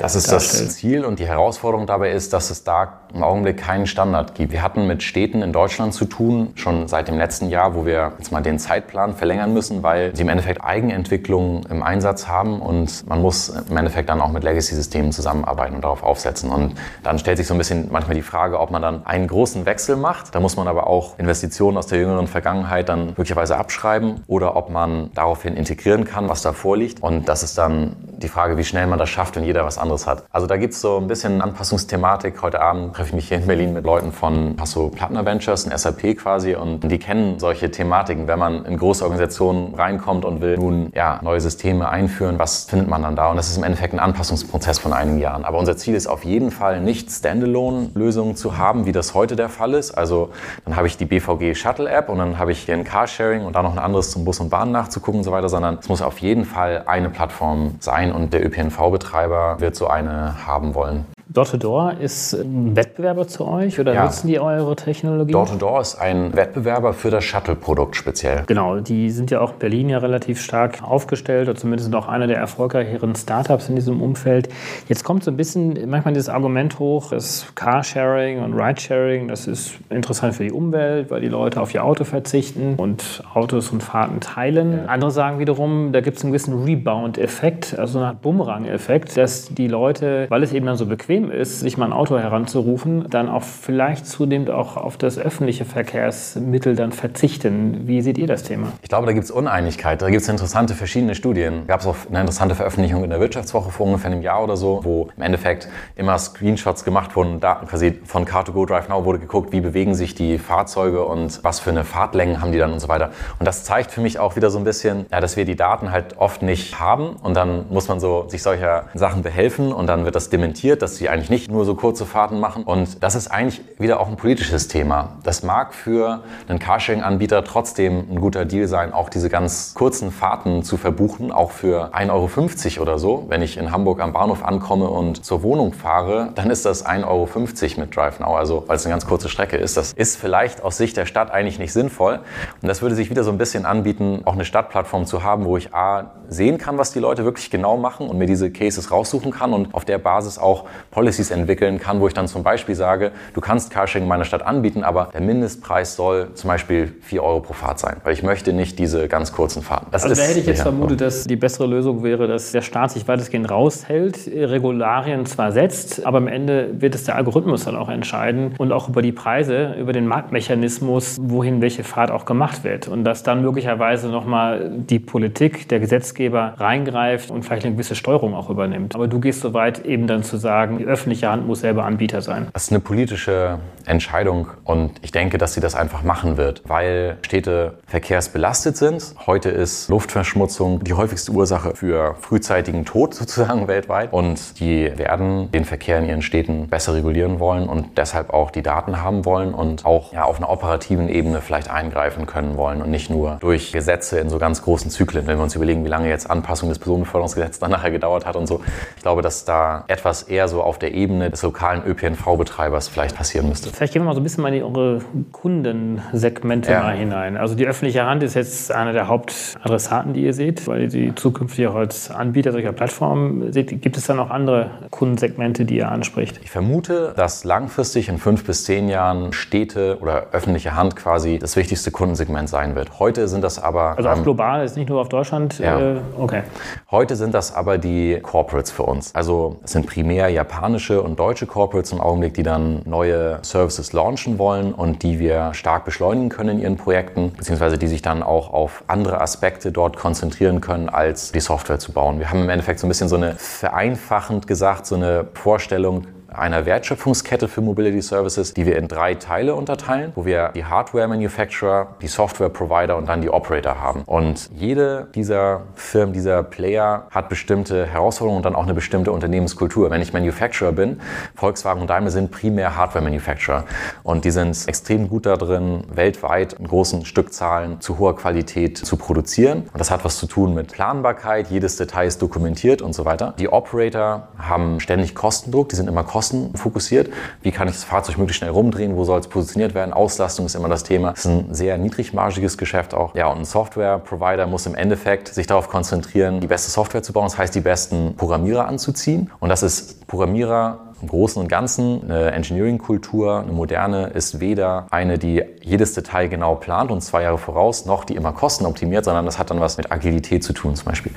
Das 0.00 0.16
ist 0.16 0.32
darstellt. 0.32 0.68
das 0.68 0.76
Ziel 0.76 1.04
und 1.04 1.18
die 1.18 1.26
Herausforderung 1.26 1.86
dabei 1.86 2.12
ist, 2.12 2.32
dass 2.32 2.48
es 2.48 2.64
da 2.64 3.00
im 3.12 3.22
Augenblick 3.22 3.58
keinen 3.58 3.86
Standard 3.86 4.34
gibt. 4.34 4.50
Wir 4.50 4.62
hatten 4.62 4.86
mit 4.86 5.02
Städten 5.02 5.42
in 5.42 5.52
Deutschland 5.52 5.92
zu 5.92 6.06
tun, 6.06 6.52
schon 6.54 6.88
seit 6.88 7.08
dem 7.08 7.18
letzten 7.18 7.50
Jahr, 7.50 7.74
wo 7.74 7.84
wir 7.84 8.12
jetzt 8.16 8.32
mal 8.32 8.40
den 8.40 8.58
Zeitplan 8.58 9.14
verlängern 9.14 9.52
müssen, 9.52 9.82
weil 9.82 10.16
sie 10.16 10.22
im 10.22 10.30
Endeffekt 10.30 10.64
Eigenentwicklung 10.64 11.66
im 11.68 11.82
Einsatz 11.82 12.28
haben 12.28 12.62
und 12.62 13.06
man 13.08 13.20
muss 13.20 13.50
im 13.50 13.76
Endeffekt 13.76 14.08
dann 14.08 14.22
auch 14.22 14.30
mit 14.30 14.42
Legacy-Systemen 14.42 15.12
zusammenarbeiten 15.12 15.74
und 15.74 15.84
darauf 15.84 16.02
aufsetzen. 16.02 16.50
Und 16.50 16.76
dann 17.02 17.18
stellt 17.18 17.36
sich 17.36 17.46
so 17.46 17.54
ein 17.54 17.58
bisschen 17.58 17.88
manchmal 17.90 18.14
die 18.14 18.22
Frage, 18.22 18.58
ob 18.58 18.70
man 18.70 18.80
dann 18.80 19.04
einen 19.04 19.26
großen 19.26 19.66
Wechsel 19.66 19.96
macht. 19.96 20.34
Da 20.34 20.40
muss 20.40 20.56
man 20.56 20.66
aber 20.66 20.86
auch 20.86 21.18
Investitionen 21.18 21.76
aus 21.76 21.88
der 21.88 21.98
jüngeren 21.98 22.26
Vergangenheit 22.26 22.88
dann 22.88 23.08
möglicherweise 23.08 23.58
abschreiben 23.58 24.24
oder 24.28 24.56
ob 24.56 24.70
man 24.70 25.10
daraufhin 25.14 25.56
integrieren 25.56 26.04
kann, 26.04 26.30
was 26.30 26.40
da 26.40 26.54
vorliegt. 26.54 27.02
Und 27.02 27.28
das 27.28 27.42
ist 27.42 27.58
dann 27.58 27.96
die 28.16 28.28
Frage, 28.28 28.56
wie 28.56 28.64
schnell 28.64 28.86
man 28.86 28.98
das 28.98 29.10
schafft, 29.10 29.36
wenn 29.36 29.44
jeder 29.44 29.64
was 29.64 29.76
anderes 29.76 29.89
hat. 30.06 30.24
Also 30.30 30.46
da 30.46 30.56
gibt 30.56 30.74
es 30.74 30.80
so 30.80 30.98
ein 30.98 31.08
bisschen 31.08 31.42
Anpassungsthematik. 31.42 32.42
Heute 32.42 32.60
Abend 32.60 32.94
treffe 32.94 33.08
ich 33.08 33.14
mich 33.14 33.28
hier 33.28 33.38
in 33.38 33.46
Berlin 33.46 33.72
mit 33.72 33.84
Leuten 33.84 34.12
von 34.12 34.56
Passo 34.56 34.88
Plattner 34.88 35.24
Ventures, 35.24 35.66
ein 35.66 35.76
SAP 35.76 36.16
quasi, 36.16 36.54
und 36.54 36.80
die 36.80 36.98
kennen 36.98 37.38
solche 37.38 37.70
Thematiken. 37.70 38.26
Wenn 38.28 38.38
man 38.38 38.64
in 38.64 38.78
große 38.78 39.02
Organisationen 39.02 39.74
reinkommt 39.74 40.24
und 40.24 40.40
will 40.40 40.56
nun 40.56 40.92
ja, 40.94 41.18
neue 41.22 41.40
Systeme 41.40 41.88
einführen, 41.88 42.38
was 42.38 42.64
findet 42.64 42.88
man 42.88 43.02
dann 43.02 43.16
da? 43.16 43.30
Und 43.30 43.36
das 43.36 43.50
ist 43.50 43.56
im 43.56 43.64
Endeffekt 43.64 43.94
ein 43.94 44.00
Anpassungsprozess 44.00 44.78
von 44.78 44.92
einigen 44.92 45.18
Jahren. 45.18 45.44
Aber 45.44 45.58
unser 45.58 45.76
Ziel 45.76 45.94
ist 45.94 46.06
auf 46.06 46.24
jeden 46.24 46.50
Fall 46.50 46.80
nicht 46.80 47.10
Standalone-Lösungen 47.10 48.36
zu 48.36 48.56
haben, 48.56 48.86
wie 48.86 48.92
das 48.92 49.14
heute 49.14 49.36
der 49.36 49.48
Fall 49.48 49.74
ist. 49.74 49.92
Also 49.92 50.30
dann 50.64 50.76
habe 50.76 50.86
ich 50.86 50.96
die 50.96 51.04
BVG 51.04 51.54
Shuttle 51.54 51.88
App 51.88 52.08
und 52.08 52.18
dann 52.18 52.38
habe 52.38 52.52
ich 52.52 52.60
hier 52.60 52.74
ein 52.74 52.84
Carsharing 52.84 53.44
und 53.44 53.56
dann 53.56 53.64
noch 53.64 53.72
ein 53.72 53.78
anderes 53.78 54.10
zum 54.10 54.24
Bus 54.24 54.40
und 54.40 54.50
Bahn 54.50 54.70
nachzugucken 54.70 55.20
und 55.20 55.24
so 55.24 55.32
weiter, 55.32 55.48
sondern 55.48 55.78
es 55.80 55.88
muss 55.88 56.02
auf 56.02 56.18
jeden 56.18 56.44
Fall 56.44 56.84
eine 56.86 57.10
Plattform 57.10 57.76
sein 57.80 58.12
und 58.12 58.32
der 58.32 58.44
ÖPNV-Betreiber 58.44 59.60
wird 59.60 59.76
so 59.80 59.86
eine 59.88 60.46
haben 60.46 60.74
wollen. 60.74 61.06
Door-to-Door 61.32 61.94
ist 62.00 62.34
ein 62.34 62.74
Wettbewerber 62.74 63.28
zu 63.28 63.46
euch 63.46 63.78
oder 63.78 63.94
ja. 63.94 64.02
nutzen 64.02 64.26
die 64.26 64.40
eure 64.40 64.74
Technologie? 64.74 65.30
Door-to-Door 65.30 65.80
ist 65.80 65.94
ein 65.94 66.34
Wettbewerber 66.34 66.92
für 66.92 67.10
das 67.10 67.22
Shuttle-Produkt 67.22 67.94
speziell. 67.94 68.42
Genau, 68.48 68.80
die 68.80 69.10
sind 69.10 69.30
ja 69.30 69.40
auch 69.40 69.52
in 69.52 69.58
Berlin 69.60 69.88
ja 69.90 69.98
relativ 69.98 70.40
stark 70.40 70.82
aufgestellt 70.82 71.48
oder 71.48 71.56
zumindest 71.56 71.94
auch 71.94 72.08
einer 72.08 72.26
der 72.26 72.38
erfolgreicheren 72.38 73.14
Startups 73.14 73.68
in 73.68 73.76
diesem 73.76 74.02
Umfeld. 74.02 74.48
Jetzt 74.88 75.04
kommt 75.04 75.22
so 75.22 75.30
ein 75.30 75.36
bisschen 75.36 75.78
manchmal 75.88 76.14
dieses 76.14 76.28
Argument 76.28 76.80
hoch, 76.80 77.10
das 77.10 77.46
Carsharing 77.54 78.42
und 78.42 78.54
Ridesharing, 78.54 79.28
das 79.28 79.46
ist 79.46 79.74
interessant 79.88 80.34
für 80.34 80.42
die 80.42 80.52
Umwelt, 80.52 81.12
weil 81.12 81.20
die 81.20 81.28
Leute 81.28 81.60
auf 81.60 81.72
ihr 81.72 81.84
Auto 81.84 82.02
verzichten 82.02 82.74
und 82.76 83.22
Autos 83.34 83.70
und 83.70 83.84
Fahrten 83.84 84.18
teilen. 84.18 84.88
Andere 84.88 85.12
sagen 85.12 85.38
wiederum, 85.38 85.92
da 85.92 86.00
gibt 86.00 86.16
es 86.16 86.24
einen 86.24 86.32
gewissen 86.32 86.64
Rebound-Effekt, 86.64 87.78
also 87.78 88.00
eine 88.00 88.08
Art 88.08 88.20
Bumerang-Effekt, 88.20 89.16
dass 89.16 89.54
die 89.54 89.68
Leute, 89.68 90.26
weil 90.28 90.42
es 90.42 90.52
eben 90.52 90.66
dann 90.66 90.76
so 90.76 90.86
bequem 90.86 91.19
bequem 91.20 91.30
ist, 91.30 91.60
sich 91.60 91.76
mal 91.76 91.86
ein 91.86 91.92
Auto 91.92 92.18
heranzurufen, 92.18 93.06
dann 93.08 93.28
auch 93.28 93.42
vielleicht 93.42 94.06
zunehmend 94.06 94.50
auch 94.50 94.76
auf 94.76 94.96
das 94.96 95.18
öffentliche 95.18 95.64
Verkehrsmittel 95.64 96.76
dann 96.76 96.92
verzichten. 96.92 97.86
Wie 97.86 98.02
seht 98.02 98.18
ihr 98.18 98.26
das 98.26 98.42
Thema? 98.42 98.68
Ich 98.82 98.88
glaube, 98.88 99.06
da 99.06 99.12
gibt 99.12 99.24
es 99.24 99.30
Uneinigkeit. 99.30 100.02
Da 100.02 100.10
gibt 100.10 100.22
es 100.22 100.28
interessante 100.28 100.74
verschiedene 100.74 101.14
Studien. 101.14 101.66
Gab 101.66 101.80
es 101.80 101.86
auch 101.86 101.96
eine 102.08 102.20
interessante 102.20 102.54
Veröffentlichung 102.54 103.04
in 103.04 103.10
der 103.10 103.20
Wirtschaftswoche 103.20 103.70
vor 103.70 103.86
ungefähr 103.86 104.10
einem 104.10 104.22
Jahr 104.22 104.42
oder 104.42 104.56
so, 104.56 104.80
wo 104.82 105.08
im 105.16 105.22
Endeffekt 105.22 105.68
immer 105.96 106.18
Screenshots 106.18 106.84
gemacht 106.84 107.16
wurden, 107.16 107.40
Daten 107.40 107.66
quasi 107.66 107.98
von 108.04 108.24
Car2Go 108.24 108.66
Drive 108.66 108.88
Now 108.88 109.04
wurde 109.04 109.18
geguckt, 109.18 109.52
wie 109.52 109.60
bewegen 109.60 109.94
sich 109.94 110.14
die 110.14 110.38
Fahrzeuge 110.38 111.04
und 111.04 111.42
was 111.42 111.60
für 111.60 111.70
eine 111.70 111.84
Fahrtlängen 111.84 112.40
haben 112.40 112.52
die 112.52 112.58
dann 112.58 112.72
und 112.72 112.80
so 112.80 112.88
weiter. 112.88 113.10
Und 113.38 113.46
das 113.46 113.64
zeigt 113.64 113.90
für 113.90 114.00
mich 114.00 114.18
auch 114.18 114.36
wieder 114.36 114.50
so 114.50 114.58
ein 114.58 114.64
bisschen, 114.64 115.06
ja, 115.10 115.20
dass 115.20 115.36
wir 115.36 115.44
die 115.44 115.56
Daten 115.56 115.90
halt 115.90 116.18
oft 116.18 116.42
nicht 116.42 116.78
haben 116.80 117.16
und 117.22 117.34
dann 117.34 117.66
muss 117.70 117.88
man 117.88 118.00
so 118.00 118.28
sich 118.28 118.42
solcher 118.42 118.84
Sachen 118.94 119.22
behelfen 119.22 119.72
und 119.72 119.86
dann 119.86 120.04
wird 120.04 120.14
das 120.14 120.30
dementiert, 120.30 120.82
dass 120.82 121.00
sie 121.10 121.14
eigentlich 121.14 121.30
nicht 121.30 121.50
nur 121.50 121.64
so 121.64 121.74
kurze 121.74 122.06
Fahrten 122.06 122.40
machen. 122.40 122.64
Und 122.64 123.02
das 123.02 123.14
ist 123.14 123.28
eigentlich 123.28 123.60
wieder 123.78 124.00
auch 124.00 124.08
ein 124.08 124.16
politisches 124.16 124.68
Thema. 124.68 125.16
Das 125.22 125.42
mag 125.42 125.74
für 125.74 126.22
einen 126.48 126.58
Carsharing-Anbieter 126.58 127.44
trotzdem 127.44 128.06
ein 128.10 128.20
guter 128.20 128.44
Deal 128.44 128.68
sein, 128.68 128.92
auch 128.92 129.08
diese 129.08 129.28
ganz 129.28 129.74
kurzen 129.74 130.12
Fahrten 130.12 130.62
zu 130.62 130.76
verbuchen, 130.76 131.32
auch 131.32 131.50
für 131.50 131.94
1,50 131.94 132.76
Euro 132.76 132.82
oder 132.82 132.98
so. 132.98 133.26
Wenn 133.28 133.42
ich 133.42 133.56
in 133.56 133.72
Hamburg 133.72 134.00
am 134.00 134.12
Bahnhof 134.12 134.44
ankomme 134.44 134.88
und 134.88 135.24
zur 135.24 135.42
Wohnung 135.42 135.72
fahre, 135.72 136.30
dann 136.34 136.50
ist 136.50 136.64
das 136.64 136.86
1,50 136.86 137.06
Euro 137.06 137.80
mit 137.80 137.96
DriveNow, 137.96 138.36
also 138.36 138.64
weil 138.66 138.76
es 138.76 138.86
eine 138.86 138.92
ganz 138.92 139.06
kurze 139.06 139.28
Strecke 139.28 139.56
ist. 139.56 139.76
Das 139.76 139.92
ist 139.92 140.16
vielleicht 140.16 140.62
aus 140.62 140.76
Sicht 140.76 140.96
der 140.96 141.06
Stadt 141.06 141.30
eigentlich 141.30 141.58
nicht 141.58 141.72
sinnvoll. 141.72 142.20
Und 142.62 142.68
das 142.68 142.82
würde 142.82 142.94
sich 142.94 143.10
wieder 143.10 143.24
so 143.24 143.30
ein 143.30 143.38
bisschen 143.38 143.66
anbieten, 143.66 144.22
auch 144.24 144.34
eine 144.34 144.44
Stadtplattform 144.44 145.06
zu 145.06 145.22
haben, 145.22 145.44
wo 145.44 145.56
ich 145.56 145.74
A, 145.74 146.12
sehen 146.28 146.58
kann, 146.58 146.78
was 146.78 146.92
die 146.92 147.00
Leute 147.00 147.24
wirklich 147.24 147.50
genau 147.50 147.76
machen 147.76 148.08
und 148.08 148.18
mir 148.18 148.26
diese 148.26 148.50
Cases 148.50 148.90
raussuchen 148.90 149.32
kann 149.32 149.52
und 149.52 149.74
auf 149.74 149.84
der 149.84 149.98
Basis 149.98 150.38
auch 150.38 150.66
Policies 151.00 151.30
entwickeln 151.30 151.78
kann, 151.78 151.98
wo 151.98 152.08
ich 152.08 152.12
dann 152.12 152.28
zum 152.28 152.42
Beispiel 152.42 152.74
sage, 152.74 153.12
du 153.32 153.40
kannst 153.40 153.70
Carsharing 153.70 154.02
in 154.02 154.08
meiner 154.10 154.26
Stadt 154.26 154.42
anbieten, 154.42 154.84
aber 154.84 155.08
der 155.14 155.22
Mindestpreis 155.22 155.96
soll 155.96 156.34
zum 156.34 156.48
Beispiel 156.48 156.92
4 157.00 157.22
Euro 157.22 157.40
pro 157.40 157.54
Fahrt 157.54 157.78
sein, 157.78 157.96
weil 158.04 158.12
ich 158.12 158.22
möchte 158.22 158.52
nicht 158.52 158.78
diese 158.78 159.08
ganz 159.08 159.32
kurzen 159.32 159.62
Fahrten. 159.62 159.86
Das 159.92 160.04
also 160.04 160.14
da 160.14 160.28
hätte 160.28 160.40
ich 160.40 160.46
jetzt 160.46 160.60
vermutet, 160.60 161.00
dass 161.00 161.24
die 161.24 161.36
bessere 161.36 161.66
Lösung 161.66 162.02
wäre, 162.02 162.26
dass 162.26 162.52
der 162.52 162.60
Staat 162.60 162.90
sich 162.90 163.08
weitestgehend 163.08 163.50
raushält, 163.50 164.30
Regularien 164.30 165.24
zwar 165.24 165.52
setzt, 165.52 166.04
aber 166.04 166.18
am 166.18 166.28
Ende 166.28 166.68
wird 166.82 166.94
es 166.94 167.04
der 167.04 167.16
Algorithmus 167.16 167.64
dann 167.64 167.76
auch 167.76 167.88
entscheiden 167.88 168.52
und 168.58 168.70
auch 168.70 168.90
über 168.90 169.00
die 169.00 169.12
Preise, 169.12 169.76
über 169.80 169.94
den 169.94 170.06
Marktmechanismus, 170.06 171.16
wohin 171.18 171.62
welche 171.62 171.82
Fahrt 171.82 172.10
auch 172.10 172.26
gemacht 172.26 172.62
wird. 172.62 172.88
Und 172.88 173.04
dass 173.04 173.22
dann 173.22 173.40
möglicherweise 173.40 174.08
nochmal 174.08 174.70
die 174.70 174.98
Politik, 174.98 175.66
der 175.70 175.80
Gesetzgeber 175.80 176.56
reingreift 176.58 177.30
und 177.30 177.42
vielleicht 177.42 177.64
eine 177.64 177.72
gewisse 177.72 177.94
Steuerung 177.94 178.34
auch 178.34 178.50
übernimmt. 178.50 178.94
Aber 178.94 179.08
du 179.08 179.18
gehst 179.18 179.40
so 179.40 179.54
weit, 179.54 179.86
eben 179.86 180.06
dann 180.06 180.22
zu 180.22 180.36
sagen, 180.36 180.89
öffentliche 180.90 181.30
Hand 181.30 181.46
muss 181.46 181.60
selber 181.60 181.84
Anbieter 181.84 182.20
sein. 182.20 182.48
Das 182.52 182.64
ist 182.64 182.72
eine 182.72 182.80
politische 182.80 183.60
Entscheidung 183.86 184.48
und 184.64 184.92
ich 185.02 185.12
denke, 185.12 185.38
dass 185.38 185.54
sie 185.54 185.60
das 185.60 185.74
einfach 185.74 186.02
machen 186.02 186.36
wird, 186.36 186.62
weil 186.66 187.16
Städte 187.22 187.78
verkehrsbelastet 187.86 188.76
sind. 188.76 189.14
Heute 189.26 189.50
ist 189.50 189.88
Luftverschmutzung 189.88 190.82
die 190.82 190.94
häufigste 190.94 191.32
Ursache 191.32 191.74
für 191.74 192.16
frühzeitigen 192.20 192.84
Tod 192.84 193.14
sozusagen 193.20 193.68
weltweit 193.68 194.12
und 194.12 194.58
die 194.58 194.92
werden 194.98 195.50
den 195.52 195.64
Verkehr 195.64 195.98
in 195.98 196.06
ihren 196.06 196.22
Städten 196.22 196.68
besser 196.68 196.94
regulieren 196.94 197.38
wollen 197.38 197.68
und 197.68 197.96
deshalb 197.96 198.30
auch 198.30 198.50
die 198.50 198.62
Daten 198.62 199.00
haben 199.00 199.24
wollen 199.24 199.54
und 199.54 199.86
auch 199.86 200.12
ja, 200.12 200.24
auf 200.24 200.38
einer 200.38 200.50
operativen 200.50 201.08
Ebene 201.08 201.40
vielleicht 201.40 201.70
eingreifen 201.70 202.26
können 202.26 202.56
wollen 202.56 202.82
und 202.82 202.90
nicht 202.90 203.10
nur 203.10 203.36
durch 203.40 203.72
Gesetze 203.72 204.18
in 204.18 204.28
so 204.28 204.38
ganz 204.38 204.62
großen 204.62 204.90
Zyklen. 204.90 205.26
Wenn 205.28 205.38
wir 205.38 205.44
uns 205.44 205.54
überlegen, 205.54 205.84
wie 205.84 205.88
lange 205.88 206.08
jetzt 206.08 206.28
Anpassung 206.28 206.68
des 206.68 206.80
Personenbeförderungsgesetzes 206.80 207.60
dann 207.60 207.70
nachher 207.70 207.92
gedauert 207.92 208.26
hat 208.26 208.34
und 208.34 208.46
so. 208.46 208.60
Ich 208.96 209.02
glaube, 209.02 209.22
dass 209.22 209.44
da 209.44 209.84
etwas 209.86 210.24
eher 210.24 210.48
so 210.48 210.62
auf 210.62 210.79
der 210.82 210.94
Ebene 210.94 211.30
des 211.30 211.42
lokalen 211.42 211.82
ÖPNV-Betreibers 211.84 212.88
vielleicht 212.88 213.16
passieren 213.16 213.48
müsste. 213.48 213.70
Vielleicht 213.70 213.92
gehen 213.92 214.02
wir 214.02 214.06
mal 214.06 214.14
so 214.14 214.20
ein 214.20 214.24
bisschen 214.24 214.42
mal 214.42 214.52
in 214.54 214.62
eure 214.62 215.00
Kundensegmente 215.32 216.72
ja. 216.72 216.82
mal 216.82 216.96
hinein. 216.96 217.36
Also 217.36 217.54
die 217.54 217.66
öffentliche 217.66 218.04
Hand 218.04 218.22
ist 218.22 218.34
jetzt 218.34 218.72
einer 218.72 218.92
der 218.92 219.08
Hauptadressaten, 219.08 220.12
die 220.12 220.24
ihr 220.24 220.34
seht, 220.34 220.66
weil 220.66 220.82
ihr 220.82 220.90
sie 220.90 221.14
zukünftig 221.14 221.66
auch 221.68 221.74
als 221.74 222.10
Anbieter 222.10 222.52
solcher 222.52 222.72
Plattformen 222.72 223.52
seht. 223.52 223.82
Gibt 223.82 223.96
es 223.96 224.06
da 224.06 224.14
noch 224.14 224.30
andere 224.30 224.70
Kundensegmente, 224.90 225.64
die 225.64 225.76
ihr 225.76 225.90
anspricht? 225.90 226.40
Ich 226.42 226.50
vermute, 226.50 227.12
dass 227.16 227.44
langfristig 227.44 228.08
in 228.08 228.18
fünf 228.18 228.44
bis 228.44 228.64
zehn 228.64 228.88
Jahren 228.88 229.32
Städte 229.32 229.98
oder 230.00 230.28
öffentliche 230.32 230.74
Hand 230.74 230.96
quasi 230.96 231.38
das 231.38 231.56
wichtigste 231.56 231.90
Kundensegment 231.90 232.48
sein 232.48 232.74
wird. 232.74 232.98
Heute 232.98 233.28
sind 233.28 233.42
das 233.42 233.62
aber... 233.62 233.96
Also 233.96 234.08
auch 234.08 234.16
ähm, 234.16 234.22
global, 234.22 234.64
ist 234.64 234.76
nicht 234.76 234.88
nur 234.88 235.00
auf 235.00 235.08
Deutschland? 235.08 235.58
Ja. 235.58 235.78
Äh, 235.78 235.96
okay. 236.18 236.42
Heute 236.90 237.16
sind 237.16 237.34
das 237.34 237.54
aber 237.54 237.78
die 237.78 238.18
Corporates 238.20 238.70
für 238.70 238.82
uns. 238.84 239.14
Also 239.14 239.60
es 239.64 239.72
sind 239.72 239.86
primär 239.86 240.28
japanische 240.70 241.02
und 241.02 241.18
deutsche 241.18 241.46
Corporates 241.46 241.90
im 241.90 242.00
Augenblick, 242.00 242.34
die 242.34 242.44
dann 242.44 242.82
neue 242.84 243.40
Services 243.42 243.92
launchen 243.92 244.38
wollen 244.38 244.72
und 244.72 245.02
die 245.02 245.18
wir 245.18 245.52
stark 245.52 245.84
beschleunigen 245.84 246.28
können 246.28 246.50
in 246.50 246.60
ihren 246.60 246.76
Projekten, 246.76 247.32
beziehungsweise 247.32 247.76
die 247.76 247.88
sich 247.88 248.02
dann 248.02 248.22
auch 248.22 248.52
auf 248.52 248.84
andere 248.86 249.20
Aspekte 249.20 249.72
dort 249.72 249.96
konzentrieren 249.96 250.60
können, 250.60 250.88
als 250.88 251.32
die 251.32 251.40
Software 251.40 251.80
zu 251.80 251.90
bauen. 251.92 252.20
Wir 252.20 252.30
haben 252.30 252.42
im 252.42 252.48
Endeffekt 252.48 252.78
so 252.78 252.86
ein 252.86 252.88
bisschen 252.88 253.08
so 253.08 253.16
eine 253.16 253.34
vereinfachend 253.34 254.46
gesagt, 254.46 254.86
so 254.86 254.94
eine 254.94 255.26
Vorstellung, 255.34 256.06
einer 256.40 256.64
Wertschöpfungskette 256.64 257.48
für 257.48 257.60
Mobility 257.60 258.00
Services, 258.00 258.54
die 258.54 258.66
wir 258.66 258.76
in 258.76 258.88
drei 258.88 259.14
Teile 259.14 259.54
unterteilen, 259.54 260.12
wo 260.14 260.24
wir 260.24 260.50
die 260.54 260.64
Hardware 260.64 261.06
Manufacturer, 261.06 261.96
die 262.00 262.08
Software 262.08 262.48
Provider 262.48 262.96
und 262.96 263.08
dann 263.08 263.20
die 263.20 263.30
Operator 263.30 263.78
haben. 263.78 264.02
Und 264.06 264.50
jede 264.56 265.08
dieser 265.14 265.62
Firmen, 265.74 266.12
dieser 266.14 266.42
Player 266.42 267.06
hat 267.10 267.28
bestimmte 267.28 267.86
Herausforderungen 267.86 268.38
und 268.38 268.44
dann 268.44 268.54
auch 268.54 268.64
eine 268.64 268.74
bestimmte 268.74 269.12
Unternehmenskultur. 269.12 269.90
Wenn 269.90 270.00
ich 270.00 270.12
Manufacturer 270.12 270.72
bin, 270.72 271.00
Volkswagen 271.34 271.82
und 271.82 271.90
Daimler 271.90 272.10
sind 272.10 272.30
primär 272.30 272.76
Hardware 272.76 273.04
Manufacturer 273.04 273.64
und 274.02 274.24
die 274.24 274.30
sind 274.30 274.56
extrem 274.66 275.08
gut 275.08 275.26
darin, 275.26 275.84
weltweit 275.92 276.54
in 276.54 276.66
großen 276.66 277.04
Stückzahlen 277.04 277.80
zu 277.80 277.98
hoher 277.98 278.16
Qualität 278.16 278.78
zu 278.78 278.96
produzieren. 278.96 279.68
Und 279.72 279.78
das 279.78 279.90
hat 279.90 280.04
was 280.04 280.16
zu 280.16 280.26
tun 280.26 280.54
mit 280.54 280.72
Planbarkeit, 280.72 281.50
jedes 281.50 281.76
Detail 281.76 282.06
ist 282.06 282.22
dokumentiert 282.22 282.80
und 282.80 282.94
so 282.94 283.04
weiter. 283.04 283.34
Die 283.38 283.52
Operator 283.52 284.28
haben 284.38 284.80
ständig 284.80 285.14
Kostendruck, 285.14 285.68
die 285.68 285.76
sind 285.76 285.88
immer 285.88 286.04
kostenfokussiert. 286.30 287.10
Wie 287.42 287.50
kann 287.50 287.68
ich 287.68 287.74
das 287.74 287.84
Fahrzeug 287.84 288.18
möglichst 288.18 288.38
schnell 288.38 288.50
rumdrehen? 288.50 288.96
Wo 288.96 289.04
soll 289.04 289.20
es 289.20 289.28
positioniert 289.28 289.74
werden? 289.74 289.92
Auslastung 289.92 290.46
ist 290.46 290.54
immer 290.54 290.68
das 290.68 290.84
Thema. 290.84 291.12
Es 291.12 291.20
ist 291.20 291.26
ein 291.26 291.54
sehr 291.54 291.78
niedrigmargiges 291.78 292.58
Geschäft 292.58 292.94
auch. 292.94 293.14
Ja, 293.14 293.28
und 293.28 293.38
ein 293.38 293.44
Software-Provider 293.44 294.46
muss 294.46 294.66
im 294.66 294.74
Endeffekt 294.74 295.28
sich 295.28 295.46
darauf 295.46 295.68
konzentrieren, 295.68 296.40
die 296.40 296.46
beste 296.46 296.70
Software 296.70 297.02
zu 297.02 297.12
bauen. 297.12 297.24
Das 297.24 297.38
heißt, 297.38 297.54
die 297.54 297.60
besten 297.60 298.14
Programmierer 298.16 298.66
anzuziehen. 298.66 299.30
Und 299.40 299.48
das 299.48 299.62
ist 299.62 300.06
Programmierer 300.06 300.78
im 301.02 301.08
Großen 301.08 301.40
und 301.40 301.48
Ganzen 301.48 302.02
eine 302.04 302.32
Engineering-Kultur, 302.32 303.40
eine 303.40 303.52
moderne, 303.52 304.08
ist 304.08 304.40
weder 304.40 304.86
eine, 304.90 305.18
die 305.18 305.42
jedes 305.62 305.94
Detail 305.94 306.28
genau 306.28 306.56
plant 306.56 306.90
und 306.90 307.00
zwei 307.00 307.22
Jahre 307.22 307.38
voraus, 307.38 307.86
noch 307.86 308.04
die 308.04 308.16
immer 308.16 308.32
kostenoptimiert, 308.32 309.04
sondern 309.04 309.24
das 309.24 309.38
hat 309.38 309.50
dann 309.50 309.60
was 309.60 309.76
mit 309.76 309.92
Agilität 309.92 310.44
zu 310.44 310.52
tun 310.52 310.74
zum 310.74 310.86
Beispiel. 310.86 311.12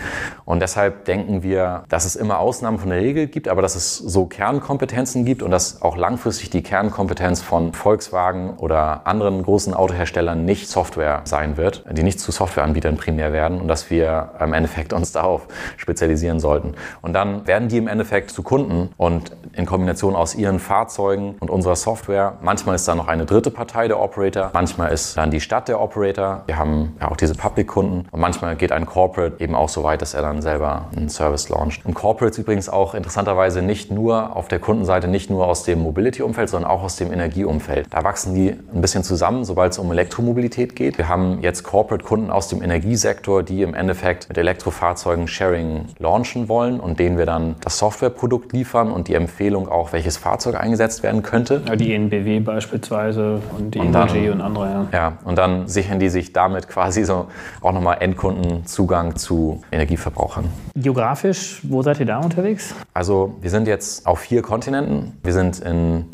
Und 0.46 0.62
deshalb 0.62 1.06
denken 1.06 1.44
wir, 1.44 1.84
dass 1.90 2.06
es 2.06 2.16
immer 2.16 2.40
Ausnahmen 2.40 2.80
von 2.80 2.90
der 2.90 3.00
Regel 3.00 3.28
gibt, 3.28 3.48
aber 3.48 3.62
dass 3.62 3.76
es 3.76 3.98
so 3.98 4.26
Kernkompetenzen 4.26 5.26
gibt 5.26 5.44
und 5.44 5.52
dass 5.52 5.82
auch 5.82 5.98
langfristig 5.98 6.50
die 6.50 6.64
Kernkompetenz 6.64 7.42
von 7.42 7.74
Volkswagen 7.74 8.58
oder 8.58 9.06
anderen 9.08 9.44
großen 9.44 9.74
Autoherstellern 9.74 10.46
nicht 10.46 10.70
Software 10.70 11.22
sein 11.26 11.58
wird, 11.58 11.84
die 11.92 12.04
nicht 12.04 12.20
zu 12.20 12.32
Softwareanbietern 12.32 12.98
primär 12.98 13.34
werden 13.34 13.60
und 13.62 13.68
dass 13.68 13.90
wir 13.90 14.32
im 14.40 14.54
Endeffekt 14.54 14.94
uns 14.94 15.12
darauf 15.12 15.48
spezialisieren 15.78 16.40
sollten. 16.40 16.74
Und 17.02 17.14
dann 17.14 17.48
werden 17.48 17.68
die 17.68 17.78
im 17.78 17.88
Endeffekt 17.88 18.32
zu 18.32 18.44
Kunden 18.44 18.90
und 18.98 19.32
in 19.54 19.66
Kombination 19.74 20.16
aus 20.16 20.36
ihren 20.36 20.60
Fahrzeugen 20.60 21.34
und 21.40 21.50
unserer 21.50 21.76
Software. 21.76 22.38
Manchmal 22.44 22.76
ist 22.76 22.88
da 22.88 22.94
noch 22.94 23.08
eine 23.08 23.26
dritte 23.26 23.50
Partei 23.50 23.88
der 23.88 24.00
Operator, 24.00 24.52
manchmal 24.54 24.92
ist 24.92 25.18
dann 25.18 25.32
die 25.32 25.42
Stadt 25.42 25.68
der 25.68 25.82
Operator. 25.82 26.44
Wir 26.46 26.60
haben 26.60 26.96
ja 27.02 27.10
auch 27.10 27.18
diese 27.18 27.34
Public-Kunden 27.34 28.08
und 28.12 28.20
manchmal 28.20 28.56
geht 28.56 28.72
ein 28.72 28.86
Corporate 28.86 29.44
eben 29.44 29.56
auch 29.56 29.70
so 29.70 29.84
weit, 29.84 30.04
dass 30.04 30.14
er 30.14 30.22
dann 30.22 30.44
selber 30.44 30.90
einen 30.96 31.10
Service 31.10 31.50
launcht. 31.50 31.84
Und 31.88 31.96
Corporates 31.96 32.38
übrigens 32.38 32.70
auch 32.70 32.94
interessanterweise 32.94 33.64
nicht 33.64 33.90
nur 33.90 34.36
auf 34.36 34.48
der 34.48 34.60
Kundenseite, 34.60 35.08
nicht 35.08 35.32
nur 35.32 35.48
aus 35.48 35.64
dem 35.64 35.82
Mobility-Umfeld, 35.82 36.50
sondern 36.50 36.70
auch 36.70 36.84
aus 36.84 36.98
dem 36.98 37.12
Energieumfeld. 37.12 37.88
Da 37.90 38.04
wachsen 38.04 38.36
die 38.36 38.52
ein 38.52 38.82
bisschen 38.82 39.04
zusammen, 39.04 39.44
sobald 39.44 39.72
es 39.72 39.80
um 39.80 39.92
Elektromobilität 39.92 40.76
geht. 40.76 41.00
Wir 41.00 41.10
haben 41.10 41.42
jetzt 41.42 41.64
Corporate-Kunden 41.64 42.30
aus 42.30 42.48
dem 42.48 42.62
Energiesektor, 42.62 43.42
die 43.42 43.64
im 43.64 43.74
Endeffekt 43.74 44.30
mit 44.30 44.38
Elektrofahrzeugen 44.38 45.28
Sharing 45.28 45.86
launchen 45.98 46.48
wollen 46.48 46.80
und 46.80 47.00
denen 47.00 47.18
wir 47.18 47.26
dann 47.26 47.56
das 47.62 47.80
Softwareprodukt 47.80 48.54
liefern 48.54 48.92
und 48.92 49.08
die 49.08 49.16
Empfehlung 49.16 49.63
Entscheidung 49.64 49.70
auch, 49.70 49.94
welches 49.94 50.18
Fahrzeug 50.18 50.60
eingesetzt 50.60 51.04
werden 51.04 51.24
könnte. 51.24 51.62
Ja, 51.68 51.76
die 51.76 51.94
ENBW 51.94 52.40
beispielsweise 52.40 53.42
und 53.58 53.76
die 53.76 53.80
und 53.80 53.92
dann, 53.92 54.10
und 54.10 54.42
andere. 54.42 54.66
Ja. 54.66 54.88
ja, 54.92 55.18
und 55.24 55.38
dann 55.38 55.68
sichern 55.68 56.00
die 56.00 56.10
sich 56.10 56.34
damit 56.34 56.68
quasi 56.68 57.04
so 57.04 57.28
auch 57.62 57.74
nochmal 57.74 57.98
Endkundenzugang 58.00 59.16
zu 59.16 59.62
Energieverbrauchern. 59.72 60.46
Geografisch, 60.76 61.62
wo 61.64 61.82
seid 61.82 62.00
ihr 62.00 62.06
da 62.06 62.20
unterwegs? 62.20 62.76
Also 62.94 63.36
wir 63.42 63.50
sind 63.50 63.68
jetzt 63.68 64.06
auf 64.06 64.20
vier 64.20 64.42
Kontinenten. 64.42 65.14
Wir 65.24 65.34
sind 65.34 65.60
in 65.60 66.06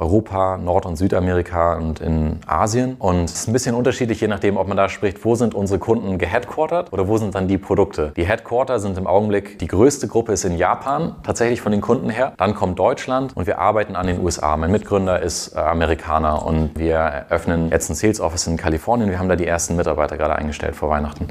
Europa, 0.00 0.56
Nord- 0.56 0.86
und 0.86 0.96
Südamerika 0.96 1.74
und 1.74 2.00
in 2.00 2.38
Asien. 2.46 2.96
Und 2.98 3.24
es 3.24 3.34
ist 3.34 3.48
ein 3.48 3.52
bisschen 3.52 3.74
unterschiedlich, 3.74 4.20
je 4.20 4.28
nachdem, 4.28 4.56
ob 4.56 4.66
man 4.66 4.76
da 4.76 4.88
spricht, 4.88 5.24
wo 5.24 5.34
sind 5.34 5.54
unsere 5.54 5.78
Kunden 5.78 6.16
geheadquartert 6.16 6.92
oder 6.92 7.06
wo 7.06 7.18
sind 7.18 7.34
dann 7.34 7.48
die 7.48 7.58
Produkte. 7.58 8.12
Die 8.16 8.24
Headquarter 8.24 8.80
sind 8.80 8.96
im 8.96 9.06
Augenblick, 9.06 9.58
die 9.58 9.66
größte 9.66 10.08
Gruppe 10.08 10.32
ist 10.32 10.44
in 10.44 10.56
Japan, 10.56 11.16
tatsächlich 11.22 11.60
von 11.60 11.70
den 11.70 11.82
Kunden 11.82 12.08
her. 12.08 12.32
Dann 12.38 12.54
kommt 12.54 12.78
Deutschland 12.78 13.36
und 13.36 13.46
wir 13.46 13.58
arbeiten 13.58 13.94
an 13.94 14.06
den 14.06 14.20
USA. 14.24 14.56
Mein 14.56 14.72
Mitgründer 14.72 15.20
ist 15.20 15.54
äh, 15.54 15.58
Amerikaner 15.58 16.46
und 16.46 16.78
wir 16.78 16.96
eröffnen 16.96 17.70
jetzt 17.70 17.90
ein 17.90 17.94
Sales 17.94 18.20
Office 18.20 18.46
in 18.46 18.56
Kalifornien. 18.56 19.10
Wir 19.10 19.18
haben 19.18 19.28
da 19.28 19.36
die 19.36 19.46
ersten 19.46 19.76
Mitarbeiter 19.76 20.16
gerade 20.16 20.34
eingestellt 20.34 20.76
vor 20.76 20.88
Weihnachten. 20.88 21.28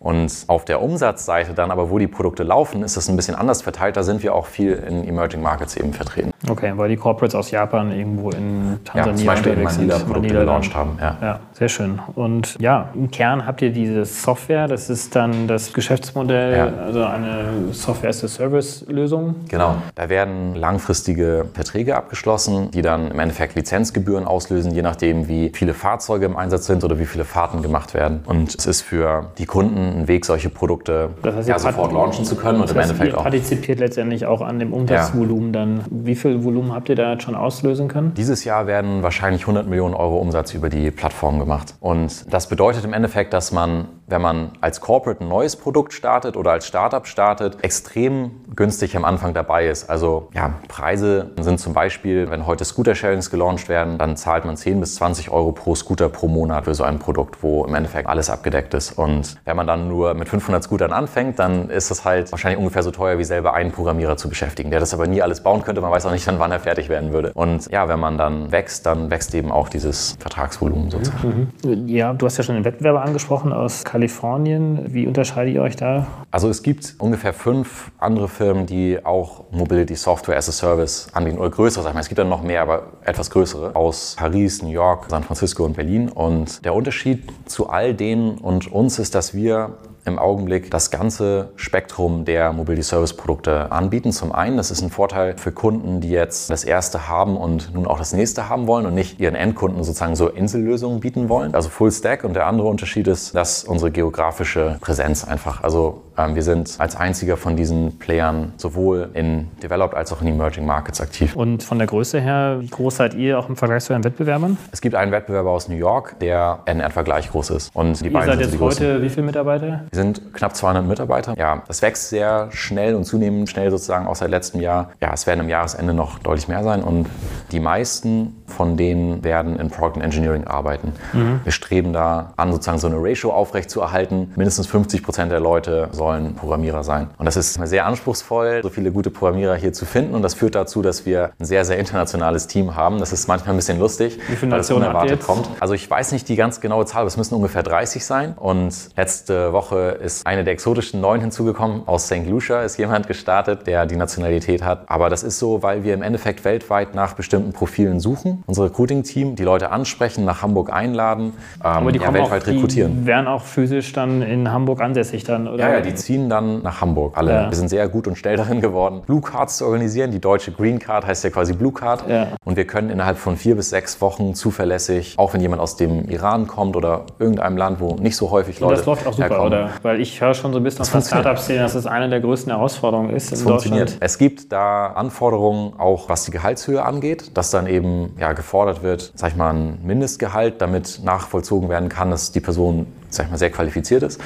Und 0.00 0.44
auf 0.48 0.64
der 0.64 0.82
Umsatzseite 0.82 1.54
dann 1.54 1.70
aber, 1.70 1.90
wo 1.90 1.98
die 1.98 2.08
Produkte 2.08 2.42
laufen, 2.42 2.82
ist 2.82 2.96
das 2.96 3.08
ein 3.08 3.14
bisschen 3.14 3.36
anders 3.36 3.62
verteilt. 3.62 3.96
Da 3.96 4.02
sind 4.02 4.24
wir 4.24 4.34
auch 4.34 4.46
viel 4.46 4.72
in 4.72 5.06
Emerging 5.06 5.40
Markets 5.40 5.76
eben 5.76 5.92
vertreten. 5.92 6.32
Okay, 6.48 6.72
weil 6.76 6.88
die 6.88 6.96
Corporates 6.96 7.34
aus 7.34 7.50
Japan 7.50 7.92
eben 7.92 8.07
irgendwo 8.08 8.30
in 8.30 8.78
Tansania 8.84 9.10
ja, 9.10 9.16
zum 9.16 9.26
Beispiel 9.26 9.52
in 9.52 9.62
Manila 9.62 9.98
Produkte 9.98 10.34
gelauncht 10.34 10.74
haben. 10.74 10.98
Ja. 11.00 11.16
ja, 11.20 11.40
sehr 11.52 11.68
schön. 11.68 12.00
Und 12.14 12.56
ja, 12.58 12.88
im 12.94 13.10
Kern 13.10 13.46
habt 13.46 13.62
ihr 13.62 13.70
diese 13.70 14.04
Software, 14.04 14.66
das 14.68 14.90
ist 14.90 15.14
dann 15.14 15.46
das 15.46 15.72
Geschäftsmodell, 15.72 16.56
ja. 16.56 16.84
also 16.84 17.04
eine 17.04 17.72
Software-as-a-Service-Lösung. 17.72 19.34
Genau, 19.48 19.76
da 19.94 20.08
werden 20.08 20.54
langfristige 20.54 21.46
Verträge 21.52 21.96
abgeschlossen, 21.96 22.70
die 22.70 22.82
dann 22.82 23.10
im 23.10 23.18
Endeffekt 23.18 23.54
Lizenzgebühren 23.54 24.26
auslösen, 24.26 24.72
je 24.72 24.82
nachdem, 24.82 25.28
wie 25.28 25.50
viele 25.54 25.74
Fahrzeuge 25.74 26.26
im 26.26 26.36
Einsatz 26.36 26.66
sind 26.66 26.84
oder 26.84 26.98
wie 26.98 27.06
viele 27.06 27.24
Fahrten 27.24 27.62
gemacht 27.62 27.94
werden. 27.94 28.20
Und 28.26 28.54
es 28.54 28.66
ist 28.66 28.82
für 28.82 29.30
die 29.38 29.46
Kunden 29.46 30.00
ein 30.00 30.08
Weg, 30.08 30.24
solche 30.24 30.48
Produkte 30.48 31.10
das 31.22 31.34
heißt, 31.34 31.48
ja, 31.48 31.58
sofort 31.58 31.92
launchen 31.92 32.24
zu 32.24 32.36
können. 32.36 32.60
Und 32.60 32.70
im 32.70 32.78
Endeffekt 32.78 33.12
ihr 33.12 33.18
partizipiert 33.18 33.80
letztendlich 33.80 34.26
auch 34.26 34.40
an 34.40 34.58
dem 34.58 34.72
Umsatzvolumen 34.72 35.52
dann. 35.52 35.80
Wie 35.90 36.14
viel 36.14 36.44
Volumen 36.44 36.72
habt 36.72 36.88
ihr 36.88 36.96
da 36.96 37.12
jetzt 37.12 37.24
schon 37.24 37.34
auslösen 37.34 37.88
können? 37.88 37.97
Können? 37.98 38.14
Dieses 38.14 38.44
Jahr 38.44 38.66
werden 38.66 39.02
wahrscheinlich 39.02 39.42
100 39.42 39.66
Millionen 39.66 39.94
Euro 39.94 40.18
Umsatz 40.18 40.54
über 40.54 40.68
die 40.68 40.90
Plattform 40.90 41.38
gemacht. 41.38 41.74
Und 41.80 42.32
das 42.32 42.48
bedeutet 42.48 42.84
im 42.84 42.92
Endeffekt, 42.92 43.32
dass 43.32 43.52
man, 43.52 43.88
wenn 44.06 44.22
man 44.22 44.52
als 44.60 44.80
Corporate 44.80 45.22
ein 45.22 45.28
neues 45.28 45.56
Produkt 45.56 45.92
startet 45.92 46.36
oder 46.36 46.52
als 46.52 46.66
Startup 46.66 47.06
startet, 47.06 47.62
extrem 47.62 48.30
günstig 48.54 48.96
am 48.96 49.04
Anfang 49.04 49.34
dabei 49.34 49.68
ist. 49.68 49.90
Also 49.90 50.28
ja, 50.32 50.54
Preise 50.68 51.30
sind 51.40 51.58
zum 51.58 51.72
Beispiel, 51.72 52.30
wenn 52.30 52.46
heute 52.46 52.64
Scooter-Sharings 52.64 53.30
gelauncht 53.30 53.68
werden, 53.68 53.98
dann 53.98 54.16
zahlt 54.16 54.44
man 54.44 54.56
10 54.56 54.80
bis 54.80 54.94
20 54.96 55.30
Euro 55.30 55.52
pro 55.52 55.74
Scooter 55.74 56.08
pro 56.08 56.28
Monat 56.28 56.64
für 56.64 56.74
so 56.74 56.84
ein 56.84 56.98
Produkt, 56.98 57.42
wo 57.42 57.64
im 57.64 57.74
Endeffekt 57.74 58.08
alles 58.08 58.30
abgedeckt 58.30 58.74
ist. 58.74 58.92
Und 58.92 59.36
wenn 59.44 59.56
man 59.56 59.66
dann 59.66 59.88
nur 59.88 60.14
mit 60.14 60.28
500 60.28 60.62
Scootern 60.62 60.92
anfängt, 60.92 61.38
dann 61.38 61.70
ist 61.70 61.90
es 61.90 62.04
halt 62.04 62.30
wahrscheinlich 62.30 62.58
ungefähr 62.58 62.82
so 62.82 62.90
teuer, 62.90 63.18
wie 63.18 63.24
selber 63.24 63.54
einen 63.54 63.72
Programmierer 63.72 64.16
zu 64.16 64.28
beschäftigen, 64.28 64.70
der 64.70 64.80
das 64.80 64.94
aber 64.94 65.06
nie 65.06 65.22
alles 65.22 65.42
bauen 65.42 65.62
könnte. 65.62 65.80
Man 65.80 65.90
weiß 65.90 66.06
auch 66.06 66.12
nicht 66.12 66.26
dann, 66.26 66.38
wann 66.38 66.52
er 66.52 66.60
fertig 66.60 66.88
werden 66.88 67.12
würde. 67.12 67.32
Und 67.34 67.70
ja, 67.70 67.77
wenn 67.86 68.00
man 68.00 68.18
dann 68.18 68.50
wächst, 68.50 68.86
dann 68.86 69.10
wächst 69.10 69.34
eben 69.34 69.52
auch 69.52 69.68
dieses 69.68 70.16
Vertragsvolumen 70.18 70.90
sozusagen. 70.90 71.52
Mhm. 71.62 71.86
Ja, 71.86 72.12
du 72.12 72.26
hast 72.26 72.38
ja 72.38 72.42
schon 72.42 72.56
den 72.56 72.64
Wettbewerber 72.64 73.02
angesprochen 73.02 73.52
aus 73.52 73.84
Kalifornien. 73.84 74.92
Wie 74.92 75.06
unterscheidet 75.06 75.54
ihr 75.54 75.62
euch 75.62 75.76
da? 75.76 76.06
Also 76.30 76.48
es 76.48 76.62
gibt 76.62 76.94
ungefähr 76.98 77.32
fünf 77.32 77.90
andere 77.98 78.28
Firmen, 78.28 78.66
die 78.66 79.04
auch 79.04 79.44
Mobility 79.52 79.94
Software 79.94 80.36
as 80.36 80.48
a 80.48 80.52
Service 80.52 81.08
anbieten 81.12 81.38
oder 81.38 81.50
größere 81.50 81.84
Sachen. 81.84 81.98
Es 81.98 82.08
gibt 82.08 82.18
dann 82.18 82.28
noch 82.28 82.42
mehr, 82.42 82.62
aber 82.62 82.84
etwas 83.04 83.30
größere 83.30 83.76
aus 83.76 84.16
Paris, 84.18 84.62
New 84.62 84.70
York, 84.70 85.06
San 85.08 85.22
Francisco 85.22 85.64
und 85.64 85.76
Berlin. 85.76 86.08
Und 86.08 86.64
der 86.64 86.74
Unterschied 86.74 87.24
zu 87.46 87.68
all 87.68 87.94
denen 87.94 88.38
und 88.38 88.72
uns 88.72 88.98
ist, 88.98 89.14
dass 89.14 89.34
wir 89.34 89.76
im 90.08 90.18
Augenblick 90.18 90.70
das 90.70 90.90
ganze 90.90 91.50
Spektrum 91.56 92.24
der 92.24 92.52
Mobility 92.52 92.82
Service 92.82 93.12
Produkte 93.12 93.70
anbieten. 93.70 94.10
Zum 94.10 94.32
einen, 94.32 94.56
das 94.56 94.70
ist 94.70 94.82
ein 94.82 94.90
Vorteil 94.90 95.36
für 95.36 95.52
Kunden, 95.52 96.00
die 96.00 96.10
jetzt 96.10 96.50
das 96.50 96.64
erste 96.64 97.08
haben 97.08 97.36
und 97.36 97.74
nun 97.74 97.86
auch 97.86 97.98
das 97.98 98.12
nächste 98.12 98.48
haben 98.48 98.66
wollen 98.66 98.86
und 98.86 98.94
nicht 98.94 99.20
ihren 99.20 99.34
Endkunden 99.34 99.84
sozusagen 99.84 100.16
so 100.16 100.28
Insellösungen 100.28 101.00
bieten 101.00 101.28
wollen. 101.28 101.54
Also 101.54 101.68
Full 101.68 101.92
Stack. 101.92 102.24
Und 102.24 102.34
der 102.34 102.46
andere 102.46 102.68
Unterschied 102.68 103.06
ist, 103.06 103.34
dass 103.34 103.64
unsere 103.64 103.90
geografische 103.90 104.78
Präsenz 104.80 105.24
einfach, 105.24 105.62
also 105.62 106.02
wir 106.18 106.42
sind 106.42 106.76
als 106.78 106.96
einziger 106.96 107.36
von 107.36 107.56
diesen 107.56 107.98
Playern 107.98 108.52
sowohl 108.56 109.10
in 109.14 109.48
Developed 109.62 109.96
als 109.96 110.12
auch 110.12 110.20
in 110.20 110.26
Emerging 110.28 110.66
Markets 110.66 111.00
aktiv. 111.00 111.36
Und 111.36 111.62
von 111.62 111.78
der 111.78 111.86
Größe 111.86 112.20
her, 112.20 112.56
wie 112.60 112.68
groß 112.68 112.96
seid 112.96 113.14
ihr 113.14 113.38
auch 113.38 113.48
im 113.48 113.56
Vergleich 113.56 113.84
zu 113.84 113.92
euren 113.92 114.04
Wettbewerbern? 114.04 114.56
Es 114.72 114.80
gibt 114.80 114.94
einen 114.94 115.12
Wettbewerber 115.12 115.50
aus 115.50 115.68
New 115.68 115.76
York, 115.76 116.18
der 116.20 116.60
in 116.66 116.80
etwa 116.80 117.02
gleich 117.02 117.30
groß 117.30 117.50
ist. 117.50 117.74
Und 117.74 118.00
die 118.00 118.06
ihr 118.06 118.12
beiden 118.12 118.38
seid 118.38 118.40
jetzt 118.40 118.60
heute 118.60 119.00
wie 119.02 119.08
viele 119.08 119.26
Mitarbeiter? 119.26 119.84
Wir 119.90 119.96
sind 119.96 120.34
knapp 120.34 120.56
200 120.56 120.84
Mitarbeiter. 120.84 121.34
Ja, 121.38 121.62
das 121.68 121.82
wächst 121.82 122.08
sehr 122.08 122.48
schnell 122.50 122.94
und 122.94 123.04
zunehmend 123.04 123.48
schnell 123.48 123.70
sozusagen 123.70 124.06
auch 124.06 124.16
seit 124.16 124.30
letztem 124.30 124.60
Jahr. 124.60 124.90
Ja, 125.00 125.12
es 125.12 125.26
werden 125.26 125.40
im 125.40 125.48
Jahresende 125.48 125.94
noch 125.94 126.18
deutlich 126.18 126.48
mehr 126.48 126.64
sein 126.64 126.82
und 126.82 127.06
die 127.52 127.60
meisten 127.60 128.34
von 128.46 128.76
denen 128.76 129.22
werden 129.22 129.58
in 129.58 129.70
Product 129.70 130.00
Engineering 130.02 130.46
arbeiten. 130.46 130.92
Mhm. 131.12 131.40
Wir 131.44 131.52
streben 131.52 131.92
da 131.92 132.32
an, 132.36 132.50
sozusagen 132.50 132.78
so 132.78 132.88
eine 132.88 132.96
Ratio 132.98 133.32
aufrechtzuerhalten. 133.32 134.32
Mindestens 134.36 134.66
50 134.66 135.02
Prozent 135.02 135.30
der 135.30 135.40
Leute 135.40 135.88
sollen 135.92 136.07
wollen 136.08 136.34
Programmierer 136.34 136.82
sein. 136.84 137.08
Und 137.18 137.26
das 137.26 137.36
ist 137.36 137.54
sehr 137.54 137.84
anspruchsvoll, 137.84 138.60
so 138.62 138.70
viele 138.70 138.90
gute 138.90 139.10
Programmierer 139.10 139.56
hier 139.56 139.74
zu 139.74 139.84
finden. 139.84 140.14
Und 140.14 140.22
das 140.22 140.34
führt 140.34 140.54
dazu, 140.54 140.80
dass 140.80 141.04
wir 141.04 141.32
ein 141.38 141.44
sehr, 141.44 141.64
sehr 141.66 141.78
internationales 141.78 142.46
Team 142.46 142.76
haben. 142.76 142.98
Das 142.98 143.12
ist 143.12 143.28
manchmal 143.28 143.54
ein 143.54 143.56
bisschen 143.56 143.78
lustig, 143.78 144.18
Wie 144.28 144.36
viele 144.36 144.52
weil 144.52 144.60
es 144.60 144.70
unerwartet 144.70 145.20
kommt. 145.22 145.46
Also 145.60 145.74
ich 145.74 145.88
weiß 145.88 146.12
nicht 146.12 146.28
die 146.28 146.36
ganz 146.36 146.60
genaue 146.60 146.86
Zahl, 146.86 147.00
aber 147.00 147.08
es 147.08 147.18
müssen 147.18 147.34
ungefähr 147.34 147.62
30 147.62 148.04
sein. 148.04 148.34
Und 148.38 148.74
letzte 148.96 149.52
Woche 149.52 149.98
ist 150.02 150.26
eine 150.26 150.44
der 150.44 150.54
exotischen 150.54 151.00
Neuen 151.02 151.20
hinzugekommen. 151.20 151.86
Aus 151.86 152.06
St. 152.06 152.26
Lucia 152.26 152.62
ist 152.62 152.78
jemand 152.78 153.06
gestartet, 153.06 153.66
der 153.66 153.84
die 153.84 153.96
Nationalität 153.96 154.62
hat. 154.64 154.84
Aber 154.86 155.10
das 155.10 155.22
ist 155.22 155.38
so, 155.38 155.62
weil 155.62 155.84
wir 155.84 155.92
im 155.92 156.02
Endeffekt 156.02 156.44
weltweit 156.46 156.94
nach 156.94 157.12
bestimmten 157.12 157.52
Profilen 157.52 158.00
suchen. 158.00 158.42
Unser 158.46 158.64
Recruiting-Team, 158.64 159.36
die 159.36 159.44
Leute 159.44 159.70
ansprechen, 159.70 160.24
nach 160.24 160.40
Hamburg 160.40 160.72
einladen, 160.72 161.34
ähm, 161.62 161.66
Aber 161.66 161.92
die 161.92 161.98
ja, 161.98 162.06
kommen 162.06 162.18
weltweit 162.18 162.42
auch, 162.42 162.46
rekrutieren. 162.46 163.02
Die 163.02 163.06
wären 163.06 163.26
auch 163.26 163.44
physisch 163.44 163.92
dann 163.92 164.22
in 164.22 164.50
Hamburg 164.50 164.80
ansässig 164.80 165.24
dann, 165.24 165.48
oder? 165.48 165.68
Ja, 165.68 165.74
ja, 165.74 165.80
die 165.80 165.94
ziehen 165.98 166.28
dann 166.28 166.62
nach 166.62 166.80
Hamburg. 166.80 167.16
Alle. 167.16 167.32
Ja. 167.32 167.50
Wir 167.50 167.56
sind 167.56 167.68
sehr 167.68 167.88
gut 167.88 168.06
und 168.06 168.16
schnell 168.16 168.36
darin 168.36 168.60
geworden, 168.60 169.02
Blue 169.06 169.20
Cards 169.20 169.58
zu 169.58 169.66
organisieren. 169.66 170.10
Die 170.10 170.20
deutsche 170.20 170.52
Green 170.52 170.78
Card 170.78 171.06
heißt 171.06 171.24
ja 171.24 171.30
quasi 171.30 171.52
Blue 171.52 171.72
Card. 171.72 172.08
Ja. 172.08 172.28
Und 172.44 172.56
wir 172.56 172.66
können 172.66 172.90
innerhalb 172.90 173.18
von 173.18 173.36
vier 173.36 173.56
bis 173.56 173.70
sechs 173.70 174.00
Wochen 174.00 174.34
zuverlässig, 174.34 175.14
auch 175.18 175.34
wenn 175.34 175.40
jemand 175.40 175.60
aus 175.60 175.76
dem 175.76 176.08
Iran 176.08 176.46
kommt 176.46 176.76
oder 176.76 177.04
irgendeinem 177.18 177.56
Land, 177.56 177.80
wo 177.80 177.94
nicht 177.96 178.16
so 178.16 178.30
häufig 178.30 178.60
Leute 178.60 178.76
das 178.76 178.86
läuft 178.86 179.06
auch 179.06 179.12
super, 179.12 179.28
herkommen. 179.28 179.46
oder? 179.46 179.70
Weil 179.82 180.00
ich 180.00 180.20
höre 180.20 180.34
schon 180.34 180.52
so 180.52 180.58
ein 180.58 180.64
bisschen 180.64 180.82
aus 180.82 180.90
der. 180.90 181.02
Startup-Szene, 181.02 181.60
dass 181.60 181.74
es 181.74 181.86
eine 181.86 182.08
der 182.08 182.20
größten 182.20 182.52
Herausforderungen 182.52 183.14
ist 183.14 183.32
Es 183.32 183.42
funktioniert. 183.42 183.88
Deutschland. 183.88 184.02
Es 184.04 184.18
gibt 184.18 184.52
da 184.52 184.88
Anforderungen, 184.88 185.72
auch 185.78 186.08
was 186.08 186.24
die 186.24 186.30
Gehaltshöhe 186.30 186.84
angeht, 186.84 187.36
dass 187.36 187.50
dann 187.50 187.66
eben 187.66 188.14
ja, 188.18 188.32
gefordert 188.32 188.82
wird, 188.82 189.12
sag 189.14 189.30
ich 189.30 189.36
mal, 189.36 189.50
ein 189.54 189.78
Mindestgehalt, 189.82 190.60
damit 190.60 191.00
nachvollzogen 191.02 191.68
werden 191.68 191.88
kann, 191.88 192.10
dass 192.10 192.32
die 192.32 192.40
Person 192.40 192.86
sag 193.10 193.26
ich 193.26 193.30
mal, 193.30 193.38
sehr 193.38 193.50
qualifiziert 193.50 194.02
ist. 194.02 194.20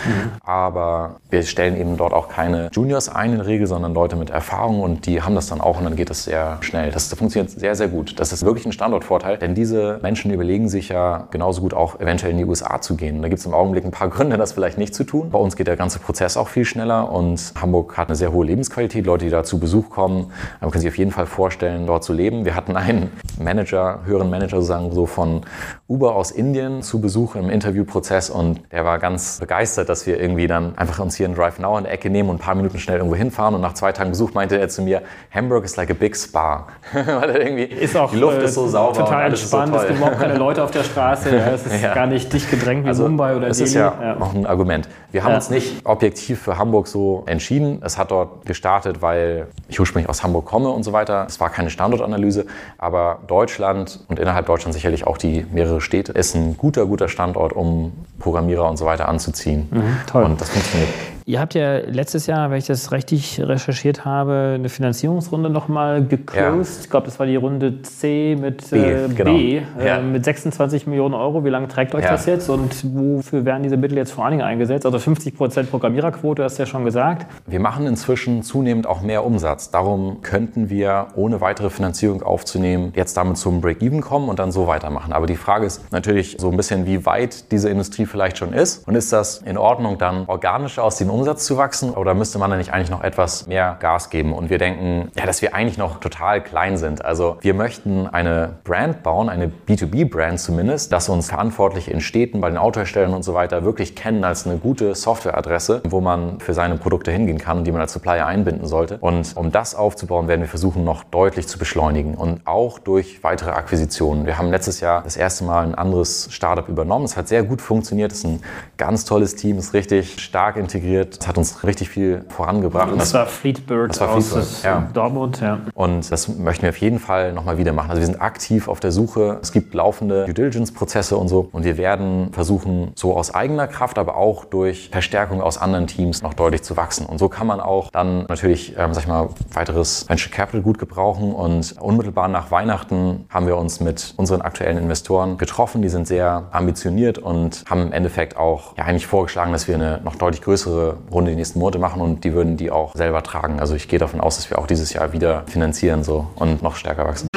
Aber 0.44 1.16
wir 1.30 1.42
stellen 1.42 1.76
eben 1.76 1.96
dort 1.96 2.12
auch 2.12 2.28
keine 2.28 2.68
Juniors 2.72 3.08
ein 3.08 3.32
in 3.32 3.38
der 3.38 3.46
Regel, 3.46 3.66
sondern 3.66 3.94
Leute 3.94 4.16
mit 4.16 4.30
Erfahrung 4.30 4.80
und 4.80 5.06
die 5.06 5.22
haben 5.22 5.34
das 5.34 5.46
dann 5.46 5.60
auch 5.60 5.78
und 5.78 5.84
dann 5.84 5.96
geht 5.96 6.10
das 6.10 6.24
sehr 6.24 6.58
schnell. 6.60 6.90
Das 6.90 7.12
funktioniert 7.14 7.50
sehr, 7.50 7.74
sehr 7.74 7.88
gut. 7.88 8.18
Das 8.18 8.32
ist 8.32 8.44
wirklich 8.44 8.66
ein 8.66 8.72
Standortvorteil, 8.72 9.38
denn 9.38 9.54
diese 9.54 9.98
Menschen 10.02 10.30
überlegen 10.32 10.68
sich 10.68 10.88
ja 10.88 11.28
genauso 11.30 11.62
gut 11.62 11.74
auch 11.74 12.00
eventuell 12.00 12.32
in 12.32 12.38
die 12.38 12.44
USA 12.44 12.80
zu 12.80 12.96
gehen. 12.96 13.22
Da 13.22 13.28
gibt 13.28 13.40
es 13.40 13.46
im 13.46 13.54
Augenblick 13.54 13.84
ein 13.84 13.90
paar 13.90 14.08
Gründe, 14.08 14.36
das 14.36 14.52
vielleicht 14.52 14.78
nicht 14.78 14.94
zu 14.94 15.04
tun. 15.04 15.30
Bei 15.30 15.38
uns 15.38 15.56
geht 15.56 15.66
der 15.66 15.76
ganze 15.76 15.98
Prozess 15.98 16.36
auch 16.36 16.48
viel 16.48 16.64
schneller 16.64 17.10
und 17.10 17.52
Hamburg 17.60 17.96
hat 17.96 18.08
eine 18.08 18.16
sehr 18.16 18.32
hohe 18.32 18.44
Lebensqualität. 18.44 19.06
Leute, 19.06 19.24
die 19.24 19.30
da 19.30 19.44
zu 19.44 19.58
Besuch 19.58 19.90
kommen, 19.90 20.32
können 20.60 20.72
sich 20.72 20.88
auf 20.88 20.98
jeden 20.98 21.10
Fall 21.10 21.26
vorstellen, 21.26 21.86
dort 21.86 22.04
zu 22.04 22.12
leben. 22.12 22.44
Wir 22.44 22.54
hatten 22.54 22.76
einen 22.76 23.10
Manager, 23.38 24.00
höheren 24.04 24.30
Manager 24.30 24.56
sozusagen 24.56 24.92
so 24.92 25.06
von 25.06 25.42
Uber 25.88 26.14
aus 26.14 26.30
Indien 26.30 26.82
zu 26.82 27.00
Besuch 27.00 27.34
im 27.34 27.50
Interviewprozess 27.50 28.30
und 28.30 28.60
der 28.72 28.84
war 28.86 28.98
ganz 28.98 29.38
begeistert, 29.38 29.88
dass 29.90 30.06
wir 30.06 30.18
irgendwie 30.18 30.46
dann 30.46 30.76
einfach 30.78 30.98
uns 30.98 31.14
hier 31.16 31.26
einen 31.26 31.34
Drive 31.34 31.58
Now 31.58 31.76
in 31.76 31.84
der 31.84 31.92
Ecke 31.92 32.08
nehmen 32.08 32.30
und 32.30 32.36
ein 32.36 32.38
paar 32.38 32.54
Minuten 32.54 32.78
schnell 32.78 32.96
irgendwo 32.96 33.14
hinfahren 33.16 33.54
und 33.54 33.60
nach 33.60 33.74
zwei 33.74 33.92
Tagen 33.92 34.10
Besuch 34.10 34.32
meinte 34.32 34.58
er 34.58 34.68
zu 34.70 34.80
mir, 34.82 35.02
Hamburg 35.30 35.64
is 35.64 35.76
like 35.76 35.90
a 35.90 35.94
big 35.94 36.16
spa. 36.16 36.66
Weil 36.92 37.30
er 37.30 37.40
irgendwie, 37.42 37.64
Ist 37.64 37.96
auch 37.96 38.10
die 38.10 38.16
Luft 38.18 38.38
äh, 38.38 38.44
ist 38.44 38.54
so 38.54 38.66
sauber 38.66 38.98
und 39.00 39.04
total 39.04 39.32
ist 39.32 39.42
entspannt, 39.42 39.74
es 39.76 39.86
gibt 39.86 39.98
überhaupt 39.98 40.18
keine 40.18 40.36
Leute 40.36 40.64
auf 40.64 40.70
der 40.70 40.84
Straße, 40.84 41.28
ja, 41.36 41.48
es 41.52 41.66
ist 41.66 41.82
Ja. 41.82 41.94
gar 41.94 42.06
nicht 42.06 42.32
dicht 42.32 42.50
gedrängt 42.50 42.86
wie 42.86 43.02
Mumbai 43.02 43.36
oder 43.36 43.48
das 43.48 43.58
Delhi. 43.58 43.68
ist 43.68 43.74
ja, 43.74 44.16
auch 44.18 44.32
ein 44.34 44.46
Argument. 44.46 44.88
Wir 45.10 45.22
haben 45.22 45.30
Ja. 45.30 45.36
uns 45.36 45.50
nicht 45.50 45.84
objektiv 45.84 46.40
für 46.40 46.56
Hamburg 46.56 46.86
so 46.88 47.24
entschieden. 47.26 47.82
Es 47.84 47.98
hat 47.98 48.10
dort 48.10 48.46
gestartet, 48.46 49.02
weil 49.02 49.48
ich 49.68 49.78
ursprünglich 49.78 50.08
aus 50.08 50.22
Hamburg 50.22 50.46
komme 50.46 50.70
und 50.70 50.82
so 50.82 50.94
weiter. 50.94 51.26
Es 51.28 51.38
war 51.40 51.50
keine 51.50 51.68
Standortanalyse, 51.68 52.46
aber 52.78 53.18
Deutschland 53.26 54.00
und 54.08 54.18
innerhalb 54.18 54.46
Deutschland 54.46 54.72
sicherlich 54.72 55.06
auch 55.06 55.18
die 55.18 55.44
mehrere 55.52 55.80
Städte 55.82 56.12
ist 56.12 56.34
ein 56.34 56.56
guter, 56.56 56.86
guter 56.86 57.08
Standort, 57.08 57.52
um 57.52 57.92
Programmierer 58.18 58.61
und 58.68 58.76
so 58.76 58.86
weiter 58.86 59.08
anzuziehen. 59.08 59.68
toll. 60.06 60.24
Und 60.24 60.40
das 60.40 60.50
funktioniert. 60.50 60.90
Ihr 61.24 61.40
habt 61.40 61.54
ja 61.54 61.78
letztes 61.78 62.26
Jahr, 62.26 62.50
wenn 62.50 62.58
ich 62.58 62.66
das 62.66 62.90
richtig 62.90 63.40
recherchiert 63.40 64.04
habe, 64.04 64.52
eine 64.56 64.68
Finanzierungsrunde 64.68 65.50
nochmal 65.50 66.04
geclosed. 66.04 66.84
Ich 66.84 66.90
glaube, 66.90 67.06
das 67.06 67.18
war 67.20 67.26
die 67.26 67.36
Runde 67.36 67.80
C 67.82 68.36
mit 68.40 68.68
B, 68.70 68.76
äh, 68.76 69.08
genau. 69.08 69.32
B 69.32 69.58
äh, 69.78 69.86
Ja. 69.86 70.00
mit 70.00 70.24
26 70.24 70.86
Millionen 70.88 71.14
Euro. 71.14 71.44
Wie 71.44 71.48
lange 71.48 71.68
trägt 71.68 71.94
euch 71.94 72.04
Ja. 72.04 72.10
das 72.10 72.26
jetzt 72.26 72.48
und 72.48 72.84
wofür 72.94 73.44
werden 73.44 73.62
diese 73.62 73.76
Mittel 73.76 73.96
jetzt 73.98 74.10
vor 74.12 74.24
allen 74.24 74.32
Dingen 74.32 74.42
eingesetzt? 74.44 74.84
Also 74.84 74.98
50 74.98 75.36
Prozent 75.36 75.70
Programmiererquote, 75.70 76.42
hast 76.42 76.58
du 76.58 76.62
ja 76.64 76.66
schon 76.66 76.84
gesagt. 76.84 77.26
Wir 77.46 77.60
machen 77.60 77.86
inzwischen 77.86 78.42
zunehmend 78.42 78.86
auch 78.88 79.00
mehr 79.00 79.24
Umsatz. 79.24 79.70
Darum 79.70 80.22
könnten 80.22 80.70
wir, 80.70 81.08
ohne 81.14 81.40
weitere 81.40 81.70
Finanzierung 81.70 82.22
aufzunehmen, 82.22 82.92
jetzt 82.96 83.16
damit 83.16 83.36
zum 83.36 83.60
Break-Even 83.60 84.00
kommen 84.00 84.28
und 84.28 84.40
dann 84.40 84.50
so 84.50 84.66
weitermachen. 84.66 85.12
Aber 85.12 85.26
die 85.26 85.36
Frage 85.36 85.66
ist 85.66 85.92
natürlich 85.92 86.36
so 86.40 86.50
ein 86.50 86.56
bisschen, 86.56 86.84
wie 86.86 87.06
weit 87.06 87.52
diese 87.52 87.68
Industrie 87.70 88.06
vielleicht 88.06 88.38
schon 88.38 88.52
ist. 88.52 88.86
Und 88.88 88.96
ist 88.96 89.12
das 89.12 89.38
in 89.42 89.56
Ordnung, 89.56 89.98
dann 89.98 90.24
organischer 90.26 90.82
aus 90.82 90.96
dem 90.96 91.11
Umsatz 91.12 91.44
zu 91.44 91.56
wachsen? 91.56 91.90
Oder 91.90 92.14
müsste 92.14 92.38
man 92.38 92.50
da 92.50 92.56
nicht 92.56 92.72
eigentlich 92.72 92.90
noch 92.90 93.04
etwas 93.04 93.46
mehr 93.46 93.76
Gas 93.78 94.10
geben? 94.10 94.32
Und 94.32 94.50
wir 94.50 94.58
denken, 94.58 95.10
ja, 95.16 95.26
dass 95.26 95.42
wir 95.42 95.54
eigentlich 95.54 95.78
noch 95.78 96.00
total 96.00 96.42
klein 96.42 96.76
sind. 96.76 97.04
Also 97.04 97.36
wir 97.40 97.54
möchten 97.54 98.06
eine 98.06 98.54
Brand 98.64 99.02
bauen, 99.02 99.28
eine 99.28 99.50
B2B-Brand 99.68 100.40
zumindest, 100.40 100.92
dass 100.92 101.08
uns 101.08 101.28
Verantwortliche 101.28 101.90
in 101.90 102.00
Städten, 102.00 102.40
bei 102.40 102.48
den 102.48 102.58
Autoherstellern 102.58 103.14
und 103.14 103.22
so 103.22 103.34
weiter 103.34 103.64
wirklich 103.64 103.94
kennen 103.94 104.24
als 104.24 104.46
eine 104.46 104.56
gute 104.58 104.94
Softwareadresse, 104.94 105.82
wo 105.88 106.00
man 106.00 106.40
für 106.40 106.54
seine 106.54 106.76
Produkte 106.76 107.10
hingehen 107.10 107.38
kann 107.38 107.58
und 107.58 107.64
die 107.64 107.72
man 107.72 107.80
als 107.80 107.92
Supplier 107.92 108.26
einbinden 108.26 108.66
sollte. 108.66 108.98
Und 109.00 109.36
um 109.36 109.52
das 109.52 109.74
aufzubauen, 109.74 110.28
werden 110.28 110.40
wir 110.40 110.48
versuchen, 110.48 110.84
noch 110.84 111.04
deutlich 111.04 111.48
zu 111.48 111.58
beschleunigen 111.58 112.14
und 112.14 112.40
auch 112.46 112.78
durch 112.78 113.22
weitere 113.22 113.50
Akquisitionen. 113.50 114.26
Wir 114.26 114.38
haben 114.38 114.50
letztes 114.50 114.80
Jahr 114.80 115.02
das 115.02 115.16
erste 115.16 115.44
Mal 115.44 115.64
ein 115.64 115.74
anderes 115.74 116.28
Startup 116.30 116.68
übernommen. 116.68 117.04
Es 117.04 117.16
hat 117.16 117.28
sehr 117.28 117.42
gut 117.42 117.60
funktioniert. 117.60 118.12
Es 118.12 118.18
ist 118.18 118.24
ein 118.24 118.42
ganz 118.76 119.04
tolles 119.04 119.36
Team, 119.36 119.58
ist 119.58 119.74
richtig 119.74 120.20
stark 120.20 120.56
integriert. 120.56 121.01
Es 121.20 121.26
hat 121.26 121.38
uns 121.38 121.64
richtig 121.64 121.88
viel 121.88 122.24
vorangebracht. 122.28 122.92
Und 122.92 123.00
Das 123.00 123.14
war 123.14 123.26
Fleetbird 123.26 123.90
Das 123.90 124.00
war 124.00 124.10
aus 124.10 124.28
Fleetbird, 124.28 124.64
ja. 124.64 124.88
Dortmund. 124.92 125.40
Ja. 125.40 125.58
und 125.74 126.10
das 126.10 126.28
möchten 126.28 126.62
wir 126.62 126.70
auf 126.70 126.76
jeden 126.78 126.98
Fall 126.98 127.32
nochmal 127.32 127.58
wieder 127.58 127.72
machen. 127.72 127.90
Also 127.90 128.00
wir 128.00 128.06
sind 128.06 128.20
aktiv 128.20 128.68
auf 128.68 128.80
der 128.80 128.92
Suche. 128.92 129.38
Es 129.42 129.52
gibt 129.52 129.74
laufende 129.74 130.24
Due 130.24 130.34
Diligence-Prozesse 130.34 131.16
und 131.16 131.28
so. 131.28 131.48
Und 131.52 131.64
wir 131.64 131.76
werden 131.76 132.32
versuchen, 132.32 132.92
so 132.94 133.16
aus 133.16 133.34
eigener 133.34 133.66
Kraft, 133.66 133.98
aber 133.98 134.16
auch 134.16 134.44
durch 134.44 134.90
Verstärkung 134.92 135.40
aus 135.40 135.58
anderen 135.58 135.86
Teams 135.86 136.22
noch 136.22 136.34
deutlich 136.34 136.62
zu 136.62 136.76
wachsen. 136.76 137.06
Und 137.06 137.18
so 137.18 137.28
kann 137.28 137.46
man 137.46 137.60
auch 137.60 137.90
dann 137.90 138.24
natürlich, 138.28 138.74
ähm, 138.78 138.94
sag 138.94 139.02
ich 139.02 139.08
mal, 139.08 139.28
weiteres 139.52 140.08
Venture 140.08 140.30
Capital 140.30 140.62
gut 140.62 140.78
gebrauchen. 140.78 141.32
Und 141.32 141.74
unmittelbar 141.80 142.28
nach 142.28 142.50
Weihnachten 142.50 143.24
haben 143.30 143.46
wir 143.46 143.56
uns 143.56 143.80
mit 143.80 144.14
unseren 144.16 144.42
aktuellen 144.42 144.78
Investoren 144.78 145.38
getroffen. 145.38 145.82
Die 145.82 145.88
sind 145.88 146.06
sehr 146.06 146.44
ambitioniert 146.52 147.18
und 147.18 147.64
haben 147.68 147.82
im 147.82 147.92
Endeffekt 147.92 148.36
auch 148.36 148.76
ja, 148.76 148.84
eigentlich 148.84 149.06
vorgeschlagen, 149.06 149.52
dass 149.52 149.68
wir 149.68 149.74
eine 149.74 150.00
noch 150.04 150.16
deutlich 150.16 150.42
größere 150.42 150.91
Runde 151.10 151.30
die 151.30 151.36
nächsten 151.36 151.58
Monate 151.58 151.78
machen 151.78 152.00
und 152.00 152.24
die 152.24 152.32
würden 152.32 152.56
die 152.56 152.70
auch 152.70 152.94
selber 152.94 153.22
tragen. 153.22 153.60
Also 153.60 153.74
ich 153.74 153.88
gehe 153.88 153.98
davon 153.98 154.20
aus, 154.20 154.36
dass 154.36 154.50
wir 154.50 154.58
auch 154.58 154.66
dieses 154.66 154.92
Jahr 154.92 155.12
wieder 155.12 155.44
finanzieren 155.46 156.04
so 156.04 156.28
und 156.36 156.62
noch 156.62 156.76
stärker 156.76 157.04
wachsen. 157.04 157.28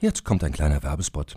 Jetzt 0.00 0.24
kommt 0.24 0.44
ein 0.44 0.52
kleiner 0.52 0.82
Werbespot. 0.82 1.36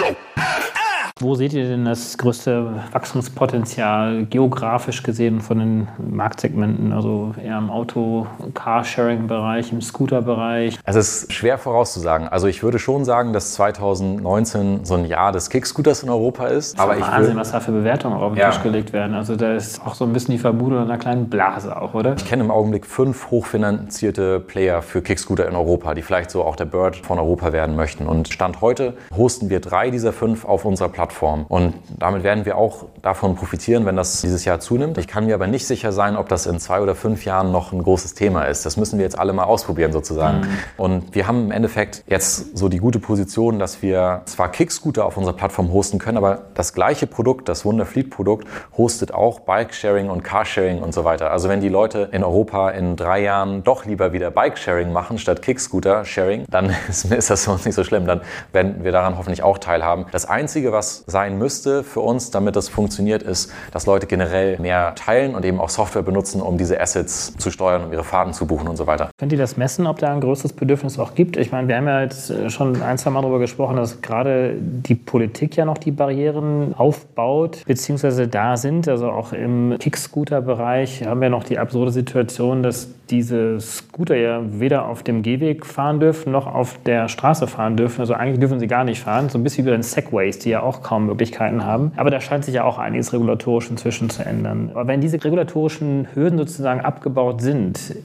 Wo 1.21 1.35
seht 1.35 1.53
ihr 1.53 1.69
denn 1.69 1.85
das 1.85 2.17
größte 2.17 2.73
Wachstumspotenzial 2.93 4.25
geografisch 4.25 5.03
gesehen 5.03 5.39
von 5.39 5.59
den 5.59 5.87
Marktsegmenten? 5.99 6.91
Also 6.93 7.35
eher 7.39 7.59
im 7.59 7.69
Auto-, 7.69 8.25
Carsharing-Bereich, 8.55 9.71
im 9.71 9.81
Scooter-Bereich? 9.81 10.79
Es 10.83 10.95
ist 10.95 11.31
schwer 11.31 11.59
vorauszusagen. 11.59 12.27
Also 12.27 12.47
ich 12.47 12.63
würde 12.63 12.79
schon 12.79 13.05
sagen, 13.05 13.33
dass 13.33 13.53
2019 13.53 14.83
so 14.83 14.95
ein 14.95 15.05
Jahr 15.05 15.31
des 15.31 15.51
Kickscooters 15.51 16.01
in 16.01 16.09
Europa 16.09 16.47
ist. 16.47 16.79
Aber 16.79 16.93
Aber 16.93 16.99
ich 16.99 17.05
Wahnsinn, 17.05 17.37
was 17.37 17.51
da 17.51 17.59
für 17.59 17.71
Bewertungen 17.71 18.15
auf 18.15 18.33
den 18.33 18.39
Ja. 18.39 18.49
Tisch 18.49 18.63
gelegt 18.63 18.91
werden. 18.91 19.13
Also 19.13 19.35
da 19.35 19.53
ist 19.53 19.85
auch 19.85 19.93
so 19.93 20.05
ein 20.05 20.13
bisschen 20.13 20.31
die 20.31 20.39
Vermutung 20.39 20.79
einer 20.79 20.97
kleinen 20.97 21.29
Blase 21.29 21.79
auch, 21.79 21.93
oder? 21.93 22.15
ich 22.17 22.25
kenne 22.25 22.43
im 22.43 22.49
Augenblick 22.49 22.87
fünf 22.87 23.29
hochfinanzierte 23.29 24.39
Player 24.39 24.81
für 24.81 25.03
Kickscooter 25.03 25.47
in 25.47 25.55
Europa, 25.55 25.93
die 25.93 26.01
vielleicht 26.01 26.31
so 26.31 26.43
auch 26.43 26.55
der 26.55 26.65
Bird 26.65 26.95
von 26.97 27.19
Europa 27.19 27.53
werden 27.53 27.75
möchten. 27.75 28.07
Und 28.07 28.29
Stand 28.29 28.61
heute 28.61 28.95
hosten 29.15 29.51
wir 29.51 29.59
drei 29.59 29.91
dieser 29.91 30.13
fünf 30.13 30.45
auf 30.45 30.65
unserer 30.65 30.89
Plattform. 30.89 31.10
Plattform. 31.11 31.45
Und 31.47 31.73
damit 31.99 32.23
werden 32.23 32.45
wir 32.45 32.57
auch 32.57 32.85
davon 33.01 33.35
profitieren, 33.35 33.85
wenn 33.85 33.95
das 33.95 34.21
dieses 34.21 34.45
Jahr 34.45 34.59
zunimmt. 34.59 34.97
Ich 34.97 35.07
kann 35.07 35.25
mir 35.25 35.35
aber 35.35 35.47
nicht 35.47 35.67
sicher 35.67 35.91
sein, 35.91 36.15
ob 36.15 36.29
das 36.29 36.45
in 36.45 36.59
zwei 36.59 36.81
oder 36.81 36.95
fünf 36.95 37.25
Jahren 37.25 37.51
noch 37.51 37.73
ein 37.73 37.83
großes 37.83 38.13
Thema 38.13 38.45
ist. 38.45 38.65
Das 38.65 38.77
müssen 38.77 38.97
wir 38.97 39.03
jetzt 39.03 39.19
alle 39.19 39.33
mal 39.33 39.43
ausprobieren 39.43 39.91
sozusagen. 39.91 40.41
Mhm. 40.41 40.47
Und 40.77 41.15
wir 41.15 41.27
haben 41.27 41.45
im 41.45 41.51
Endeffekt 41.51 42.03
jetzt 42.07 42.57
so 42.57 42.69
die 42.69 42.77
gute 42.77 42.99
Position, 42.99 43.59
dass 43.59 43.81
wir 43.81 44.21
zwar 44.25 44.49
Kickscooter 44.51 45.05
auf 45.05 45.17
unserer 45.17 45.35
Plattform 45.35 45.71
hosten 45.71 45.99
können, 45.99 46.17
aber 46.17 46.43
das 46.53 46.73
gleiche 46.73 47.07
Produkt, 47.07 47.49
das 47.49 47.65
Wunderfleet-Produkt, 47.65 48.47
hostet 48.77 49.13
auch 49.13 49.41
Bike-Sharing 49.41 50.09
und 50.09 50.23
Carsharing 50.23 50.81
und 50.81 50.93
so 50.93 51.03
weiter. 51.03 51.31
Also 51.31 51.49
wenn 51.49 51.61
die 51.61 51.69
Leute 51.69 52.09
in 52.11 52.23
Europa 52.23 52.69
in 52.69 52.95
drei 52.95 53.21
Jahren 53.21 53.63
doch 53.63 53.85
lieber 53.85 54.13
wieder 54.13 54.31
Bike-Sharing 54.31 54.91
machen 54.93 55.17
statt 55.17 55.41
Kickscooter-Sharing, 55.41 56.45
dann 56.49 56.73
ist, 56.87 57.05
ist 57.11 57.29
das 57.29 57.45
für 57.45 57.51
uns 57.51 57.65
nicht 57.65 57.75
so 57.75 57.83
schlimm. 57.83 58.05
Dann 58.05 58.21
werden 58.51 58.83
wir 58.83 58.91
daran 58.91 59.17
hoffentlich 59.17 59.43
auch 59.43 59.57
teilhaben. 59.57 60.05
Das 60.11 60.25
Einzige, 60.25 60.71
was 60.71 61.00
sein 61.07 61.37
müsste 61.37 61.83
für 61.83 62.01
uns, 62.01 62.31
damit 62.31 62.55
das 62.55 62.69
funktioniert, 62.69 63.23
ist, 63.23 63.51
dass 63.71 63.85
Leute 63.85 64.07
generell 64.07 64.59
mehr 64.59 64.95
teilen 64.95 65.35
und 65.35 65.45
eben 65.45 65.59
auch 65.59 65.69
Software 65.69 66.03
benutzen, 66.03 66.41
um 66.41 66.57
diese 66.57 66.79
Assets 66.79 67.35
zu 67.37 67.51
steuern, 67.51 67.85
um 67.85 67.93
ihre 67.93 68.03
Fahrten 68.03 68.33
zu 68.33 68.45
buchen 68.45 68.67
und 68.67 68.77
so 68.77 68.87
weiter. 68.87 69.09
Könnt 69.17 69.31
ihr 69.31 69.37
das 69.37 69.57
messen, 69.57 69.87
ob 69.87 69.99
da 69.99 70.13
ein 70.13 70.21
größeres 70.21 70.53
Bedürfnis 70.53 70.99
auch 70.99 71.15
gibt? 71.15 71.37
Ich 71.37 71.51
meine, 71.51 71.67
wir 71.67 71.77
haben 71.77 71.87
ja 71.87 72.01
jetzt 72.01 72.29
äh, 72.29 72.49
schon 72.49 72.81
ein, 72.81 72.97
zwei 72.97 73.09
Mal 73.09 73.21
darüber 73.21 73.39
gesprochen, 73.39 73.75
dass 73.75 74.01
gerade 74.01 74.55
die 74.59 74.95
Politik 74.95 75.55
ja 75.57 75.65
noch 75.65 75.77
die 75.77 75.91
Barrieren 75.91 76.73
aufbaut, 76.77 77.63
beziehungsweise 77.65 78.27
da 78.27 78.57
sind. 78.57 78.87
Also 78.87 79.09
auch 79.09 79.33
im 79.33 79.75
Kickscooter-Bereich 79.79 81.05
haben 81.05 81.21
wir 81.21 81.29
noch 81.29 81.43
die 81.43 81.59
absurde 81.59 81.91
Situation, 81.91 82.63
dass 82.63 82.89
diese 83.11 83.59
Scooter 83.59 84.15
ja 84.15 84.41
weder 84.59 84.87
auf 84.87 85.03
dem 85.03 85.21
Gehweg 85.21 85.65
fahren 85.65 85.99
dürfen, 85.99 86.31
noch 86.31 86.47
auf 86.47 86.79
der 86.85 87.07
Straße 87.09 87.45
fahren 87.45 87.77
dürfen. 87.77 88.01
Also 88.01 88.13
eigentlich 88.13 88.39
dürfen 88.39 88.59
sie 88.59 88.67
gar 88.67 88.83
nicht 88.83 89.01
fahren. 89.01 89.29
So 89.29 89.37
ein 89.37 89.43
bisschen 89.43 89.65
wie 89.65 89.69
bei 89.69 89.75
den 89.75 89.83
Segways, 89.83 90.39
die 90.39 90.49
ja 90.49 90.61
auch 90.61 90.81
kaum 90.81 91.05
Möglichkeiten 91.05 91.65
haben. 91.65 91.91
Aber 91.97 92.09
da 92.09 92.21
scheint 92.21 92.45
sich 92.45 92.55
ja 92.55 92.63
auch 92.63 92.79
einiges 92.79 93.13
regulatorisch 93.13 93.69
inzwischen 93.69 94.09
zu 94.09 94.25
ändern. 94.25 94.71
Aber 94.73 94.87
wenn 94.87 95.01
diese 95.01 95.23
regulatorischen 95.23 96.07
Hürden 96.13 96.39
sozusagen 96.39 96.81
abgebaut 96.81 97.41
sind, 97.41 97.95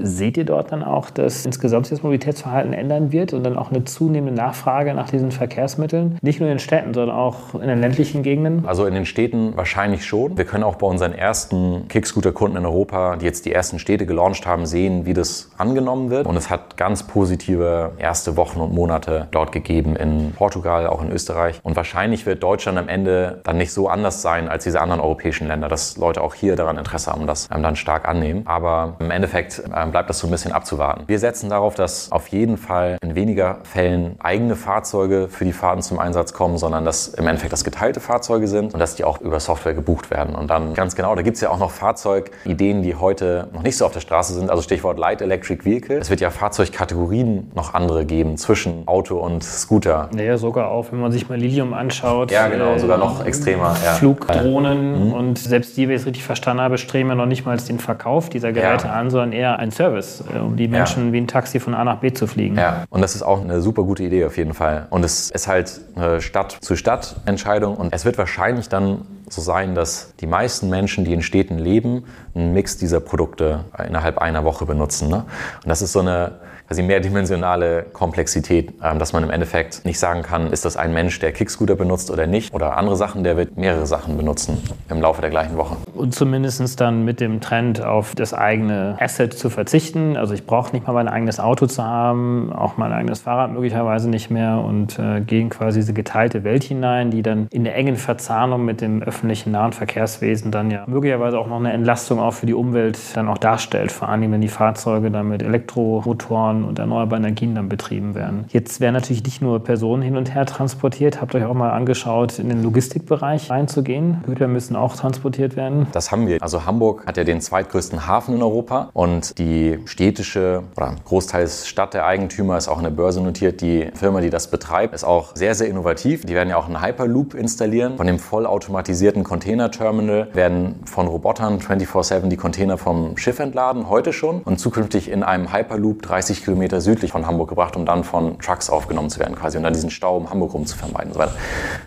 Seht 0.00 0.36
ihr 0.36 0.44
dort 0.44 0.70
dann 0.70 0.84
auch, 0.84 1.10
dass 1.10 1.44
insgesamt 1.44 1.86
sich 1.86 1.98
das 1.98 2.04
Mobilitätsverhalten 2.04 2.72
ändern 2.72 3.10
wird 3.10 3.32
und 3.32 3.42
dann 3.42 3.58
auch 3.58 3.72
eine 3.72 3.84
zunehmende 3.84 4.32
Nachfrage 4.32 4.94
nach 4.94 5.10
diesen 5.10 5.32
Verkehrsmitteln? 5.32 6.18
Nicht 6.22 6.38
nur 6.38 6.48
in 6.48 6.54
den 6.54 6.60
Städten, 6.60 6.94
sondern 6.94 7.16
auch 7.16 7.54
in 7.54 7.66
den 7.66 7.80
ländlichen 7.80 8.22
Gegenden? 8.22 8.64
Also 8.64 8.86
in 8.86 8.94
den 8.94 9.06
Städten 9.06 9.56
wahrscheinlich 9.56 10.06
schon. 10.06 10.38
Wir 10.38 10.44
können 10.44 10.62
auch 10.62 10.76
bei 10.76 10.86
unseren 10.86 11.12
ersten 11.12 11.88
Kickscooter-Kunden 11.88 12.58
in 12.58 12.64
Europa, 12.64 13.16
die 13.16 13.24
jetzt 13.24 13.44
die 13.44 13.52
ersten 13.52 13.80
Städte 13.80 14.06
gelauncht 14.06 14.46
haben, 14.46 14.66
sehen, 14.66 15.04
wie 15.04 15.14
das 15.14 15.50
angenommen 15.58 16.10
wird. 16.10 16.28
Und 16.28 16.36
es 16.36 16.48
hat 16.48 16.76
ganz 16.76 17.02
positive 17.02 17.90
erste 17.98 18.36
Wochen 18.36 18.60
und 18.60 18.72
Monate 18.72 19.26
dort 19.32 19.50
gegeben 19.50 19.96
in 19.96 20.32
Portugal, 20.32 20.86
auch 20.86 21.02
in 21.02 21.10
Österreich. 21.10 21.58
Und 21.64 21.74
wahrscheinlich 21.74 22.24
wird 22.24 22.40
Deutschland 22.44 22.78
am 22.78 22.88
Ende 22.88 23.40
dann 23.42 23.56
nicht 23.56 23.72
so 23.72 23.88
anders 23.88 24.22
sein 24.22 24.48
als 24.48 24.62
diese 24.62 24.80
anderen 24.80 25.00
europäischen 25.00 25.48
Länder, 25.48 25.68
dass 25.68 25.96
Leute 25.96 26.22
auch 26.22 26.34
hier 26.34 26.54
daran 26.54 26.78
Interesse 26.78 27.10
haben, 27.10 27.26
das 27.26 27.48
dann 27.48 27.74
stark 27.74 28.06
annehmen. 28.06 28.42
Aber 28.44 28.94
im 29.00 29.10
Endeffekt 29.10 29.60
ähm, 29.74 29.87
dann 29.88 29.92
bleibt 29.92 30.10
das 30.10 30.18
so 30.18 30.26
ein 30.26 30.30
bisschen 30.30 30.52
abzuwarten. 30.52 31.04
Wir 31.06 31.18
setzen 31.18 31.48
darauf, 31.48 31.74
dass 31.74 32.12
auf 32.12 32.28
jeden 32.28 32.58
Fall 32.58 32.98
in 33.00 33.14
weniger 33.14 33.58
Fällen 33.62 34.16
eigene 34.22 34.54
Fahrzeuge 34.54 35.28
für 35.30 35.46
die 35.46 35.54
Fahrten 35.54 35.80
zum 35.80 35.98
Einsatz 35.98 36.34
kommen, 36.34 36.58
sondern 36.58 36.84
dass 36.84 37.08
im 37.08 37.26
Endeffekt 37.26 37.54
das 37.54 37.64
geteilte 37.64 38.00
Fahrzeuge 38.00 38.48
sind 38.48 38.74
und 38.74 38.80
dass 38.80 38.96
die 38.96 39.04
auch 39.04 39.22
über 39.22 39.40
Software 39.40 39.72
gebucht 39.72 40.10
werden. 40.10 40.34
Und 40.34 40.50
dann 40.50 40.74
ganz 40.74 40.94
genau, 40.94 41.14
da 41.14 41.22
gibt 41.22 41.36
es 41.36 41.40
ja 41.40 41.48
auch 41.48 41.58
noch 41.58 41.70
Fahrzeugideen, 41.70 42.82
die 42.82 42.96
heute 42.96 43.48
noch 43.54 43.62
nicht 43.62 43.78
so 43.78 43.86
auf 43.86 43.92
der 43.92 44.00
Straße 44.00 44.34
sind, 44.34 44.50
also 44.50 44.62
Stichwort 44.62 44.98
Light 44.98 45.22
Electric 45.22 45.64
Vehicle. 45.64 45.96
Es 45.96 46.10
wird 46.10 46.20
ja 46.20 46.28
Fahrzeugkategorien 46.30 47.50
noch 47.54 47.72
andere 47.72 48.04
geben 48.04 48.36
zwischen 48.36 48.86
Auto 48.86 49.16
und 49.16 49.42
Scooter. 49.42 50.10
Naja, 50.12 50.36
sogar 50.36 50.70
auch, 50.70 50.92
wenn 50.92 51.00
man 51.00 51.12
sich 51.12 51.30
mal 51.30 51.38
Lilium 51.38 51.72
anschaut. 51.72 52.30
Ja, 52.30 52.48
genau, 52.48 52.74
äh, 52.74 52.78
sogar 52.78 52.98
noch 52.98 53.24
extremer. 53.24 53.74
Ja. 53.82 53.94
Flugdrohnen 53.94 55.06
mhm. 55.06 55.12
und 55.14 55.38
selbst 55.38 55.78
die, 55.78 55.88
wie 55.88 55.94
ich 55.94 56.02
es 56.02 56.06
richtig 56.06 56.24
verstanden 56.24 56.62
habe, 56.62 56.76
streben 56.76 57.08
ja 57.08 57.14
noch 57.14 57.26
nicht 57.26 57.46
mal 57.46 57.56
den 57.56 57.78
Verkauf 57.78 58.28
dieser 58.28 58.52
Geräte 58.52 58.88
ja. 58.88 58.92
an, 58.92 59.08
sondern 59.08 59.32
eher 59.32 59.58
ein 59.58 59.70
Service, 59.78 60.24
äh, 60.34 60.38
um 60.38 60.56
die 60.56 60.68
Menschen 60.68 61.06
ja. 61.06 61.12
wie 61.12 61.18
ein 61.18 61.28
Taxi 61.28 61.60
von 61.60 61.74
A 61.74 61.84
nach 61.84 62.00
B 62.00 62.12
zu 62.12 62.26
fliegen. 62.26 62.56
Ja, 62.56 62.84
und 62.90 63.00
das 63.00 63.14
ist 63.14 63.22
auch 63.22 63.40
eine 63.40 63.60
super 63.60 63.84
gute 63.84 64.02
Idee 64.02 64.24
auf 64.24 64.36
jeden 64.36 64.52
Fall. 64.52 64.86
Und 64.90 65.04
es 65.04 65.30
ist 65.30 65.46
halt 65.46 65.80
eine 65.94 66.20
Stadt-zu-Stadt-Entscheidung 66.20 67.76
und 67.76 67.94
es 67.94 68.04
wird 68.04 68.18
wahrscheinlich 68.18 68.68
dann 68.68 69.02
so 69.28 69.40
sein, 69.40 69.74
dass 69.74 70.14
die 70.20 70.26
meisten 70.26 70.68
Menschen, 70.68 71.04
die 71.04 71.12
in 71.12 71.22
Städten 71.22 71.58
leben, 71.58 72.04
einen 72.34 72.52
Mix 72.54 72.76
dieser 72.76 73.00
Produkte 73.00 73.64
innerhalb 73.86 74.18
einer 74.18 74.44
Woche 74.44 74.66
benutzen. 74.66 75.08
Ne? 75.08 75.24
Und 75.62 75.68
das 75.68 75.82
ist 75.82 75.92
so 75.92 76.00
eine 76.00 76.32
quasi 76.68 76.82
mehrdimensionale 76.82 77.86
Komplexität, 77.94 78.74
ähm, 78.84 78.98
dass 78.98 79.14
man 79.14 79.24
im 79.24 79.30
Endeffekt 79.30 79.84
nicht 79.86 79.98
sagen 79.98 80.22
kann, 80.22 80.52
ist 80.52 80.66
das 80.66 80.76
ein 80.76 80.92
Mensch, 80.92 81.18
der 81.18 81.32
Kickscooter 81.32 81.76
benutzt 81.76 82.10
oder 82.10 82.26
nicht 82.26 82.52
oder 82.52 82.76
andere 82.76 82.94
Sachen, 82.94 83.24
der 83.24 83.38
wird 83.38 83.56
mehrere 83.56 83.86
Sachen 83.86 84.18
benutzen 84.18 84.62
im 84.90 85.00
Laufe 85.00 85.22
der 85.22 85.30
gleichen 85.30 85.56
Woche. 85.56 85.76
Und 85.94 86.14
zumindest 86.14 86.58
dann 86.80 87.04
mit 87.04 87.20
dem 87.20 87.40
Trend 87.40 87.82
auf 87.82 88.14
das 88.14 88.34
eigene 88.34 88.96
Asset 89.00 89.32
zu 89.32 89.48
verzichten. 89.48 90.16
Also 90.16 90.34
ich 90.34 90.44
brauche 90.44 90.72
nicht 90.72 90.86
mal 90.86 90.92
mein 90.92 91.08
eigenes 91.08 91.40
Auto 91.40 91.66
zu 91.66 91.82
haben, 91.82 92.52
auch 92.52 92.76
mein 92.76 92.92
eigenes 92.92 93.20
Fahrrad 93.20 93.50
möglicherweise 93.52 94.10
nicht 94.10 94.30
mehr 94.30 94.58
und 94.58 94.98
äh, 94.98 95.20
gehen 95.20 95.48
quasi 95.48 95.80
diese 95.80 95.94
geteilte 95.94 96.44
Welt 96.44 96.64
hinein, 96.64 97.10
die 97.10 97.22
dann 97.22 97.48
in 97.50 97.64
der 97.64 97.76
engen 97.76 97.96
Verzahnung 97.96 98.64
mit 98.64 98.82
dem 98.82 99.02
öffentlichen 99.02 99.52
nahen 99.52 99.72
Verkehrswesen 99.72 100.50
dann 100.50 100.70
ja 100.70 100.84
möglicherweise 100.86 101.38
auch 101.38 101.46
noch 101.46 101.58
eine 101.58 101.72
Entlastung 101.72 102.18
auch 102.18 102.32
für 102.34 102.46
die 102.46 102.54
Umwelt 102.54 102.98
dann 103.14 103.28
auch 103.28 103.38
darstellt. 103.38 103.90
Vor 103.90 104.08
allem, 104.08 104.30
wenn 104.30 104.40
die 104.40 104.48
Fahrzeuge 104.48 105.10
dann 105.10 105.28
mit 105.28 105.42
Elektromotoren 105.42 106.57
Erneuerbaren 106.58 106.64
und 106.64 106.78
erneuerbaren 106.78 107.24
Energien 107.24 107.54
dann 107.54 107.68
betrieben 107.68 108.14
werden. 108.14 108.44
Jetzt 108.48 108.80
werden 108.80 108.94
natürlich 108.94 109.22
nicht 109.24 109.42
nur 109.42 109.62
Personen 109.62 110.02
hin 110.02 110.16
und 110.16 110.34
her 110.34 110.46
transportiert. 110.46 111.20
Habt 111.20 111.34
euch 111.34 111.44
auch 111.44 111.54
mal 111.54 111.70
angeschaut, 111.70 112.38
in 112.38 112.48
den 112.48 112.62
Logistikbereich 112.62 113.50
reinzugehen? 113.50 114.22
Güter 114.26 114.48
müssen 114.48 114.76
auch 114.76 114.96
transportiert 114.96 115.56
werden. 115.56 115.86
Das 115.92 116.10
haben 116.10 116.26
wir. 116.26 116.42
Also 116.42 116.64
Hamburg 116.64 117.06
hat 117.06 117.16
ja 117.16 117.24
den 117.24 117.40
zweitgrößten 117.40 118.06
Hafen 118.06 118.34
in 118.34 118.42
Europa 118.42 118.90
und 118.92 119.38
die 119.38 119.78
städtische 119.84 120.62
oder 120.76 120.94
großteils 121.04 121.68
Stadt 121.68 121.94
der 121.94 122.06
Eigentümer 122.06 122.56
ist 122.56 122.68
auch 122.68 122.78
eine 122.78 122.90
Börse 122.90 123.20
notiert. 123.20 123.60
Die 123.60 123.90
Firma, 123.94 124.20
die 124.20 124.30
das 124.30 124.50
betreibt, 124.50 124.94
ist 124.94 125.04
auch 125.04 125.34
sehr, 125.34 125.54
sehr 125.54 125.68
innovativ. 125.68 126.24
Die 126.24 126.34
werden 126.34 126.48
ja 126.48 126.56
auch 126.56 126.66
einen 126.66 126.82
Hyperloop 126.82 127.34
installieren. 127.34 127.96
Von 127.96 128.06
dem 128.06 128.18
vollautomatisierten 128.18 129.24
Containerterminal 129.24 130.28
werden 130.34 130.76
von 130.84 131.06
Robotern 131.06 131.58
24-7 131.58 132.28
die 132.28 132.36
Container 132.36 132.78
vom 132.78 133.16
Schiff 133.16 133.38
entladen, 133.38 133.88
heute 133.88 134.12
schon. 134.12 134.42
Und 134.42 134.58
zukünftig 134.58 135.10
in 135.10 135.22
einem 135.22 135.52
Hyperloop 135.52 136.02
30 136.02 136.44
Kilometer 136.48 136.80
südlich 136.80 137.12
von 137.12 137.26
Hamburg 137.26 137.50
gebracht, 137.50 137.76
um 137.76 137.84
dann 137.84 138.04
von 138.04 138.38
Trucks 138.38 138.70
aufgenommen 138.70 139.10
zu 139.10 139.20
werden 139.20 139.36
quasi 139.36 139.58
und 139.58 139.64
dann 139.64 139.74
diesen 139.74 139.90
Stau 139.90 140.16
um 140.16 140.30
Hamburg 140.30 140.54
rum 140.54 140.64
zu 140.64 140.78
vermeiden 140.78 141.08
und 141.08 141.14
so 141.14 141.20
weiter. 141.20 141.34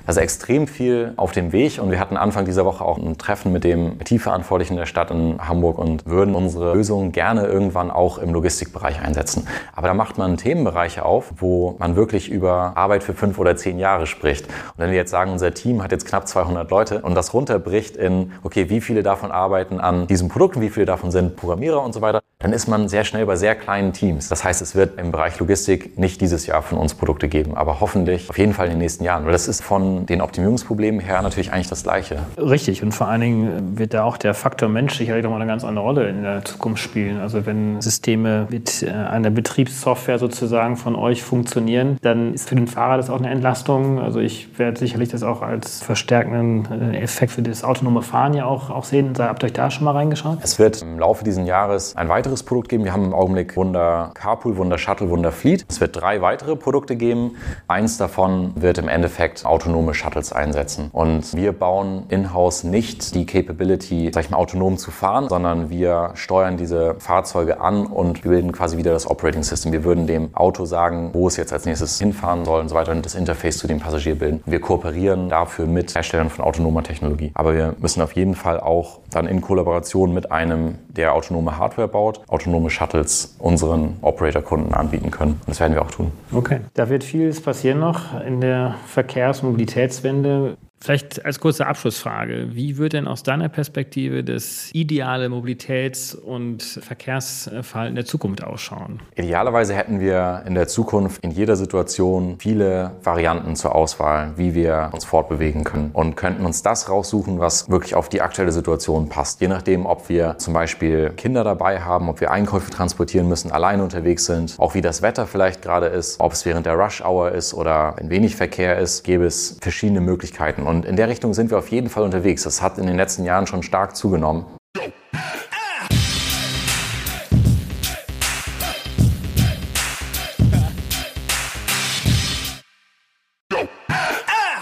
Also 0.06 0.20
extrem 0.20 0.68
viel 0.68 1.14
auf 1.18 1.32
dem 1.32 1.52
Weg 1.52 1.80
und 1.82 1.90
wir 1.90 2.00
hatten 2.00 2.16
Anfang 2.16 2.46
dieser 2.46 2.64
Woche 2.64 2.84
auch 2.84 2.98
ein 2.98 3.18
Treffen 3.18 3.52
mit 3.52 3.64
dem 3.64 4.00
IT-Verantwortlichen 4.00 4.76
der 4.76 4.86
Stadt 4.86 5.10
in 5.10 5.40
Hamburg 5.40 5.80
und 5.80 6.06
würden 6.06 6.36
unsere 6.36 6.74
Lösungen 6.76 7.12
gerne 7.12 7.48
irgendwann 7.48 7.90
auch 7.90 8.20
im 8.20 8.34
Logistikbereich 8.34 9.02
einsetzen. 9.02 9.48
Aber 9.74 9.88
da 9.88 9.94
macht 9.96 10.20
man 10.20 10.38
Themenbereiche 10.38 11.04
auf, 11.06 11.34
wo 11.38 11.76
man 11.80 11.96
wirklich 11.96 12.30
über 12.30 12.74
Arbeit 12.76 13.04
für 13.04 13.14
fünf 13.14 13.40
oder 13.40 13.56
zehn 13.56 13.80
Jahre 13.80 14.06
spricht. 14.06 14.46
Und 14.46 14.78
wenn 14.78 14.92
wir 14.92 14.98
jetzt 14.98 15.12
sagen, 15.12 15.32
unser 15.32 15.54
Team 15.54 15.82
hat 15.82 15.92
jetzt 15.92 16.06
knapp 16.06 16.28
200 16.28 16.70
Leute 16.70 17.02
und 17.02 17.16
das 17.16 17.34
runterbricht 17.34 17.96
in, 17.96 18.34
okay, 18.44 18.70
wie 18.70 18.82
viele 18.82 19.02
davon 19.02 19.32
arbeiten 19.32 19.80
an 19.80 20.06
diesem 20.08 20.30
Produkt 20.30 20.60
wie 20.60 20.70
viele 20.70 20.86
davon 20.86 21.12
sind 21.12 21.36
Programmierer 21.36 21.82
und 21.82 21.94
so 21.94 22.02
weiter, 22.02 22.22
dann 22.40 22.54
ist 22.54 22.68
man 22.68 22.90
sehr 22.90 23.04
schnell 23.04 23.26
bei 23.26 23.36
sehr 23.36 23.56
kleinen 23.56 23.94
Teams. 23.94 24.28
Das 24.28 24.44
heißt, 24.44 24.51
es 24.60 24.76
wird 24.76 25.00
im 25.00 25.12
Bereich 25.12 25.40
Logistik 25.40 25.98
nicht 25.98 26.20
dieses 26.20 26.48
Jahr 26.48 26.62
von 26.62 26.78
uns 26.78 26.96
Produkte 26.96 27.30
geben, 27.30 27.56
aber 27.56 27.80
hoffentlich 27.80 28.30
auf 28.30 28.38
jeden 28.38 28.54
Fall 28.54 28.66
in 28.66 28.74
den 28.74 28.80
nächsten 28.80 29.04
Jahren. 29.04 29.24
Weil 29.24 29.32
das 29.32 29.48
ist 29.48 29.64
von 29.64 30.06
den 30.06 30.22
Optimierungsproblemen 30.22 31.00
her 31.00 31.22
natürlich 31.22 31.54
eigentlich 31.54 31.70
das 31.70 31.84
Gleiche. 31.84 32.20
Richtig. 32.38 32.84
Und 32.84 32.92
vor 32.92 33.08
allen 33.08 33.22
Dingen 33.22 33.78
wird 33.78 33.94
da 33.94 34.04
auch 34.04 34.18
der 34.18 34.34
Faktor 34.34 34.68
Mensch 34.68 34.98
sicherlich 34.98 35.24
nochmal 35.24 35.42
eine 35.42 35.50
ganz 35.50 35.64
andere 35.64 35.86
Rolle 35.86 36.10
in 36.10 36.24
der 36.24 36.44
Zukunft 36.44 36.82
spielen. 36.84 37.20
Also 37.20 37.46
wenn 37.46 37.80
Systeme 37.82 38.48
mit 38.50 38.84
äh, 38.84 38.90
einer 38.90 39.30
Betriebssoftware 39.30 40.20
sozusagen 40.20 40.76
von 40.76 40.96
euch 40.96 41.24
funktionieren, 41.24 41.98
dann 42.02 42.34
ist 42.34 42.50
für 42.50 42.56
den 42.56 42.68
Fahrer 42.68 42.98
das 42.98 43.10
auch 43.10 43.20
eine 43.20 43.30
Entlastung. 43.30 44.00
Also 44.00 44.20
ich 44.20 44.58
werde 44.58 44.80
sicherlich 44.80 45.10
das 45.10 45.24
auch 45.24 45.42
als 45.42 45.84
verstärkenden 45.84 46.94
äh, 46.94 47.00
Effekt 47.00 47.34
für 47.34 47.42
das 47.42 47.64
autonome 47.64 48.02
Fahren 48.02 48.34
ja 48.34 48.46
auch, 48.46 48.70
auch 48.70 48.84
sehen. 48.84 49.14
Habt 49.18 49.44
ihr 49.44 49.48
euch 49.48 49.54
da 49.54 49.70
schon 49.70 49.86
mal 49.86 49.92
reingeschaut? 49.92 50.40
Es 50.42 50.58
wird 50.58 50.82
im 50.82 50.98
Laufe 51.00 51.24
dieses 51.24 51.46
Jahres 51.46 51.96
ein 51.96 52.10
weiteres 52.10 52.44
Produkt 52.44 52.70
geben. 52.70 52.84
Wir 52.84 52.94
haben 52.94 53.06
im 53.06 53.14
Augenblick 53.14 53.56
Wunder 53.56 54.12
Carpool, 54.14 54.41
Wunder 54.44 54.78
Shuttle, 54.78 55.10
Wunder 55.10 55.32
Fleet. 55.32 55.66
Es 55.70 55.80
wird 55.80 55.96
drei 55.96 56.22
weitere 56.22 56.56
Produkte 56.56 56.96
geben. 56.96 57.36
Eins 57.68 57.98
davon 57.98 58.54
wird 58.56 58.78
im 58.78 58.88
Endeffekt 58.88 59.46
autonome 59.46 59.94
Shuttles 59.94 60.34
einsetzen. 60.34 60.90
Und 60.92 61.36
wir 61.36 61.52
bauen 61.54 62.04
in-house 62.10 62.64
nicht 62.64 63.16
die 63.16 63.26
Capability, 63.26 64.12
sag 64.14 64.26
ich 64.26 64.30
mal, 64.30 64.38
autonom 64.38 64.78
zu 64.78 64.92
fahren, 64.92 65.30
sondern 65.30 65.70
wir 65.70 66.12
steuern 66.16 66.58
diese 66.58 66.96
Fahrzeuge 67.00 67.62
an 67.62 67.86
und 67.86 68.24
bilden 68.24 68.52
quasi 68.52 68.78
wieder 68.78 68.92
das 68.92 69.10
Operating 69.10 69.44
System. 69.44 69.72
Wir 69.72 69.84
würden 69.84 70.08
dem 70.08 70.36
Auto 70.36 70.66
sagen, 70.66 71.12
wo 71.14 71.28
es 71.28 71.38
jetzt 71.38 71.54
als 71.54 71.66
nächstes 71.66 72.00
hinfahren 72.00 72.46
soll 72.46 72.62
und 72.62 72.70
so 72.70 72.76
weiter 72.76 72.92
und 72.92 73.06
das 73.06 73.16
Interface 73.16 73.58
zu 73.58 73.68
dem 73.68 73.80
Passagier 73.80 74.16
bilden. 74.16 74.42
Wir 74.46 74.60
kooperieren 74.60 75.30
dafür 75.30 75.68
mit 75.68 75.94
Herstellern 75.94 76.30
von 76.30 76.44
autonomer 76.44 76.84
Technologie. 76.84 77.32
Aber 77.34 77.54
wir 77.54 77.76
müssen 77.80 78.02
auf 78.02 78.14
jeden 78.14 78.36
Fall 78.36 78.60
auch 78.60 79.00
dann 79.10 79.28
in 79.28 79.42
Kollaboration 79.42 80.14
mit 80.14 80.32
einem, 80.32 80.76
der 80.90 81.14
autonome 81.14 81.58
Hardware 81.58 81.88
baut, 81.88 82.22
autonome 82.28 82.70
Shuttles 82.70 83.36
unseren 83.40 83.98
Operator-Kunden 84.32 84.74
anbieten 84.74 85.12
können. 85.12 85.40
Das 85.48 85.60
werden 85.60 85.74
wir 85.74 85.82
auch 85.82 85.92
tun. 85.92 86.12
Okay. 86.32 86.62
Da 86.74 86.90
wird 86.90 87.04
vieles 87.04 87.42
passieren 87.42 87.80
noch 87.80 88.22
in 88.22 88.42
der 88.42 88.76
Verkehrs- 88.88 89.42
und 89.42 89.50
Mobilitätswende. 89.50 90.58
Vielleicht 90.84 91.24
als 91.24 91.40
kurze 91.40 91.68
Abschlussfrage. 91.68 92.56
Wie 92.56 92.80
wird 92.80 92.94
denn 92.94 93.08
aus 93.08 93.22
deiner 93.22 93.50
Perspektive 93.50 94.24
das 94.24 94.72
ideale 94.74 95.28
Mobilitäts- 95.28 96.16
und 96.16 96.64
Verkehrsverhalten 96.64 97.94
der 97.94 98.06
Zukunft 98.06 98.44
ausschauen? 98.44 99.00
Idealerweise 99.14 99.76
hätten 99.76 100.00
wir 100.00 100.42
in 100.48 100.56
der 100.56 100.68
Zukunft 100.68 101.24
in 101.24 101.30
jeder 101.30 101.56
Situation 101.56 102.38
viele 102.40 102.94
Varianten 103.04 103.56
zur 103.56 103.76
Auswahl, 103.76 104.34
wie 104.38 104.56
wir 104.56 104.90
uns 104.92 105.06
fortbewegen 105.06 105.64
können 105.64 105.92
und 105.94 106.16
könnten 106.16 106.48
uns 106.48 106.64
das 106.64 106.90
raussuchen, 106.90 107.38
was 107.38 107.70
wirklich 107.70 107.94
auf 107.94 108.10
die 108.10 108.22
aktuelle 108.22 108.52
Situation 108.52 109.08
passt. 109.08 109.40
Je 109.40 109.48
nachdem, 109.48 109.86
ob 109.86 110.10
wir 110.10 110.40
zum 110.40 110.56
Beispiel 110.56 111.12
Kinder 111.12 111.44
dabei 111.44 111.82
haben, 111.82 112.10
ob 112.10 112.22
wir 112.22 112.32
Einkäufe 112.32 112.72
transportieren 112.72 113.30
müssen, 113.30 113.52
alleine 113.52 113.84
unterwegs 113.84 114.26
sind, 114.26 114.56
auch 114.58 114.74
wie 114.74 114.82
das 114.82 115.04
Wetter 115.04 115.28
vielleicht 115.28 115.62
gerade 115.62 115.86
ist, 115.86 116.20
ob 116.20 116.32
es 116.32 116.44
während 116.44 116.66
der 116.66 116.74
Rush 116.74 117.04
Hour 117.06 117.34
ist 117.34 117.54
oder 117.54 117.94
wenn 118.00 118.10
wenig 118.10 118.36
Verkehr 118.36 118.80
ist, 118.80 119.04
gäbe 119.04 119.26
es 119.26 119.60
verschiedene 119.62 120.02
Möglichkeiten. 120.02 120.71
Und 120.72 120.86
in 120.86 120.96
der 120.96 121.10
Richtung 121.10 121.34
sind 121.34 121.52
wir 121.52 121.58
auf 121.58 121.68
jeden 121.68 121.90
Fall 121.90 122.04
unterwegs. 122.04 122.44
Das 122.44 122.62
hat 122.62 122.78
in 122.78 122.88
den 122.88 122.96
letzten 122.96 123.26
Jahren 123.26 123.46
schon 123.46 123.62
stark 123.62 123.94
zugenommen. 123.94 124.46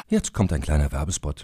Jetzt 0.07 0.33
kommt 0.33 0.51
ein 0.51 0.61
kleiner 0.61 0.91
Werbespot. 0.91 1.43